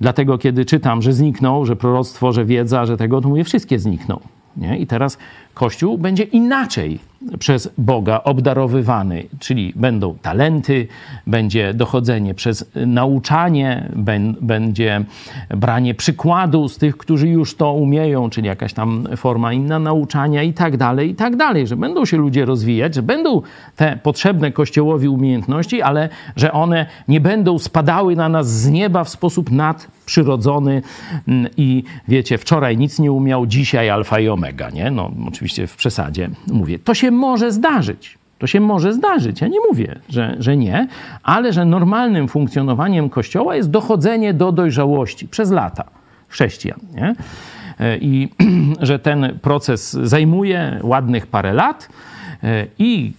Dlatego, 0.01 0.37
kiedy 0.37 0.65
czytam, 0.65 1.01
że 1.01 1.13
znikną, 1.13 1.65
że 1.65 1.75
proroctwo, 1.75 2.31
że 2.31 2.45
wiedza, 2.45 2.85
że 2.85 2.97
tego, 2.97 3.21
to 3.21 3.29
mówię, 3.29 3.43
wszystkie 3.43 3.79
znikną. 3.79 4.19
Nie? 4.57 4.77
I 4.77 4.87
teraz 4.87 5.17
Kościół 5.53 5.97
będzie 5.97 6.23
inaczej 6.23 6.99
przez 7.39 7.69
Boga 7.77 8.21
obdarowywany, 8.23 9.23
czyli 9.39 9.73
będą 9.75 10.17
talenty, 10.21 10.87
będzie 11.27 11.73
dochodzenie 11.73 12.33
przez 12.33 12.71
nauczanie, 12.75 13.89
będzie 14.41 15.05
branie 15.49 15.95
przykładu 15.95 16.67
z 16.67 16.77
tych, 16.77 16.97
którzy 16.97 17.27
już 17.27 17.55
to 17.55 17.73
umieją, 17.73 18.29
czyli 18.29 18.47
jakaś 18.47 18.73
tam 18.73 19.07
forma 19.17 19.53
inna 19.53 19.79
nauczania 19.79 20.43
i 20.43 20.53
tak 20.53 20.77
dalej, 20.77 21.09
i 21.09 21.15
tak 21.15 21.35
dalej, 21.35 21.67
że 21.67 21.77
będą 21.77 22.05
się 22.05 22.17
ludzie 22.17 22.45
rozwijać, 22.45 22.95
że 22.95 23.01
będą 23.01 23.41
te 23.75 23.99
potrzebne 24.03 24.51
Kościołowi 24.51 25.07
umiejętności, 25.07 25.81
ale 25.81 26.09
że 26.35 26.51
one 26.51 26.85
nie 27.07 27.21
będą 27.21 27.59
spadały 27.59 28.15
na 28.15 28.29
nas 28.29 28.51
z 28.51 28.69
nieba 28.69 29.03
w 29.03 29.09
sposób 29.09 29.51
nadprzyrodzony 29.51 30.00
mm, 31.27 31.51
i 31.57 31.83
wiecie, 32.07 32.37
wczoraj 32.37 32.77
nic 32.77 32.99
nie 32.99 33.11
umiał, 33.11 33.45
dzisiaj 33.45 33.89
alfa 33.89 34.19
i 34.19 34.29
omega, 34.29 34.69
nie? 34.69 34.91
No 34.91 35.11
oczywiście 35.27 35.67
w 35.67 35.75
przesadzie 35.75 36.29
mówię. 36.47 36.79
To 36.79 36.93
się 36.93 37.11
może 37.11 37.51
zdarzyć. 37.51 38.17
To 38.39 38.47
się 38.47 38.59
może 38.59 38.93
zdarzyć. 38.93 39.41
Ja 39.41 39.47
nie 39.47 39.59
mówię, 39.69 39.99
że, 40.09 40.35
że 40.39 40.57
nie, 40.57 40.87
ale 41.23 41.53
że 41.53 41.65
normalnym 41.65 42.27
funkcjonowaniem 42.27 43.09
Kościoła 43.09 43.55
jest 43.55 43.69
dochodzenie 43.69 44.33
do 44.33 44.51
dojrzałości 44.51 45.27
przez 45.27 45.51
lata 45.51 45.83
chrześcijan. 46.27 46.79
Nie? 46.95 47.15
E, 47.79 47.97
I 47.97 48.29
że 48.89 48.99
ten 48.99 49.39
proces 49.41 49.91
zajmuje 49.93 50.79
ładnych 50.83 51.27
parę 51.27 51.53
lat. 51.53 51.89
E, 52.43 52.65
I 52.79 53.13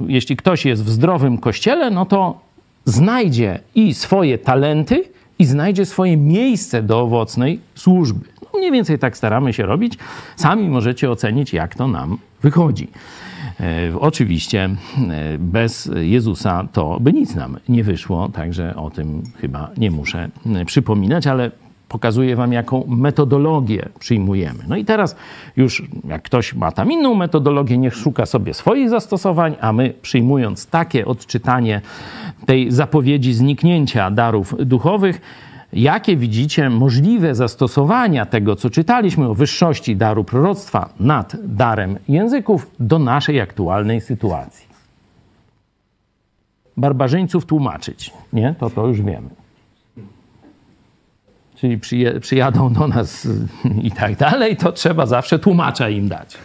jeśli 0.00 0.36
ktoś 0.36 0.64
jest 0.64 0.84
w 0.84 0.88
zdrowym 0.88 1.38
kościele, 1.38 1.90
no 1.90 2.06
to 2.06 2.40
znajdzie 2.84 3.58
i 3.74 3.94
swoje 3.94 4.38
talenty, 4.38 5.04
i 5.38 5.44
znajdzie 5.44 5.86
swoje 5.86 6.16
miejsce 6.16 6.82
do 6.82 7.00
owocnej 7.00 7.60
służby. 7.74 8.24
No 8.42 8.58
mniej 8.58 8.72
więcej 8.72 8.98
tak 8.98 9.16
staramy 9.16 9.52
się 9.52 9.66
robić. 9.66 9.98
Sami 10.36 10.68
możecie 10.68 11.10
ocenić, 11.10 11.52
jak 11.52 11.74
to 11.74 11.88
nam 11.88 12.18
wychodzi. 12.42 12.88
E, 13.60 14.00
oczywiście 14.00 14.64
e, 14.64 15.38
bez 15.38 15.90
Jezusa 15.96 16.68
to 16.72 16.98
by 17.00 17.12
nic 17.12 17.34
nam 17.34 17.56
nie 17.68 17.84
wyszło, 17.84 18.28
także 18.28 18.76
o 18.76 18.90
tym 18.90 19.22
chyba 19.40 19.70
nie 19.76 19.90
muszę 19.90 20.28
e, 20.46 20.64
przypominać, 20.64 21.26
ale 21.26 21.50
pokazuję 21.88 22.36
wam, 22.36 22.52
jaką 22.52 22.84
metodologię 22.86 23.88
przyjmujemy. 23.98 24.64
No 24.68 24.76
i 24.76 24.84
teraz 24.84 25.16
już 25.56 25.82
jak 26.08 26.22
ktoś 26.22 26.54
ma 26.54 26.72
tam 26.72 26.92
inną 26.92 27.14
metodologię, 27.14 27.78
niech 27.78 27.94
szuka 27.94 28.26
sobie 28.26 28.54
swoich 28.54 28.90
zastosowań, 28.90 29.56
a 29.60 29.72
my 29.72 29.94
przyjmując 30.02 30.66
takie 30.66 31.06
odczytanie 31.06 31.80
tej 32.46 32.70
zapowiedzi 32.70 33.32
zniknięcia 33.32 34.10
darów 34.10 34.54
duchowych, 34.58 35.20
jakie 35.72 36.16
widzicie 36.16 36.70
możliwe 36.70 37.34
zastosowania 37.34 38.26
tego, 38.26 38.56
co 38.56 38.70
czytaliśmy 38.70 39.28
o 39.28 39.34
wyższości 39.34 39.96
daru 39.96 40.24
proroctwa 40.24 40.88
nad 41.00 41.36
darem 41.44 41.98
języków 42.08 42.70
do 42.80 42.98
naszej 42.98 43.40
aktualnej 43.40 44.00
sytuacji. 44.00 44.66
Barbarzyńców 46.76 47.46
tłumaczyć, 47.46 48.12
nie? 48.32 48.54
To 48.58 48.70
to 48.70 48.86
już 48.86 49.02
wiemy. 49.02 49.45
Czyli 51.56 51.80
przyjadą 52.20 52.72
do 52.72 52.88
nas 52.88 53.28
i 53.82 53.90
tak 53.90 54.16
dalej, 54.16 54.56
to 54.56 54.72
trzeba 54.72 55.06
zawsze 55.06 55.38
tłumacza 55.38 55.88
im 55.88 56.08
dać. 56.08 56.38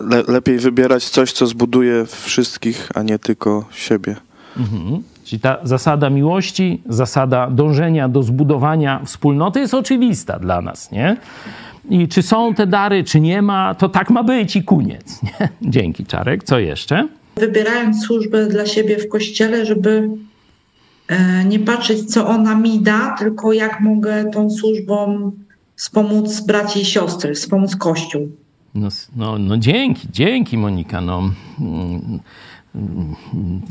Le 0.00 0.22
lepiej 0.28 0.58
wybierać 0.58 1.04
coś, 1.08 1.32
co 1.32 1.46
zbuduje 1.46 2.06
wszystkich, 2.06 2.88
a 2.94 3.02
nie 3.02 3.18
tylko 3.18 3.64
siebie. 3.72 4.16
Mhm. 4.56 5.02
Czyli 5.24 5.40
ta 5.40 5.58
zasada 5.62 6.10
miłości, 6.10 6.82
zasada 6.88 7.50
dążenia 7.50 8.08
do 8.08 8.22
zbudowania 8.22 9.00
wspólnoty 9.04 9.60
jest 9.60 9.74
oczywista 9.74 10.38
dla 10.38 10.60
nas, 10.60 10.90
nie? 10.92 11.16
I 11.90 12.08
czy 12.08 12.22
są 12.22 12.54
te 12.54 12.66
dary, 12.66 13.04
czy 13.04 13.20
nie 13.20 13.42
ma, 13.42 13.74
to 13.74 13.88
tak 13.88 14.10
ma 14.10 14.22
być 14.22 14.56
i 14.56 14.64
koniec. 14.64 15.22
Nie? 15.22 15.48
Dzięki, 15.70 16.06
Czarek. 16.06 16.44
Co 16.44 16.58
jeszcze? 16.58 17.08
Wybierając 17.36 18.04
służbę 18.06 18.46
dla 18.46 18.66
siebie 18.66 18.98
w 18.98 19.08
kościele, 19.08 19.66
żeby 19.66 20.08
nie 21.44 21.58
patrzeć, 21.58 22.04
co 22.04 22.26
ona 22.26 22.54
mi 22.54 22.80
da, 22.80 23.16
tylko 23.18 23.52
jak 23.52 23.80
mogę 23.80 24.30
tą 24.30 24.50
służbą 24.50 25.30
wspomóc 25.76 26.40
braci 26.40 26.80
i 26.80 26.84
siostry, 26.84 27.34
wspomóc 27.34 27.76
Kościół. 27.76 28.28
No, 28.74 28.88
no, 29.16 29.38
no 29.38 29.58
dzięki, 29.58 30.08
dzięki 30.12 30.58
Monika. 30.58 31.00
No, 31.00 31.30
mm, 31.60 32.20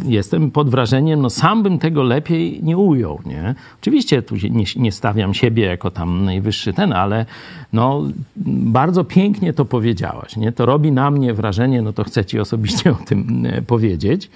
jestem 0.05 0.51
pod 0.51 0.69
wrażeniem, 0.69 1.21
no 1.21 1.29
sam 1.29 1.63
bym 1.63 1.79
tego 1.79 2.03
lepiej 2.03 2.59
nie 2.63 2.77
ujął, 2.77 3.19
nie? 3.25 3.55
Oczywiście 3.81 4.21
tu 4.21 4.35
nie, 4.35 4.65
nie, 4.75 4.91
stawiam 4.91 5.33
siebie 5.33 5.65
jako 5.65 5.91
tam 5.91 6.25
najwyższy 6.25 6.73
ten, 6.73 6.93
ale 6.93 7.25
no 7.73 8.03
bardzo 8.35 9.03
pięknie 9.03 9.53
to 9.53 9.65
powiedziałaś, 9.65 10.35
nie? 10.37 10.51
To 10.51 10.65
robi 10.65 10.91
na 10.91 11.11
mnie 11.11 11.33
wrażenie, 11.33 11.81
no 11.81 11.93
to 11.93 12.03
chcę 12.03 12.25
ci 12.25 12.39
osobiście 12.39 12.91
o 12.91 12.97
tym 13.05 13.45
e, 13.45 13.61
powiedzieć. 13.61 14.29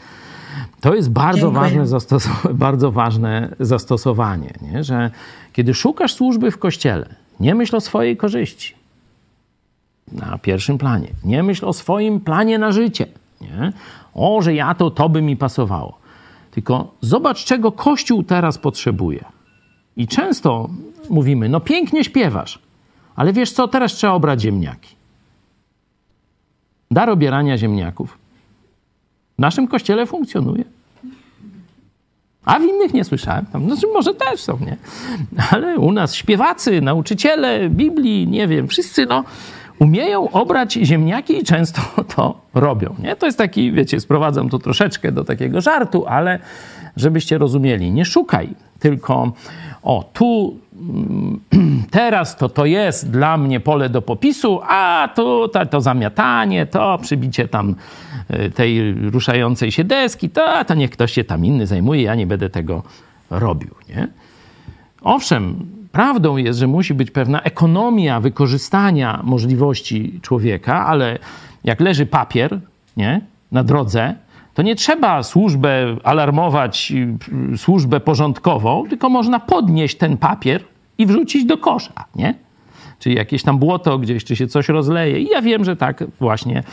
To 0.82 0.96
jest 0.96 1.12
bardzo 1.12 1.52
ważne, 1.52 1.86
bardzo 2.54 2.92
ważne 2.92 3.56
zastosowanie, 3.60 4.54
nie? 4.62 4.84
że 4.84 5.12
kiedy 5.54 5.74
szukasz 5.74 6.14
służby 6.14 6.52
w 6.52 6.58
kościele, 6.58 7.16
nie 7.40 7.56
myśl 7.56 7.76
o 7.76 7.82
swojej 7.82 8.18
korzyści 8.18 8.76
na 10.12 10.38
pierwszym 10.38 10.78
planie, 10.78 11.08
nie 11.24 11.44
myśl 11.44 11.66
o 11.66 11.74
swoim 11.74 12.20
planie 12.20 12.60
na 12.60 12.72
życie, 12.72 13.06
nie? 13.42 13.74
o, 14.14 14.42
że 14.42 14.54
ja 14.54 14.76
to, 14.76 14.92
to 14.92 15.10
by 15.10 15.22
mi 15.22 15.38
pasowało. 15.38 15.98
Tylko 16.52 16.92
zobacz, 17.02 17.46
czego 17.46 17.72
Kościół 17.72 18.24
teraz 18.24 18.58
potrzebuje. 18.58 19.26
I 19.98 20.08
często 20.08 20.70
mówimy, 21.10 21.50
no 21.50 21.60
pięknie 21.60 22.04
śpiewasz, 22.04 22.60
ale 23.16 23.34
wiesz 23.34 23.52
co, 23.52 23.68
teraz 23.68 23.94
trzeba 23.94 24.14
obrać 24.14 24.42
ziemniaki. 24.42 24.96
Dar 26.92 27.10
obierania 27.10 27.58
ziemniaków 27.58 28.18
w 29.38 29.42
naszym 29.42 29.68
kościele 29.68 30.06
funkcjonuje. 30.06 30.64
A 32.46 32.60
w 32.60 32.64
innych 32.64 32.94
nie 32.94 33.04
słyszałem. 33.04 33.46
Tam, 33.46 33.66
znaczy 33.66 33.88
może 33.94 34.14
też 34.14 34.42
są, 34.42 34.58
nie? 34.60 34.78
Ale 35.52 35.78
u 35.78 35.92
nas 35.92 36.16
śpiewacy, 36.16 36.82
nauczyciele 36.82 37.70
Biblii, 37.70 38.28
nie 38.28 38.48
wiem, 38.48 38.68
wszyscy 38.68 39.06
no, 39.06 39.24
umieją 39.80 40.30
obrać 40.30 40.74
ziemniaki 40.74 41.38
i 41.38 41.44
często 41.44 41.82
to 42.16 42.42
robią. 42.54 42.96
Nie? 43.00 43.16
To 43.16 43.26
jest 43.26 43.38
taki, 43.38 43.72
wiecie, 43.72 44.00
sprowadzam 44.00 44.50
to 44.50 44.60
troszeczkę 44.60 45.12
do 45.12 45.24
takiego 45.24 45.62
żartu, 45.62 46.06
ale 46.08 46.40
żebyście 46.96 47.38
rozumieli, 47.38 47.92
nie 47.92 48.06
szukaj 48.06 48.50
tylko 48.80 49.32
o, 49.84 50.10
tu 50.14 50.58
teraz 51.92 52.38
to 52.38 52.50
to 52.50 52.66
jest 52.66 53.12
dla 53.12 53.38
mnie 53.38 53.60
pole 53.60 53.90
do 53.90 54.02
popisu, 54.02 54.60
a 54.64 55.10
tu 55.16 55.48
to, 55.48 55.66
to 55.66 55.82
zamiatanie, 55.82 56.66
to 56.66 56.98
przybicie 57.02 57.48
tam 57.48 57.76
y, 58.34 58.52
tej 58.52 58.94
ruszającej 58.94 59.72
się 59.72 59.84
deski, 59.84 60.30
to, 60.30 60.66
to 60.66 60.74
niech 60.74 60.92
ktoś 60.92 61.12
się 61.12 61.24
tam 61.24 61.46
inny 61.46 61.68
zajmuje, 61.68 62.02
ja 62.02 62.16
nie 62.16 62.28
będę 62.28 62.50
tego 62.50 62.84
robił. 63.30 63.76
Nie? 63.90 64.08
Owszem, 65.02 65.66
Prawdą 65.98 66.38
jest, 66.38 66.60
że 66.60 66.68
musi 66.68 66.94
być 66.94 67.12
pewna 67.12 67.42
ekonomia 67.42 68.20
wykorzystania 68.20 69.22
możliwości 69.24 70.20
człowieka, 70.22 70.86
ale 70.86 71.20
jak 71.64 71.80
leży 71.80 72.06
papier 72.06 72.60
nie, 72.98 73.22
na 73.52 73.64
drodze, 73.64 74.16
to 74.58 74.62
nie 74.62 74.76
trzeba 74.76 75.24
służbę 75.24 75.96
alarmować, 76.04 76.94
y, 77.54 77.58
służbę 77.58 78.00
porządkową, 78.00 78.84
tylko 78.90 79.10
można 79.10 79.40
podnieść 79.40 79.98
ten 79.98 80.18
papier 80.18 80.64
i 80.98 81.06
wrzucić 81.06 81.46
do 81.46 81.58
kosza, 81.58 82.06
nie? 82.16 82.34
Czyli 83.00 83.16
jakieś 83.16 83.44
tam 83.44 83.58
błoto 83.58 84.00
gdzieś, 84.00 84.24
czy 84.24 84.36
się 84.36 84.48
coś 84.48 84.70
rozleje. 84.70 85.20
I 85.20 85.28
ja 85.28 85.42
wiem, 85.42 85.66
że 85.66 85.76
tak 85.76 86.04
właśnie 86.20 86.64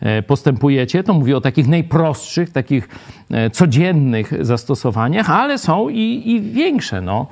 e, 0.00 0.22
postępujecie. 0.22 1.02
To 1.02 1.14
mówię 1.14 1.36
o 1.36 1.40
takich 1.40 1.68
najprostszych, 1.68 2.50
takich 2.50 2.88
e, 3.30 3.50
codziennych 3.50 4.44
zastosowaniach, 4.44 5.30
ale 5.30 5.58
są 5.58 5.88
i, 5.88 6.22
i 6.24 6.40
większe. 6.40 7.00
No. 7.00 7.26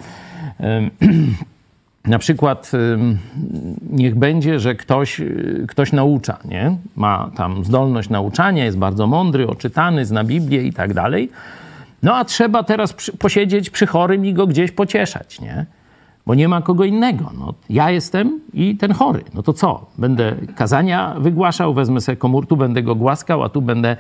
Na 2.10 2.18
przykład 2.18 2.72
niech 3.90 4.14
będzie, 4.14 4.60
że 4.60 4.74
ktoś, 4.74 5.20
y, 5.20 5.64
ktoś 5.68 5.92
naucza, 5.92 6.38
nie? 6.44 6.76
ma 6.96 7.30
tam 7.36 7.64
zdolność 7.64 8.08
nauczania, 8.08 8.64
jest 8.64 8.78
bardzo 8.78 9.06
mądry, 9.06 9.46
oczytany, 9.46 10.06
zna 10.06 10.24
Biblię 10.24 10.62
i 10.62 10.72
tak 10.72 10.94
dalej. 10.94 11.30
No 12.02 12.16
a 12.16 12.24
trzeba 12.24 12.62
teraz 12.62 12.92
przy, 12.92 13.12
posiedzieć 13.12 13.70
przy 13.70 13.86
chorym 13.86 14.26
i 14.26 14.34
go 14.34 14.46
gdzieś 14.46 14.70
pocieszać, 14.70 15.40
nie? 15.40 15.66
bo 16.26 16.34
nie 16.34 16.48
ma 16.48 16.62
kogo 16.62 16.84
innego. 16.84 17.30
No, 17.38 17.54
ja 17.68 17.90
jestem 17.90 18.40
i 18.54 18.76
ten 18.76 18.92
chory. 18.92 19.24
No 19.34 19.42
to 19.42 19.52
co? 19.52 19.86
Będę 19.98 20.34
kazania 20.56 21.14
wygłaszał, 21.18 21.74
wezmę 21.74 22.00
sobie 22.00 22.16
komórtu, 22.16 22.56
będę 22.56 22.82
go 22.82 22.94
głaskał, 22.94 23.42
a 23.42 23.48
tu 23.48 23.62
będę 23.62 23.96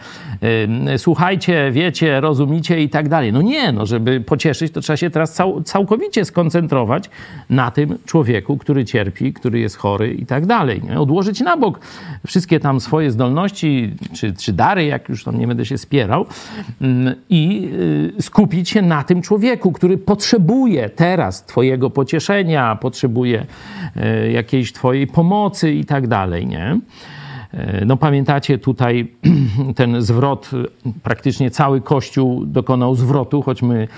y, 0.94 0.98
słuchajcie, 0.98 1.70
wiecie, 1.72 2.20
rozumicie 2.20 2.82
i 2.82 2.88
tak 2.88 3.08
dalej. 3.08 3.32
No 3.32 3.42
nie, 3.42 3.72
no 3.72 3.86
żeby 3.86 4.20
pocieszyć, 4.20 4.72
to 4.72 4.80
trzeba 4.80 4.96
się 4.96 5.10
teraz 5.10 5.32
cał, 5.32 5.62
całkowicie 5.62 6.24
skoncentrować 6.24 7.10
na 7.50 7.70
tym 7.70 7.98
człowieku, 8.06 8.56
który 8.56 8.84
cierpi, 8.84 9.32
który 9.32 9.60
jest 9.60 9.76
chory 9.76 10.14
i 10.14 10.26
tak 10.26 10.46
dalej. 10.46 10.82
Nie? 10.82 11.00
Odłożyć 11.00 11.40
na 11.40 11.56
bok 11.56 11.80
wszystkie 12.26 12.60
tam 12.60 12.80
swoje 12.80 13.10
zdolności, 13.10 13.94
czy, 14.12 14.34
czy 14.34 14.52
dary, 14.52 14.84
jak 14.84 15.08
już 15.08 15.24
tam 15.24 15.38
nie 15.38 15.46
będę 15.46 15.64
się 15.64 15.78
spierał, 15.78 16.26
y, 16.82 16.86
i 17.30 17.70
y, 18.18 18.22
skupić 18.22 18.70
się 18.70 18.82
na 18.82 19.04
tym 19.04 19.22
człowieku, 19.22 19.72
który 19.72 19.98
potrzebuje 19.98 20.88
teraz 20.88 21.44
twojego 21.44 21.90
pocieszenia, 21.90 22.76
potrzebuje 22.76 23.46
e, 23.96 24.30
jakiejś 24.40 24.72
twojej 24.72 25.06
pomocy 25.06 25.72
i 25.72 25.84
tak 25.84 26.08
dalej, 26.08 26.46
nie? 26.46 26.80
E, 27.54 27.84
no 27.84 27.96
pamiętacie 27.96 28.58
tutaj 28.58 29.08
ten 29.76 30.02
zwrot, 30.02 30.50
praktycznie 31.02 31.50
cały 31.50 31.80
Kościół 31.80 32.46
dokonał 32.46 32.94
zwrotu, 32.94 33.42
choć 33.42 33.62
my 33.62 33.88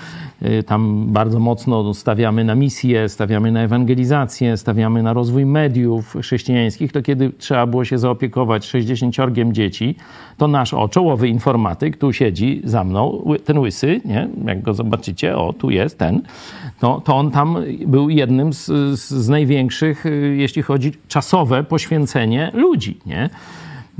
e, 0.41 0.63
tam 0.63 1.05
bardzo 1.07 1.39
mocno 1.39 1.93
stawiamy 1.93 2.43
na 2.43 2.55
misję, 2.55 3.09
stawiamy 3.09 3.51
na 3.51 3.61
ewangelizację, 3.61 4.57
stawiamy 4.57 5.03
na 5.03 5.13
rozwój 5.13 5.45
mediów 5.45 6.15
chrześcijańskich, 6.21 6.91
to 6.91 7.01
kiedy 7.01 7.31
trzeba 7.37 7.65
było 7.65 7.85
się 7.85 7.97
zaopiekować 7.97 8.65
60 8.65 9.15
dzieci, 9.51 9.95
to 10.37 10.47
nasz 10.47 10.73
o, 10.73 10.89
czołowy 10.89 11.27
informatyk 11.27 11.97
tu 11.97 12.13
siedzi 12.13 12.61
za 12.63 12.83
mną, 12.83 13.23
ten 13.45 13.57
łysy, 13.57 14.01
nie? 14.05 14.27
jak 14.45 14.61
go 14.61 14.73
zobaczycie, 14.73 15.37
o 15.37 15.53
tu 15.53 15.69
jest 15.69 15.97
ten, 15.97 16.21
no, 16.81 17.01
to 17.01 17.15
on 17.15 17.31
tam 17.31 17.57
był 17.87 18.09
jednym 18.09 18.53
z, 18.53 18.65
z 18.99 19.29
największych, 19.29 20.03
jeśli 20.35 20.61
chodzi 20.61 20.91
czasowe 21.07 21.63
poświęcenie 21.63 22.51
ludzi. 22.53 22.97
Nie? 23.05 23.29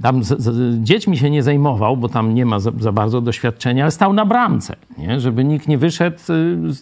Tam 0.01 0.23
z, 0.23 0.41
z, 0.41 0.79
dziećmi 0.83 1.17
się 1.17 1.29
nie 1.29 1.43
zajmował, 1.43 1.97
bo 1.97 2.09
tam 2.09 2.33
nie 2.35 2.45
ma 2.45 2.59
za, 2.59 2.71
za, 2.79 2.91
bardzo 2.91 3.21
doświadczenia, 3.21 3.83
ale 3.83 3.91
stał 3.91 4.13
na 4.13 4.25
bramce, 4.25 4.75
nie? 4.97 5.19
żeby 5.19 5.43
nikt 5.43 5.67
nie 5.67 5.77
wyszedł, 5.77 6.17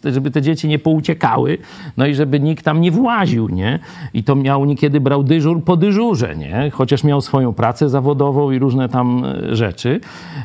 y, 0.06 0.12
żeby 0.14 0.32
te 0.32 0.42
dzieci 0.42 0.68
nie 0.68 0.80
pouciekały, 0.80 1.58
no 1.98 2.06
i 2.06 2.16
żeby 2.16 2.40
nikt 2.40 2.66
tam 2.66 2.82
nie 2.82 2.92
właził, 2.92 3.50
nie? 3.50 3.80
I 4.14 4.24
to 4.24 4.36
miał, 4.36 4.66
niekiedy 4.66 5.02
brał 5.02 5.24
dyżur 5.24 5.64
po 5.64 5.78
dyżurze, 5.78 6.36
nie? 6.36 6.72
Chociaż 6.74 7.04
miał 7.04 7.22
swoją 7.22 7.54
pracę 7.54 7.90
zawodową 7.90 8.52
i 8.52 8.60
różne 8.60 8.90
tam 8.90 9.26
y, 9.26 9.56
rzeczy, 9.56 10.00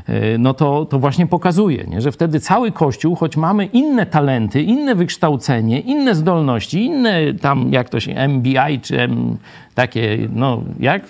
y, 0.09 0.37
no 0.39 0.55
to, 0.55 0.85
to 0.85 0.99
właśnie 0.99 1.27
pokazuje, 1.27 1.85
nie? 1.85 2.01
że 2.01 2.13
wtedy 2.13 2.41
cały 2.41 2.73
Kościół, 2.73 3.15
choć 3.15 3.37
mamy 3.37 3.67
inne 3.67 4.07
talenty, 4.07 4.63
inne 4.63 4.95
wykształcenie, 4.95 5.81
inne 5.81 6.15
zdolności, 6.15 6.85
inne 6.85 7.35
tam, 7.35 7.73
jak 7.73 7.89
to 7.89 8.01
się, 8.01 8.29
MBI 8.29 8.81
czy 8.83 9.01
M, 9.01 9.37
takie, 9.77 10.29
no 10.33 10.63
jak? 10.81 11.03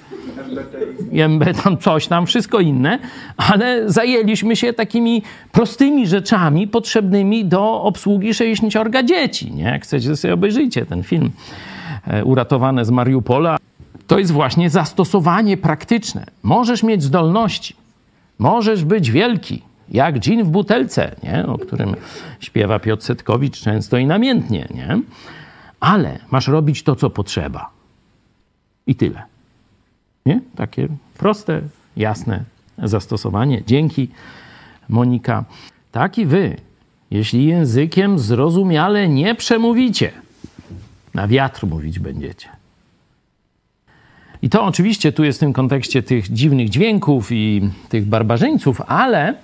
MB 1.29 1.63
tam 1.63 1.79
coś 1.79 2.07
tam, 2.07 2.27
wszystko 2.27 2.61
inne, 2.61 2.99
ale 3.37 3.91
zajęliśmy 3.91 4.57
się 4.57 4.73
takimi 4.73 5.23
prostymi 5.53 6.07
rzeczami 6.07 6.69
potrzebnymi 6.69 7.45
do 7.45 7.83
obsługi 7.83 8.35
60 8.35 8.75
dzieci, 9.05 9.53
nie? 9.53 9.65
Jak 9.65 9.83
chcecie, 9.83 10.17
sobie 10.17 10.35
obejrzyjcie 10.35 10.87
ten 10.87 11.03
film 11.03 11.31
e, 12.07 12.25
Uratowane 12.25 12.85
z 12.85 12.91
Mariupola. 12.91 13.57
To 14.07 14.19
jest 14.19 14.33
właśnie 14.33 14.71
zastosowanie 14.71 15.57
praktyczne. 15.57 16.27
Możesz 16.43 16.83
mieć 16.83 17.03
zdolności, 17.03 17.77
możesz 18.39 18.85
być 18.85 19.11
wielki, 19.11 19.63
jak 19.89 20.19
dżin 20.19 20.45
w 20.45 20.49
butelce, 20.49 21.17
nie? 21.23 21.47
o 21.47 21.59
którym 21.59 21.97
śpiewa 22.41 22.79
Piotr 22.79 23.03
Setkowicz 23.03 23.61
często 23.61 23.97
i 23.97 24.07
namiętnie, 24.07 24.69
nie? 24.75 25.01
ale 25.81 26.19
masz 26.31 26.49
robić 26.49 26.83
to, 26.83 26.97
co 26.97 27.11
potrzeba. 27.11 27.76
I 28.87 28.95
tyle. 28.95 29.23
Nie? 30.27 30.41
Takie 30.57 30.89
proste, 31.19 31.63
jasne 31.97 32.45
zastosowanie. 32.79 33.63
Dzięki, 33.67 34.09
Monika. 34.89 35.45
Tak 35.93 36.19
i 36.19 36.27
wy, 36.27 36.57
jeśli 37.11 37.47
językiem 37.47 38.19
zrozumiale 38.19 39.09
nie 39.09 39.35
przemówicie, 39.35 40.13
na 41.15 41.29
wiatr 41.29 41.67
mówić 41.67 41.99
będziecie. 41.99 42.49
I 44.43 44.51
to 44.51 44.65
oczywiście 44.65 45.13
tu 45.13 45.25
jest 45.25 45.39
w 45.39 45.41
tym 45.41 45.53
kontekście 45.53 46.03
tych 46.03 46.33
dziwnych 46.33 46.69
dźwięków 46.69 47.33
i 47.33 47.71
tych 47.89 48.07
barbarzyńców, 48.07 48.81
ale 48.87 49.35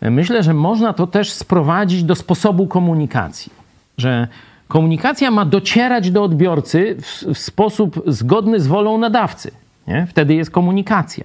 myślę, 0.00 0.42
że 0.42 0.54
można 0.54 0.92
to 0.92 1.06
też 1.06 1.32
sprowadzić 1.32 2.04
do 2.04 2.14
sposobu 2.14 2.66
komunikacji. 2.66 3.52
Że 3.98 4.28
komunikacja 4.74 5.30
ma 5.30 5.44
docierać 5.44 6.10
do 6.10 6.22
odbiorcy 6.22 6.96
w, 7.00 7.34
w 7.34 7.38
sposób 7.38 8.02
zgodny 8.06 8.60
z 8.60 8.66
wolą 8.66 8.98
nadawcy. 8.98 9.50
Nie? 9.86 10.06
Wtedy 10.10 10.34
jest 10.34 10.50
komunikacja. 10.50 11.24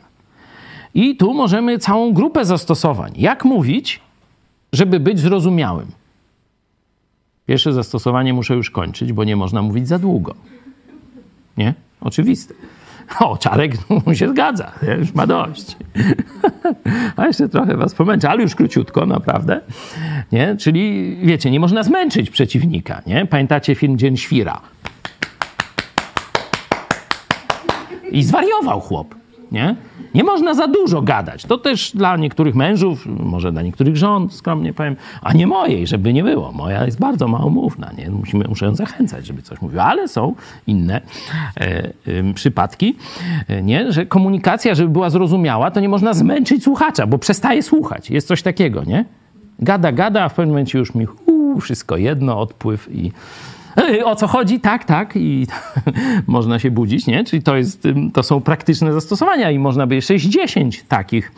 I 0.93 1.17
tu 1.17 1.33
możemy 1.33 1.79
całą 1.79 2.13
grupę 2.13 2.45
zastosowań. 2.45 3.13
Jak 3.15 3.45
mówić, 3.45 3.99
żeby 4.73 4.99
być 4.99 5.19
zrozumiałym? 5.19 5.87
Pierwsze 7.45 7.73
zastosowanie 7.73 8.33
muszę 8.33 8.55
już 8.55 8.69
kończyć, 8.71 9.13
bo 9.13 9.23
nie 9.23 9.35
można 9.35 9.61
mówić 9.61 9.87
za 9.87 9.99
długo. 9.99 10.35
Nie? 11.57 11.73
Oczywiste. 12.01 12.53
O, 13.19 13.37
Czarek 13.37 13.71
mu 13.89 14.13
się 14.15 14.29
zgadza, 14.29 14.71
nie? 14.83 14.93
już 14.93 15.13
ma 15.13 15.27
dość. 15.27 15.77
A 17.17 17.27
jeszcze 17.27 17.49
trochę 17.49 17.77
was 17.77 17.95
pomęczę, 17.95 18.29
ale 18.29 18.41
już 18.41 18.55
króciutko, 18.55 19.05
naprawdę. 19.05 19.61
Nie? 20.31 20.55
Czyli, 20.57 21.15
wiecie, 21.23 21.51
nie 21.51 21.59
można 21.59 21.83
zmęczyć 21.83 22.29
przeciwnika. 22.29 23.01
Nie? 23.07 23.25
Pamiętacie 23.25 23.75
film 23.75 23.97
Dzień 23.97 24.17
Świra? 24.17 24.61
I 28.11 28.23
zwariował 28.23 28.79
chłop, 28.81 29.15
nie? 29.51 29.75
Nie 30.13 30.23
można 30.23 30.53
za 30.53 30.67
dużo 30.67 31.01
gadać. 31.01 31.45
To 31.45 31.57
też 31.57 31.91
dla 31.95 32.17
niektórych 32.17 32.55
mężów, 32.55 33.05
może 33.05 33.51
dla 33.51 33.61
niektórych 33.61 33.97
żon, 33.97 34.29
skromnie 34.29 34.73
powiem, 34.73 34.95
a 35.21 35.33
nie 35.33 35.47
mojej, 35.47 35.87
żeby 35.87 36.13
nie 36.13 36.23
było. 36.23 36.51
Moja 36.51 36.85
jest 36.85 36.99
bardzo 36.99 37.27
małomówna, 37.27 37.91
nie? 37.97 38.09
Musimy, 38.09 38.45
muszę 38.49 38.65
ją 38.65 38.75
zachęcać, 38.75 39.25
żeby 39.25 39.41
coś 39.41 39.61
mówiła, 39.61 39.83
ale 39.83 40.07
są 40.07 40.35
inne 40.67 41.01
e, 41.57 41.83
e, 42.07 42.33
przypadki, 42.33 42.95
nie? 43.63 43.91
Że 43.91 44.05
komunikacja, 44.05 44.75
żeby 44.75 44.89
była 44.89 45.09
zrozumiała, 45.09 45.71
to 45.71 45.79
nie 45.79 45.89
można 45.89 46.13
zmęczyć 46.13 46.63
słuchacza, 46.63 47.07
bo 47.07 47.17
przestaje 47.17 47.63
słuchać. 47.63 48.09
Jest 48.09 48.27
coś 48.27 48.41
takiego, 48.41 48.83
nie? 48.83 49.05
Gada, 49.59 49.91
gada, 49.91 50.23
a 50.23 50.29
w 50.29 50.33
pewnym 50.33 50.49
momencie 50.49 50.79
już 50.79 50.95
mi 50.95 51.07
uu, 51.25 51.59
wszystko 51.59 51.97
jedno, 51.97 52.39
odpływ 52.39 52.87
i 52.91 53.11
o 54.05 54.15
co 54.15 54.27
chodzi? 54.27 54.59
Tak, 54.59 54.85
tak. 54.85 55.15
I 55.15 55.47
można 56.27 56.59
się 56.59 56.71
budzić, 56.71 57.07
nie? 57.07 57.23
Czyli 57.23 57.43
to, 57.43 57.57
jest, 57.57 57.87
to 58.13 58.23
są 58.23 58.41
praktyczne 58.41 58.93
zastosowania 58.93 59.51
i 59.51 59.59
można 59.59 59.87
by 59.87 60.01
60 60.01 60.87
takich 60.87 61.31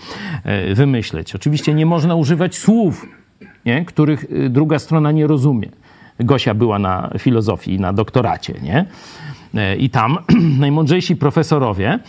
e, 0.44 0.76
wymyśleć. 0.76 1.36
Oczywiście 1.36 1.74
nie 1.74 1.86
można 1.86 2.16
używać 2.16 2.58
słów, 2.58 3.06
nie? 3.66 3.86
których 3.86 4.26
e, 4.46 4.50
druga 4.50 4.80
strona 4.80 5.12
nie 5.12 5.28
rozumie. 5.28 5.70
Gosia 6.20 6.54
była 6.54 6.80
na 6.80 7.10
filozofii, 7.20 7.80
na 7.80 7.94
doktoracie, 7.94 8.54
nie? 8.62 8.86
E, 9.56 9.76
I 9.76 9.90
tam 9.90 10.18
najmądrzejsi 10.60 11.16
profesorowie 11.16 12.00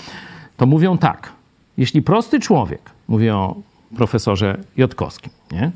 to 0.57 0.67
mówią 0.67 0.99
tak. 0.99 1.33
Jeśli 1.77 2.03
prosty 2.03 2.41
człowiek, 2.41 2.91
mówię 3.09 3.37
o 3.37 3.57
profesorze 3.97 4.59
Jotkowskim, 4.77 5.33
nie? 5.53 5.71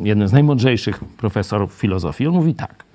jeden 0.00 0.28
z 0.28 0.32
najmądrzejszych 0.32 1.04
profesorów 1.04 1.72
filozofii, 1.72 2.26
on 2.26 2.34
mówi 2.34 2.54
tak. 2.54 2.87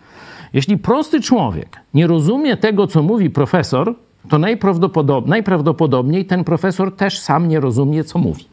Jeśli 0.54 0.78
prosty 0.78 1.22
człowiek 1.22 1.80
nie 1.94 2.08
rozumie 2.08 2.58
tego, 2.58 2.88
co 2.88 3.04
mówi 3.04 3.30
profesor, 3.30 3.96
to 4.30 4.40
najprawdopodobniej, 4.40 5.30
najprawdopodobniej 5.30 6.26
ten 6.26 6.44
profesor 6.44 6.96
też 6.96 7.20
sam 7.20 7.48
nie 7.48 7.60
rozumie, 7.60 8.04
co 8.04 8.20
mówi. 8.20 8.46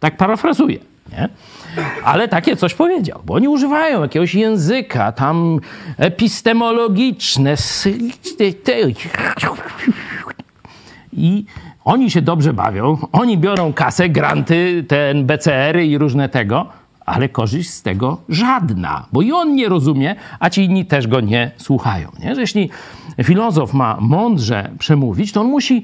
Tak 0.00 0.16
parafrazuję. 0.16 0.78
Nie? 1.12 1.28
Ale 2.04 2.28
takie 2.28 2.56
coś 2.56 2.74
powiedział, 2.74 3.20
bo 3.26 3.34
oni 3.34 3.48
używają 3.48 4.02
jakiegoś 4.02 4.34
języka 4.34 5.12
tam 5.12 5.60
epistemologiczne. 5.96 7.54
I 11.12 11.44
oni 11.84 12.10
się 12.10 12.22
dobrze 12.22 12.52
bawią, 12.52 12.98
oni 13.12 13.38
biorą 13.38 13.72
kasę, 13.72 14.08
granty, 14.08 14.84
ten 14.88 15.26
BCR-y 15.26 15.86
i 15.86 15.98
różne 15.98 16.28
tego, 16.28 16.66
ale 17.10 17.28
korzyść 17.28 17.70
z 17.70 17.82
tego 17.82 18.20
żadna, 18.28 19.06
bo 19.12 19.22
i 19.22 19.32
on 19.32 19.54
nie 19.54 19.68
rozumie, 19.68 20.16
a 20.40 20.50
ci 20.50 20.64
inni 20.64 20.86
też 20.86 21.06
go 21.06 21.20
nie 21.20 21.50
słuchają. 21.56 22.12
Nie? 22.20 22.34
Że 22.34 22.40
jeśli 22.40 22.70
filozof 23.22 23.74
ma 23.74 23.96
mądrze 24.00 24.70
przemówić, 24.78 25.32
to 25.32 25.40
on 25.40 25.46
musi 25.46 25.82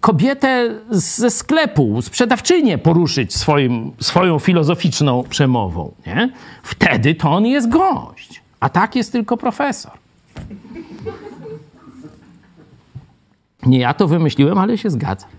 kobietę 0.00 0.74
ze 0.90 1.30
sklepu, 1.30 2.02
sprzedawczynię 2.02 2.78
poruszyć 2.78 3.34
swoim, 3.34 3.92
swoją 4.00 4.38
filozoficzną 4.38 5.24
przemową. 5.28 5.92
Nie? 6.06 6.30
Wtedy 6.62 7.14
to 7.14 7.30
on 7.30 7.46
jest 7.46 7.68
gość. 7.68 8.42
A 8.60 8.68
tak 8.68 8.96
jest 8.96 9.12
tylko 9.12 9.36
profesor. 9.36 9.92
Nie 13.66 13.78
ja 13.78 13.94
to 13.94 14.08
wymyśliłem, 14.08 14.58
ale 14.58 14.78
się 14.78 14.90
zgadzam. 14.90 15.30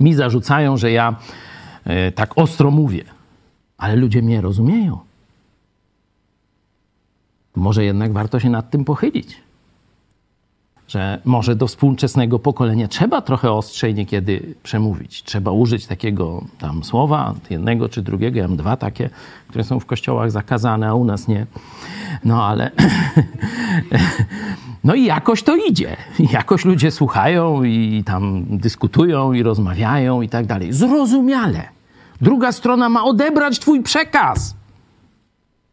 Mi 0.00 0.14
zarzucają, 0.14 0.76
że 0.76 0.92
ja 0.92 1.16
e, 1.84 2.12
tak 2.12 2.38
ostro 2.38 2.70
mówię, 2.70 3.04
ale 3.80 3.96
ludzie 3.96 4.22
mnie 4.22 4.40
rozumieją. 4.40 4.98
Może 7.56 7.84
jednak 7.84 8.12
warto 8.12 8.40
się 8.40 8.50
nad 8.50 8.70
tym 8.70 8.84
pochylić 8.84 9.40
że 10.90 11.20
może 11.24 11.56
do 11.56 11.66
współczesnego 11.66 12.38
pokolenia 12.38 12.88
trzeba 12.88 13.20
trochę 13.20 13.52
ostrzej 13.52 13.94
niekiedy 13.94 14.54
przemówić. 14.62 15.22
Trzeba 15.22 15.50
użyć 15.50 15.86
takiego 15.86 16.44
tam 16.58 16.84
słowa, 16.84 17.34
jednego 17.50 17.88
czy 17.88 18.02
drugiego. 18.02 18.38
Ja 18.38 18.48
mam 18.48 18.56
dwa 18.56 18.76
takie, 18.76 19.10
które 19.48 19.64
są 19.64 19.80
w 19.80 19.86
kościołach 19.86 20.30
zakazane, 20.30 20.88
a 20.88 20.94
u 20.94 21.04
nas 21.04 21.28
nie. 21.28 21.46
No 22.24 22.44
ale... 22.44 22.70
No 24.84 24.94
i 24.94 25.04
jakoś 25.04 25.42
to 25.42 25.56
idzie. 25.56 25.96
Jakoś 26.32 26.64
ludzie 26.64 26.90
słuchają 26.90 27.62
i 27.62 28.02
tam 28.06 28.44
dyskutują 28.48 29.32
i 29.32 29.42
rozmawiają 29.42 30.22
i 30.22 30.28
tak 30.28 30.46
dalej. 30.46 30.72
Zrozumiale. 30.72 31.79
Druga 32.20 32.52
strona 32.52 32.88
ma 32.88 33.04
odebrać 33.04 33.58
twój 33.58 33.82
przekaz. 33.82 34.54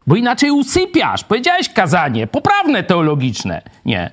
Bo 0.08 0.16
inaczej 0.16 0.52
usypiasz. 0.52 1.24
Powiedziałeś 1.24 1.70
kazanie, 1.70 2.28
poprawne 2.28 2.84
teologiczne. 2.84 3.62
Nie 3.86 4.12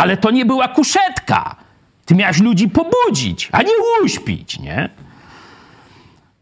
ale 0.00 0.16
to 0.16 0.30
nie 0.30 0.46
była 0.46 0.68
kuszetka. 0.68 1.56
Ty 2.04 2.14
miałeś 2.14 2.40
ludzi 2.40 2.68
pobudzić, 2.68 3.48
a 3.52 3.62
nie 3.62 3.72
uśpić, 4.04 4.58
nie? 4.58 4.88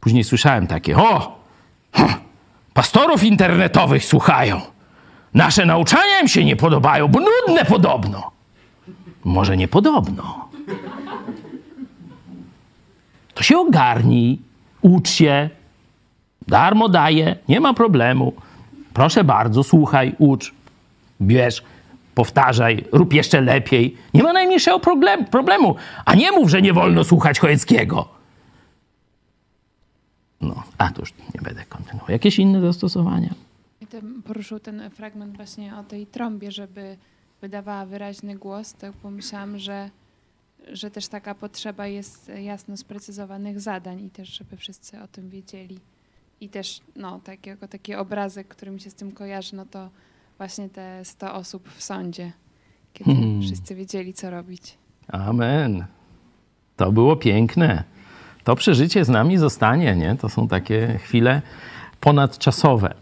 Później 0.00 0.24
słyszałem 0.24 0.66
takie, 0.66 0.96
o, 0.96 1.38
pastorów 2.74 3.24
internetowych 3.24 4.04
słuchają. 4.04 4.60
Nasze 5.34 5.66
nauczania 5.66 6.20
im 6.22 6.28
się 6.28 6.44
nie 6.44 6.56
podobają, 6.56 7.08
bo 7.08 7.20
nudne 7.20 7.64
podobno. 7.64 8.30
Może 9.24 9.56
nie 9.56 9.68
podobno. 9.68 10.48
To 13.34 13.42
się 13.42 13.58
ogarnij, 13.58 14.40
ucz 14.82 15.10
się, 15.10 15.50
darmo 16.48 16.88
daję, 16.88 17.36
nie 17.48 17.60
ma 17.60 17.74
problemu. 17.74 18.32
Proszę 18.94 19.24
bardzo, 19.24 19.62
słuchaj, 19.62 20.14
ucz, 20.18 20.54
bierz 21.20 21.62
powtarzaj, 22.18 22.84
rób 22.92 23.12
jeszcze 23.12 23.40
lepiej. 23.40 23.96
Nie 24.14 24.22
ma 24.22 24.32
najmniejszego 24.32 24.80
problem, 24.80 25.24
problemu. 25.24 25.76
A 26.04 26.14
nie 26.14 26.32
mów, 26.32 26.50
że 26.50 26.62
nie 26.62 26.72
wolno 26.72 27.04
słuchać 27.04 27.38
Chojeckiego. 27.38 28.08
No, 30.40 30.62
a 30.78 30.90
to 30.90 31.02
już 31.02 31.14
nie 31.34 31.40
będę 31.42 31.64
kontynuował. 31.64 32.10
Jakieś 32.12 32.38
inne 32.38 32.60
zastosowania? 32.60 33.34
Poruszył 34.24 34.60
ten 34.60 34.90
fragment 34.90 35.36
właśnie 35.36 35.76
o 35.76 35.84
tej 35.84 36.06
trąbie, 36.06 36.52
żeby 36.52 36.96
wydawała 37.40 37.86
wyraźny 37.86 38.36
głos, 38.36 38.74
to 38.74 38.86
pomyślałam, 39.02 39.58
że, 39.58 39.90
że 40.72 40.90
też 40.90 41.08
taka 41.08 41.34
potrzeba 41.34 41.86
jest 41.86 42.30
jasno 42.42 42.76
sprecyzowanych 42.76 43.60
zadań 43.60 44.04
i 44.04 44.10
też, 44.10 44.28
żeby 44.28 44.56
wszyscy 44.56 45.00
o 45.02 45.08
tym 45.08 45.28
wiedzieli. 45.28 45.80
I 46.40 46.48
też 46.48 46.80
no, 46.96 47.20
takiego, 47.24 47.68
taki 47.68 47.94
obrazek, 47.94 48.48
który 48.48 48.70
mi 48.70 48.80
się 48.80 48.90
z 48.90 48.94
tym 48.94 49.12
kojarzy, 49.12 49.56
no 49.56 49.66
to 49.66 49.88
właśnie 50.38 50.68
te 50.68 51.04
100 51.04 51.34
osób 51.34 51.68
w 51.76 51.82
sądzie, 51.82 52.32
kiedy 52.92 53.14
hmm. 53.14 53.42
wszyscy 53.42 53.74
wiedzieli, 53.74 54.14
co 54.14 54.30
robić. 54.30 54.78
Amen. 55.08 55.86
To 56.76 56.92
było 56.92 57.16
piękne. 57.16 57.84
To 58.44 58.56
przeżycie 58.56 59.04
z 59.04 59.08
nami 59.08 59.38
zostanie, 59.38 59.96
nie? 59.96 60.16
To 60.16 60.28
są 60.28 60.48
takie 60.48 60.98
chwile 61.02 61.42
ponadczasowe. 62.00 62.94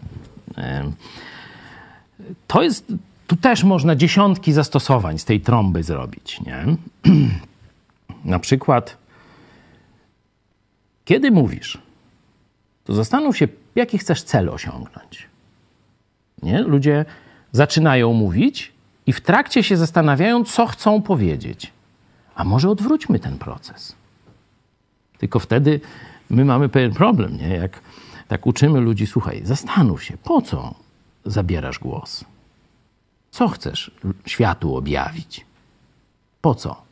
To 2.47 2.63
jest, 2.63 2.93
tu 3.27 3.37
też 3.37 3.65
można 3.65 3.97
dziesiątki 3.97 4.53
zastosowań 4.53 5.19
z 5.19 5.25
tej 5.25 5.41
trąby 5.41 5.83
zrobić, 5.83 6.41
nie? 6.41 6.67
Na 8.27 8.39
przykład, 8.39 8.97
kiedy 11.05 11.31
mówisz, 11.31 11.79
to 12.85 12.95
zastanów 12.95 13.37
się, 13.37 13.49
jaki 13.75 13.99
chcesz 13.99 14.23
cel 14.23 14.49
osiągnąć. 14.49 15.29
Nie? 16.43 16.63
Ludzie 16.63 17.05
zaczynają 17.53 18.13
mówić 18.13 18.73
i 19.07 19.13
w 19.13 19.21
trakcie 19.21 19.63
się 19.63 19.77
zastanawiają, 19.77 20.45
co 20.45 20.67
chcą 20.67 21.03
powiedzieć. 21.03 21.73
A 22.35 22.45
może 22.45 22.71
odwróćmy 22.71 23.19
ten 23.19 23.39
proces. 23.39 23.97
Tylko 25.19 25.39
wtedy 25.39 25.81
my 26.31 26.45
mamy 26.45 26.69
pewien 26.69 26.93
problem, 26.93 27.37
nie? 27.37 27.49
Jak 27.49 27.81
tak 28.29 28.47
uczymy 28.47 28.81
ludzi, 28.81 29.07
słuchaj, 29.07 29.41
zastanów 29.45 30.05
się, 30.05 30.17
po 30.17 30.43
co 30.43 30.75
zabierasz 31.25 31.79
głos? 31.79 32.25
Co 33.31 33.49
chcesz 33.49 33.91
światu 34.27 34.77
objawić? 34.77 35.45
Po 36.41 36.55
co 36.55 36.86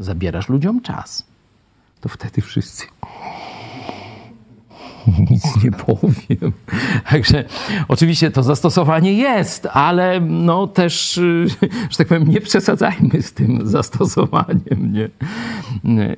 zabierasz 0.00 0.48
ludziom 0.48 0.80
czas? 0.80 1.24
To 2.00 2.08
wtedy 2.08 2.40
wszyscy 2.42 2.86
nic 5.30 5.64
nie 5.64 5.72
powiem. 5.72 6.52
Także 7.10 7.44
oczywiście 7.88 8.30
to 8.30 8.42
zastosowanie 8.42 9.12
jest, 9.12 9.66
ale 9.66 10.20
no 10.20 10.66
też, 10.66 11.20
że 11.90 11.96
tak 11.98 12.08
powiem, 12.08 12.28
nie 12.28 12.40
przesadzajmy 12.40 13.22
z 13.22 13.32
tym 13.32 13.68
zastosowaniem. 13.68 14.92
Nie? 15.84 16.16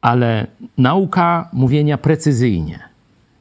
Ale 0.00 0.46
nauka 0.78 1.48
mówienia 1.52 1.98
precyzyjnie, 1.98 2.89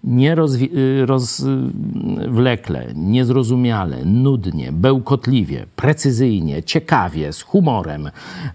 nie 0.04 0.36
rozwi- 0.36 0.70
rozwlekle, 1.06 2.88
niezrozumiale, 2.96 4.06
nudnie, 4.06 4.72
bełkotliwie, 4.72 5.66
precyzyjnie, 5.76 6.64
ciekawie, 6.64 7.34
z 7.34 7.42
humorem, 7.42 8.10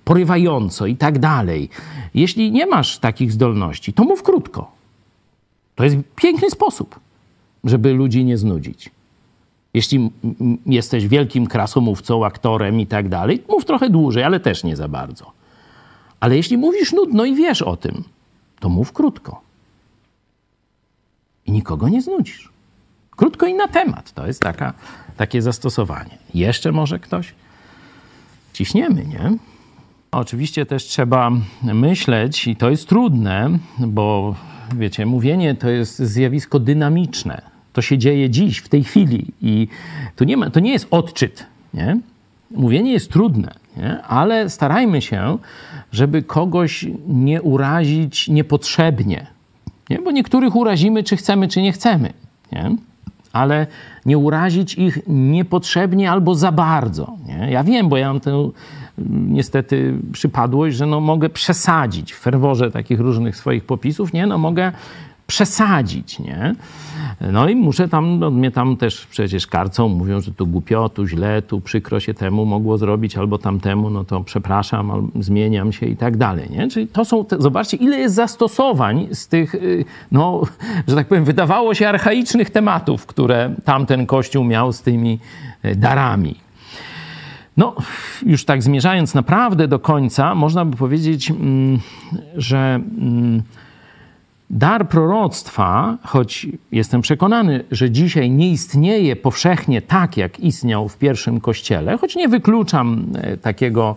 porywająco 0.05 0.87
i 0.87 0.97
tak 0.97 1.19
dalej. 1.19 1.69
Jeśli 2.15 2.53
nie 2.53 2.67
masz 2.67 2.99
takich 2.99 3.33
zdolności, 3.33 3.93
to 3.93 4.05
mów 4.05 4.23
krótko 4.23 4.75
to 5.75 5.85
jest 5.85 5.97
piękny 6.17 6.51
sposób, 6.51 7.01
żeby 7.65 7.93
ludzi 7.93 8.25
nie 8.25 8.39
znudzić. 8.39 8.91
Jeśli 9.75 10.11
jesteś 10.67 11.09
wielkim 11.09 11.47
krasomówcą, 11.47 12.25
aktorem 12.25 12.81
i 12.81 12.87
tak 12.87 13.09
dalej, 13.09 13.43
mów 13.49 13.65
trochę 13.65 13.91
dłużej, 13.91 14.23
ale 14.23 14.41
też 14.41 14.65
nie 14.65 14.77
za 14.77 14.89
bardzo. 14.89 15.33
Ale 16.21 16.37
jeśli 16.37 16.57
mówisz 16.57 16.93
nudno 16.93 17.25
i 17.25 17.35
wiesz 17.35 17.63
o 17.63 17.77
tym, 17.77 18.05
to 18.61 18.69
mów 18.69 18.93
krótko. 18.93 19.41
I 21.47 21.53
nikogo 21.53 21.89
nie 21.89 22.03
znudzisz. 22.03 22.49
Krótko 23.11 23.47
i 23.47 23.55
na 23.55 23.69
temat. 23.69 24.13
To 24.13 24.27
jest 24.27 24.41
taka, 24.41 24.75
takie 25.17 25.43
zastosowanie. 25.43 26.19
Jeszcze 26.35 26.73
może 26.73 26.99
ktoś? 26.99 27.35
Ciśniemy, 28.53 29.05
nie? 29.07 29.37
Oczywiście 30.11 30.67
też 30.67 30.85
trzeba 30.85 31.31
myśleć, 31.63 32.47
i 32.47 32.57
to 32.57 32.71
jest 32.71 32.89
trudne, 32.89 33.59
bo 33.79 34.35
wiecie, 34.77 35.07
mówienie 35.07 35.55
to 35.55 35.69
jest 35.69 35.99
zjawisko 35.99 36.59
dynamiczne. 36.59 37.43
To 37.73 37.83
się 37.83 37.99
dzieje 37.99 38.31
dziś, 38.31 38.59
w 38.59 38.69
tej 38.69 38.85
chwili 38.85 39.33
i 39.43 39.69
to 40.17 40.25
nie, 40.25 40.37
ma, 40.37 40.51
to 40.51 40.61
nie 40.61 40.73
jest 40.73 40.87
odczyt, 40.91 41.47
nie? 41.75 42.01
Mówienie 42.51 42.93
jest 42.93 43.11
trudne, 43.11 43.55
nie? 43.77 44.03
ale 44.03 44.51
starajmy 44.51 45.03
się, 45.03 45.39
żeby 45.93 46.23
kogoś 46.23 46.87
nie 47.09 47.43
urazić 47.43 48.29
niepotrzebnie, 48.29 49.27
nie? 49.91 49.99
bo 49.99 50.11
niektórych 50.11 50.57
urazimy, 50.57 51.05
czy 51.05 51.17
chcemy, 51.17 51.49
czy 51.49 51.63
nie 51.63 51.73
chcemy, 51.73 52.13
nie? 52.53 52.77
ale 53.33 53.67
nie 54.07 54.19
urazić 54.19 54.75
ich 54.75 54.99
niepotrzebnie 55.07 56.11
albo 56.11 56.35
za 56.35 56.53
bardzo. 56.53 57.17
Nie? 57.27 57.51
Ja 57.51 57.65
wiem, 57.65 57.89
bo 57.89 57.97
ja 57.97 58.09
mam 58.09 58.21
tę 58.21 58.51
niestety 59.29 59.95
przypadłość, 60.13 60.77
że 60.77 60.87
no 60.87 61.01
mogę 61.01 61.29
przesadzić 61.29 62.13
w 62.13 62.19
ferworze 62.19 62.71
takich 62.71 63.01
różnych 63.01 63.37
swoich 63.37 63.65
popisów, 63.65 64.13
nie? 64.13 64.27
No 64.27 64.39
mogę 64.39 64.73
przesadzić, 65.27 66.19
nie? 66.19 66.55
No 67.21 67.49
i 67.49 67.57
muszę 67.57 67.89
tam, 67.89 68.19
no 68.19 68.31
mnie 68.31 68.51
tam 68.51 68.77
też 68.77 69.07
przecież 69.07 69.47
karcą, 69.47 69.89
mówią, 69.89 70.21
że 70.21 70.33
tu 70.33 70.47
głupio, 70.47 70.89
tu 70.89 71.07
źle, 71.07 71.43
tu 71.43 71.61
przykro 71.61 72.01
się 72.01 72.15
temu 72.15 72.45
mogło 72.45 72.79
zrobić, 72.79 73.17
albo 73.17 73.39
tamtemu, 73.39 73.91
no 73.91 74.05
to 74.05 74.21
przepraszam, 74.21 74.91
albo 74.91 75.09
zmieniam 75.21 75.73
się 75.73 75.87
i 75.87 75.97
tak 75.97 76.17
dalej, 76.17 76.51
nie? 76.51 76.69
Czyli 76.69 76.87
to 76.89 77.05
są, 77.05 77.25
te, 77.25 77.37
zobaczcie, 77.43 77.77
ile 77.77 77.99
jest 77.99 78.15
zastosowań 78.15 79.09
z 79.13 79.29
tych, 79.29 79.55
y, 79.55 79.85
no, 80.13 80.43
że 80.89 80.95
tak 80.97 81.07
powiem, 81.07 81.25
wydawało 81.25 81.75
się 81.75 81.89
archaicznych 81.89 82.51
tematów, 82.51 83.07
które 83.07 83.55
tamten 83.65 84.07
Kościół 84.07 84.45
miał 84.45 84.73
z 84.73 84.83
tymi 84.83 85.19
y, 85.65 85.77
darami. 85.77 86.45
No, 87.57 87.75
już 88.27 88.45
tak 88.45 88.63
zmierzając 88.63 89.15
naprawdę 89.15 89.69
do 89.69 89.79
końca, 89.79 90.35
można 90.35 90.65
by 90.65 90.77
powiedzieć, 90.77 91.31
mm, 91.31 91.79
że 92.37 92.81
mm, 92.99 93.43
dar 94.51 94.89
proroctwa, 94.89 95.99
choć 96.03 96.47
jestem 96.73 97.01
przekonany, 97.01 97.65
że 97.71 97.91
dzisiaj 97.91 98.31
nie 98.31 98.51
istnieje 98.51 99.17
powszechnie 99.17 99.83
tak, 99.83 100.17
jak 100.17 100.41
istniał 100.41 100.89
w 100.89 100.99
pierwszym 100.99 101.41
kościele, 101.41 101.99
choć 101.99 102.17
nie 102.17 102.29
wykluczam 102.29 103.07
e, 103.15 103.37
takiego 103.37 103.97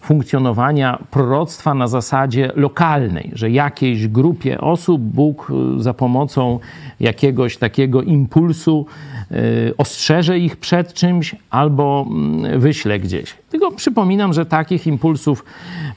funkcjonowania 0.00 0.98
proroctwa 1.10 1.74
na 1.74 1.88
zasadzie 1.88 2.52
lokalnej, 2.56 3.30
że 3.34 3.50
jakiejś 3.50 4.08
grupie 4.08 4.60
osób 4.60 5.02
Bóg 5.02 5.52
e, 5.78 5.82
za 5.82 5.94
pomocą 5.94 6.58
jakiegoś 7.00 7.56
takiego 7.56 8.02
impulsu 8.02 8.86
y, 9.32 9.74
ostrzeżę 9.78 10.38
ich 10.38 10.56
przed 10.56 10.94
czymś 10.94 11.36
albo 11.50 12.06
mm, 12.10 12.60
wyślę 12.60 13.00
gdzieś. 13.00 13.34
Tylko 13.50 13.72
przypominam, 13.72 14.32
że 14.32 14.46
takich 14.46 14.86
impulsów 14.86 15.44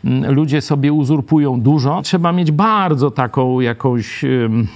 mm, 0.06 0.34
ludzie 0.34 0.62
sobie 0.62 0.94
uzurpują 0.94 1.62
dużo. 1.62 2.02
Trzeba 2.02 2.32
mieć 2.32 2.52
bardzo 2.52 3.12
taką 3.12 3.60
jakąś 3.60 4.24
mm, 4.24 4.68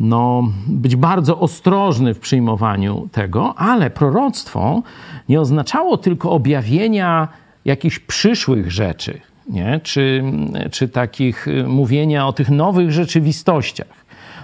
no, 0.00 0.42
być 0.66 0.96
bardzo 0.96 1.40
ostrożny 1.40 2.14
w 2.14 2.20
przyjmowaniu 2.20 3.08
tego, 3.12 3.54
ale 3.58 3.90
proroctwo 3.90 4.82
nie 5.28 5.40
oznaczało 5.40 5.96
tylko 5.96 6.30
objawienia 6.30 7.28
jakichś 7.64 7.98
przyszłych 7.98 8.72
rzeczy, 8.72 9.20
nie? 9.48 9.80
Czy, 9.82 10.24
czy 10.70 10.88
takich 10.88 11.48
y, 11.48 11.64
mówienia 11.68 12.26
o 12.26 12.32
tych 12.32 12.50
nowych 12.50 12.92
rzeczywistościach. 12.92 14.01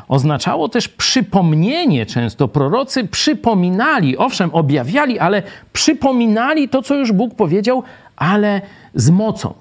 Oznaczało 0.09 0.68
też 0.68 0.88
przypomnienie 0.88 2.06
często. 2.06 2.48
Prorocy 2.48 3.04
przypominali, 3.04 4.16
owszem, 4.16 4.50
objawiali, 4.52 5.18
ale 5.18 5.42
przypominali 5.72 6.68
to, 6.68 6.82
co 6.82 6.94
już 6.94 7.12
Bóg 7.12 7.34
powiedział, 7.34 7.82
ale 8.16 8.61
z 8.94 9.11
mocą 9.11 9.54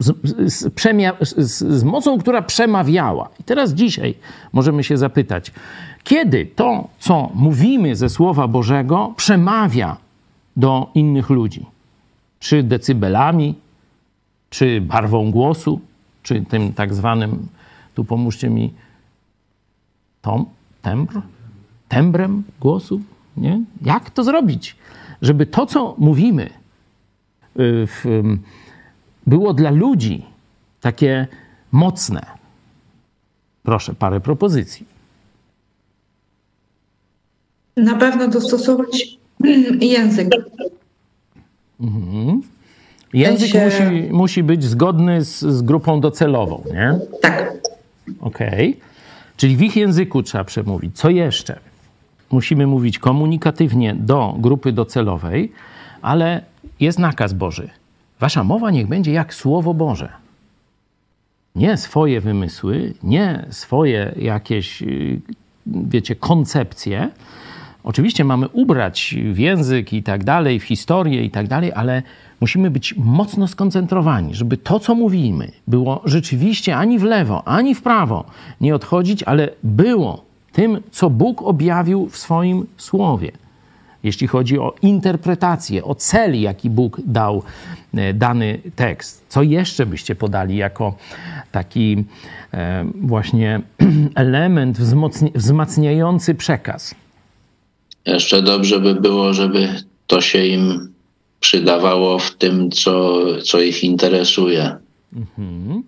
z, 0.00 0.16
z, 0.52 0.72
z, 1.20 1.58
z, 1.58 1.84
mocą, 1.84 2.18
która 2.18 2.42
przemawiała. 2.42 3.28
I 3.40 3.44
teraz 3.44 3.72
dzisiaj 3.72 4.14
możemy 4.52 4.84
się 4.84 4.96
zapytać, 4.96 5.52
kiedy 6.04 6.46
to, 6.46 6.88
co 6.98 7.30
mówimy 7.34 7.96
ze 7.96 8.08
Słowa 8.08 8.48
Bożego, 8.48 9.14
przemawia 9.16 9.96
do 10.56 10.90
innych 10.94 11.30
ludzi? 11.30 11.66
Czy 12.40 12.62
decybelami, 12.62 13.54
czy 14.50 14.80
barwą 14.80 15.30
głosu, 15.30 15.80
czy 16.22 16.44
tym 16.44 16.72
tak 16.72 16.94
zwanym, 16.94 17.48
tu 17.94 18.04
pomóżcie 18.04 18.50
mi, 18.50 18.72
tom, 20.22 20.46
tembr, 20.82 21.22
tembrem 21.88 22.42
głosu? 22.60 23.00
Nie? 23.36 23.60
Jak 23.82 24.10
to 24.10 24.24
zrobić, 24.24 24.76
żeby 25.22 25.46
to, 25.46 25.66
co 25.66 25.94
mówimy 25.98 26.44
y, 26.46 27.86
w, 27.86 28.04
w 28.04 28.38
było 29.26 29.54
dla 29.54 29.70
ludzi 29.70 30.24
takie 30.80 31.26
mocne. 31.72 32.26
Proszę, 33.62 33.94
parę 33.94 34.20
propozycji. 34.20 34.86
Na 37.76 37.94
pewno 37.94 38.28
dostosować 38.28 39.18
język. 39.80 40.28
Mhm. 41.80 42.42
Język 43.12 43.50
się... 43.50 43.64
musi, 43.64 44.12
musi 44.12 44.42
być 44.42 44.64
zgodny 44.64 45.24
z, 45.24 45.40
z 45.40 45.62
grupą 45.62 46.00
docelową, 46.00 46.64
nie? 46.72 46.98
Tak. 47.22 47.52
Okej. 48.20 48.70
Okay. 48.70 48.89
Czyli 49.40 49.56
w 49.56 49.62
ich 49.62 49.76
języku 49.76 50.22
trzeba 50.22 50.44
przemówić. 50.44 50.96
Co 50.96 51.10
jeszcze? 51.10 51.60
Musimy 52.30 52.66
mówić 52.66 52.98
komunikatywnie 52.98 53.94
do 53.94 54.34
grupy 54.38 54.72
docelowej, 54.72 55.52
ale 56.02 56.44
jest 56.80 56.98
nakaz 56.98 57.32
Boży. 57.32 57.70
Wasza 58.20 58.44
mowa 58.44 58.70
niech 58.70 58.86
będzie 58.86 59.12
jak 59.12 59.34
Słowo 59.34 59.74
Boże. 59.74 60.08
Nie 61.54 61.76
swoje 61.76 62.20
wymysły, 62.20 62.94
nie 63.02 63.46
swoje 63.50 64.14
jakieś, 64.16 64.82
y, 64.82 65.20
wiecie, 65.66 66.16
koncepcje. 66.16 67.10
Oczywiście 67.84 68.24
mamy 68.24 68.48
ubrać 68.48 69.14
w 69.32 69.38
język 69.38 69.92
i 69.92 70.02
tak 70.02 70.24
dalej, 70.24 70.60
w 70.60 70.64
historię 70.64 71.24
i 71.24 71.30
tak 71.30 71.48
dalej, 71.48 71.72
ale 71.72 72.02
musimy 72.40 72.70
być 72.70 72.94
mocno 72.96 73.48
skoncentrowani, 73.48 74.34
żeby 74.34 74.56
to, 74.56 74.80
co 74.80 74.94
mówimy, 74.94 75.52
było 75.68 76.02
rzeczywiście 76.04 76.76
ani 76.76 76.98
w 76.98 77.02
lewo, 77.02 77.48
ani 77.48 77.74
w 77.74 77.82
prawo 77.82 78.24
nie 78.60 78.74
odchodzić, 78.74 79.22
ale 79.22 79.48
było 79.62 80.24
tym, 80.52 80.80
co 80.90 81.10
Bóg 81.10 81.42
objawił 81.42 82.08
w 82.08 82.16
swoim 82.18 82.66
słowie 82.76 83.32
jeśli 84.02 84.26
chodzi 84.26 84.58
o 84.58 84.74
interpretację, 84.82 85.84
o 85.84 85.94
cel, 85.94 86.40
jaki 86.40 86.70
Bóg 86.70 87.00
dał 87.06 87.42
e, 87.94 88.14
dany 88.14 88.58
tekst. 88.76 89.24
Co 89.28 89.42
jeszcze 89.42 89.86
byście 89.86 90.14
podali 90.14 90.56
jako 90.56 90.94
taki 91.52 92.04
e, 92.54 92.84
właśnie 92.94 93.60
element 94.14 94.78
wzmacniający 95.34 96.34
przekaz? 96.34 96.94
Jeszcze 98.06 98.42
dobrze 98.42 98.80
by 98.80 98.94
było, 98.94 99.32
żeby 99.32 99.68
to 100.06 100.20
się 100.20 100.46
im 100.46 100.92
przydawało 101.40 102.18
w 102.18 102.34
tym, 102.34 102.70
co, 102.70 103.22
co 103.44 103.60
ich 103.60 103.84
interesuje. 103.84 104.76
Mhm. 105.16 105.82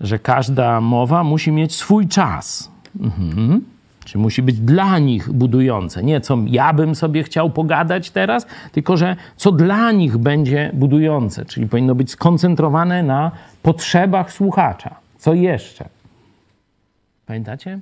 Że 0.00 0.18
każda 0.18 0.80
mowa 0.80 1.24
musi 1.24 1.52
mieć 1.52 1.74
swój 1.74 2.08
czas. 2.08 2.70
Mhm. 3.00 3.64
Czy 4.04 4.18
musi 4.18 4.42
być 4.42 4.60
dla 4.60 4.98
nich 4.98 5.32
budujące. 5.32 6.02
Nie 6.02 6.20
co 6.20 6.38
ja 6.46 6.72
bym 6.72 6.94
sobie 6.94 7.22
chciał 7.22 7.50
pogadać 7.50 8.10
teraz, 8.10 8.46
tylko 8.72 8.96
że 8.96 9.16
co 9.36 9.52
dla 9.52 9.92
nich 9.92 10.16
będzie 10.16 10.70
budujące. 10.74 11.44
Czyli 11.44 11.68
powinno 11.68 11.94
być 11.94 12.10
skoncentrowane 12.10 13.02
na 13.02 13.30
potrzebach 13.62 14.32
słuchacza. 14.32 14.94
Co 15.18 15.34
jeszcze? 15.34 15.88
Pamiętacie? 17.26 17.80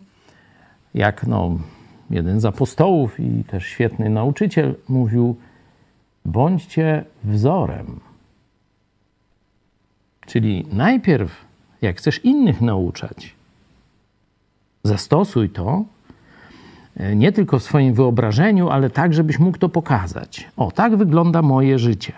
Jak 0.95 1.27
no, 1.27 1.59
jeden 2.11 2.41
z 2.41 2.45
apostołów 2.45 3.21
i 3.21 3.45
też 3.45 3.67
świetny 3.67 4.11
nauczyciel 4.11 4.75
mówił: 4.89 5.37
bądźcie 6.25 7.05
wzorem. 7.25 8.01
Czyli 10.27 10.67
najpierw, 10.73 11.45
jak 11.83 11.99
chcesz 11.99 12.25
innych 12.25 12.61
nauczać, 12.61 13.35
zastosuj 14.85 15.51
to, 15.51 15.85
E, 16.97 17.17
nie 17.17 17.33
tylko 17.33 17.59
w 17.59 17.63
swoim 17.63 17.95
wyobrażeniu, 17.95 18.69
ale 18.69 18.91
tak, 18.91 19.15
żebyś 19.15 19.39
mógł 19.39 19.59
to 19.59 19.69
pokazać. 19.69 20.51
O, 20.57 20.71
tak 20.71 20.97
wygląda 20.97 21.43
moje 21.43 21.79
życie. 21.79 22.13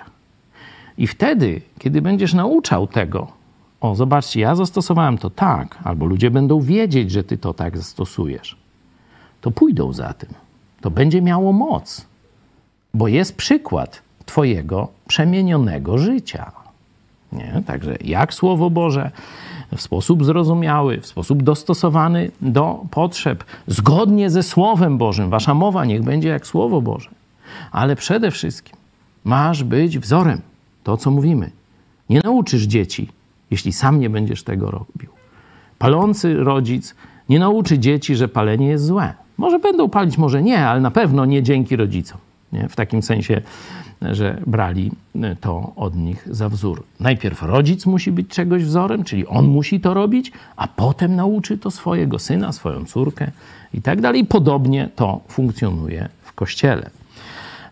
I 0.99 1.07
wtedy, 1.07 1.61
kiedy 1.79 2.03
będziesz 2.03 2.35
nauczał 2.35 2.87
tego, 2.87 3.27
o, 3.81 3.95
zobaczcie, 3.95 4.41
ja 4.41 4.55
zastosowałem 4.55 5.19
to 5.19 5.31
tak, 5.31 5.79
albo 5.85 6.07
ludzie 6.07 6.31
będą 6.31 6.61
wiedzieć, 6.61 7.11
że 7.11 7.25
ty 7.25 7.39
to 7.39 7.55
tak 7.55 7.77
zastosujesz, 7.77 8.57
to 9.41 9.51
pójdą 9.51 9.93
za 9.93 10.13
tym. 10.13 10.31
To 10.81 10.91
będzie 10.91 11.23
miało 11.23 11.53
moc, 11.53 12.07
bo 12.95 13.09
jest 13.09 13.37
przykład 13.37 14.03
Twojego 14.27 14.89
przemienionego 15.09 15.99
życia. 15.99 16.53
Nie? 17.33 17.63
Także 17.67 17.97
jak 18.05 18.35
Słowo 18.35 18.71
Boże, 18.71 19.11
w 19.77 19.83
sposób 19.83 20.25
zrozumiały, 20.25 21.01
w 21.01 21.07
sposób 21.07 21.43
dostosowany 21.43 22.31
do 22.41 22.85
potrzeb, 22.91 23.45
zgodnie 23.67 24.31
ze 24.31 24.43
Słowem 24.43 24.99
Bożym. 24.99 25.31
Wasza 25.31 25.55
mowa 25.55 25.85
niech 25.85 26.03
będzie 26.03 26.29
jak 26.29 26.47
Słowo 26.47 26.83
Boże. 26.83 27.11
Ale 27.73 27.97
przede 27.97 28.31
wszystkim 28.31 28.77
masz 29.25 29.65
być 29.65 29.99
wzorem. 29.99 30.41
To, 30.85 30.97
co 30.97 31.11
mówimy. 31.11 31.51
Nie 32.11 32.21
nauczysz 32.25 32.63
dzieci, 32.63 33.09
jeśli 33.51 33.73
sam 33.73 34.01
nie 34.01 34.11
będziesz 34.11 34.43
tego 34.43 34.71
robił. 34.71 35.11
Palący 35.79 36.35
rodzic 36.35 36.95
nie 37.29 37.39
nauczy 37.39 37.79
dzieci, 37.79 38.17
że 38.17 38.29
palenie 38.29 38.69
jest 38.69 38.85
złe. 38.85 39.15
Może 39.39 39.59
będą 39.59 39.89
palić, 39.89 40.19
może 40.19 40.43
nie, 40.43 40.67
ale 40.67 40.81
na 40.81 40.91
pewno 40.91 41.25
nie 41.25 41.43
dzięki 41.43 41.77
rodzicom. 41.77 42.19
Nie? 42.53 42.69
W 42.69 42.77
takim 42.77 43.03
sensie 43.03 43.43
że 44.03 44.41
brali 44.47 44.91
e, 45.23 45.37
to 45.37 45.73
od 45.77 45.97
nich 45.97 46.29
za 46.31 46.49
wzór. 46.49 46.83
Najpierw 47.01 47.43
rodzic 47.43 47.87
musi 47.87 48.13
być 48.13 48.29
czegoś 48.29 48.65
wzorem, 48.65 49.05
czyli 49.05 49.27
on 49.27 49.47
musi 49.47 49.81
to 49.81 49.95
robić, 49.95 50.33
a 50.57 50.69
potem 50.69 51.17
nauczy 51.17 51.59
to 51.59 51.71
swojego 51.71 52.19
syna, 52.19 52.53
swoją 52.53 52.85
córkę 52.85 53.31
i 53.75 53.83
tak 53.83 54.01
dalej. 54.01 54.25
Podobnie 54.25 54.89
to 54.97 55.21
funkcjonuje 55.29 56.09
w 56.23 56.33
kościele. 56.33 56.91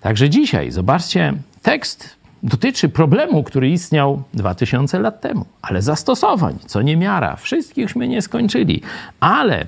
Także 0.01 0.31
dzisiaj, 0.31 0.71
zobaczcie, 0.71 1.35
tekst 1.62 2.17
dotyczy 2.45 2.88
problemu, 2.88 3.42
który 3.42 3.70
istniał 3.70 4.22
2000 4.34 4.99
lat 4.99 5.20
temu, 5.20 5.47
ale 5.62 5.82
zastosowań, 5.82 6.59
co 6.66 6.82
nie 6.82 6.97
miara. 6.97 7.36
Wszystkichśmy 7.36 8.09
nie 8.09 8.22
skończyli, 8.22 8.82
ale 9.20 9.66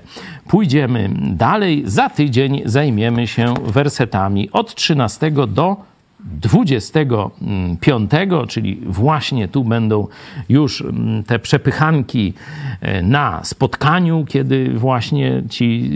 pójdziemy 0.48 1.10
dalej. 1.22 1.82
Za 1.86 2.10
tydzień 2.10 2.62
zajmiemy 2.64 3.26
się 3.26 3.54
wersetami 3.64 4.50
od 4.50 4.74
13 4.74 5.30
do 5.30 5.76
25, 6.20 8.10
czyli 8.48 8.80
właśnie 8.86 9.48
tu 9.48 9.64
będą 9.64 10.06
już 10.48 10.82
mm, 10.82 11.24
te 11.24 11.38
przepychanki 11.38 12.32
e, 12.80 13.02
na 13.02 13.44
spotkaniu, 13.44 14.24
kiedy 14.28 14.70
właśnie 14.74 15.42
ci 15.50 15.90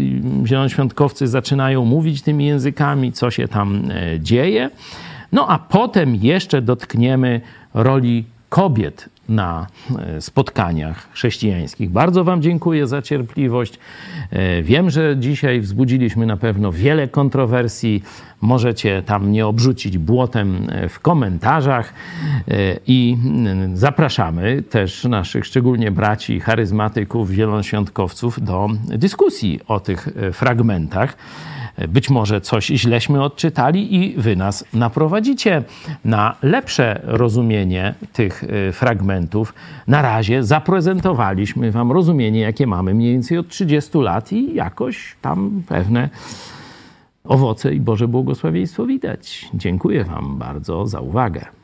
zielonoświątkowcy 0.45 1.29
zaczynają 1.29 1.85
mówić 1.85 2.23
tymi 2.23 2.47
językami, 2.47 3.13
co 3.13 3.31
się 3.31 3.49
tam 3.49 3.83
e, 3.91 4.21
dzieje. 4.21 4.71
No 5.33 5.49
a 5.49 5.59
potem 5.59 6.15
jeszcze 6.15 6.63
dotkniemy 6.63 7.41
roli 7.75 8.25
kobiet 8.49 9.09
na 9.29 9.67
e, 9.99 10.21
spotkaniach 10.21 11.13
chrześcijańskich. 11.13 11.91
Bardzo 11.91 12.25
Wam 12.25 12.43
dziękuję 12.43 12.87
za 12.87 13.03
cierpliwość. 13.03 13.79
E, 14.31 14.63
wiem, 14.63 14.91
że 14.91 15.17
dzisiaj 15.19 15.61
wzbudziliśmy 15.61 16.27
na 16.27 16.37
pewno 16.37 16.73
wiele 16.73 17.09
kontrowersji. 17.09 18.03
Możecie 18.41 19.03
tam 19.03 19.33
nie 19.33 19.47
obrzucić 19.47 19.99
błotem 19.99 20.67
e, 20.71 20.89
w 20.89 21.01
komentarzach 21.01 21.95
i 22.87 23.17
zapraszamy 23.75 24.63
też 24.63 25.05
naszych 25.05 25.47
szczególnie 25.47 25.91
braci 25.91 26.41
charyzmatyków, 26.41 27.31
zielonoświątkowców 27.31 28.45
do 28.45 28.69
dyskusji 28.89 29.61
o 29.69 29.81
tych 29.81 30.09
fragmentach. 30.33 31.17
Być 31.89 32.11
może 32.11 32.41
coś 32.41 32.67
źleśmy 32.67 33.23
odczytali 33.23 33.95
i 33.95 34.15
wy 34.17 34.37
nas 34.37 34.65
naprowadzicie 34.75 35.63
na 36.05 36.37
lepsze 36.43 37.01
rozumienie 37.05 37.95
tych 38.13 38.45
y, 38.45 38.73
fragmentów. 38.73 39.55
Na 39.87 40.03
razie 40.03 40.45
zaprezentowaliśmy 40.45 41.73
wam 41.73 41.93
rozumienie, 41.93 42.41
jakie 42.41 42.67
mamy 42.67 42.95
mniej 42.95 43.13
więcej 43.13 43.39
od 43.39 43.49
30 43.49 43.99
lat 43.99 44.33
i 44.33 44.55
jakoś 44.55 45.17
tam 45.23 45.63
pewne 45.69 46.09
owoce 47.25 47.75
i 47.75 47.81
Boże 47.81 48.09
błogosławieństwo 48.09 48.87
widać. 48.87 49.49
Dziękuję 49.55 50.05
wam 50.05 50.39
bardzo 50.39 50.87
za 50.87 51.01
uwagę. 51.01 51.60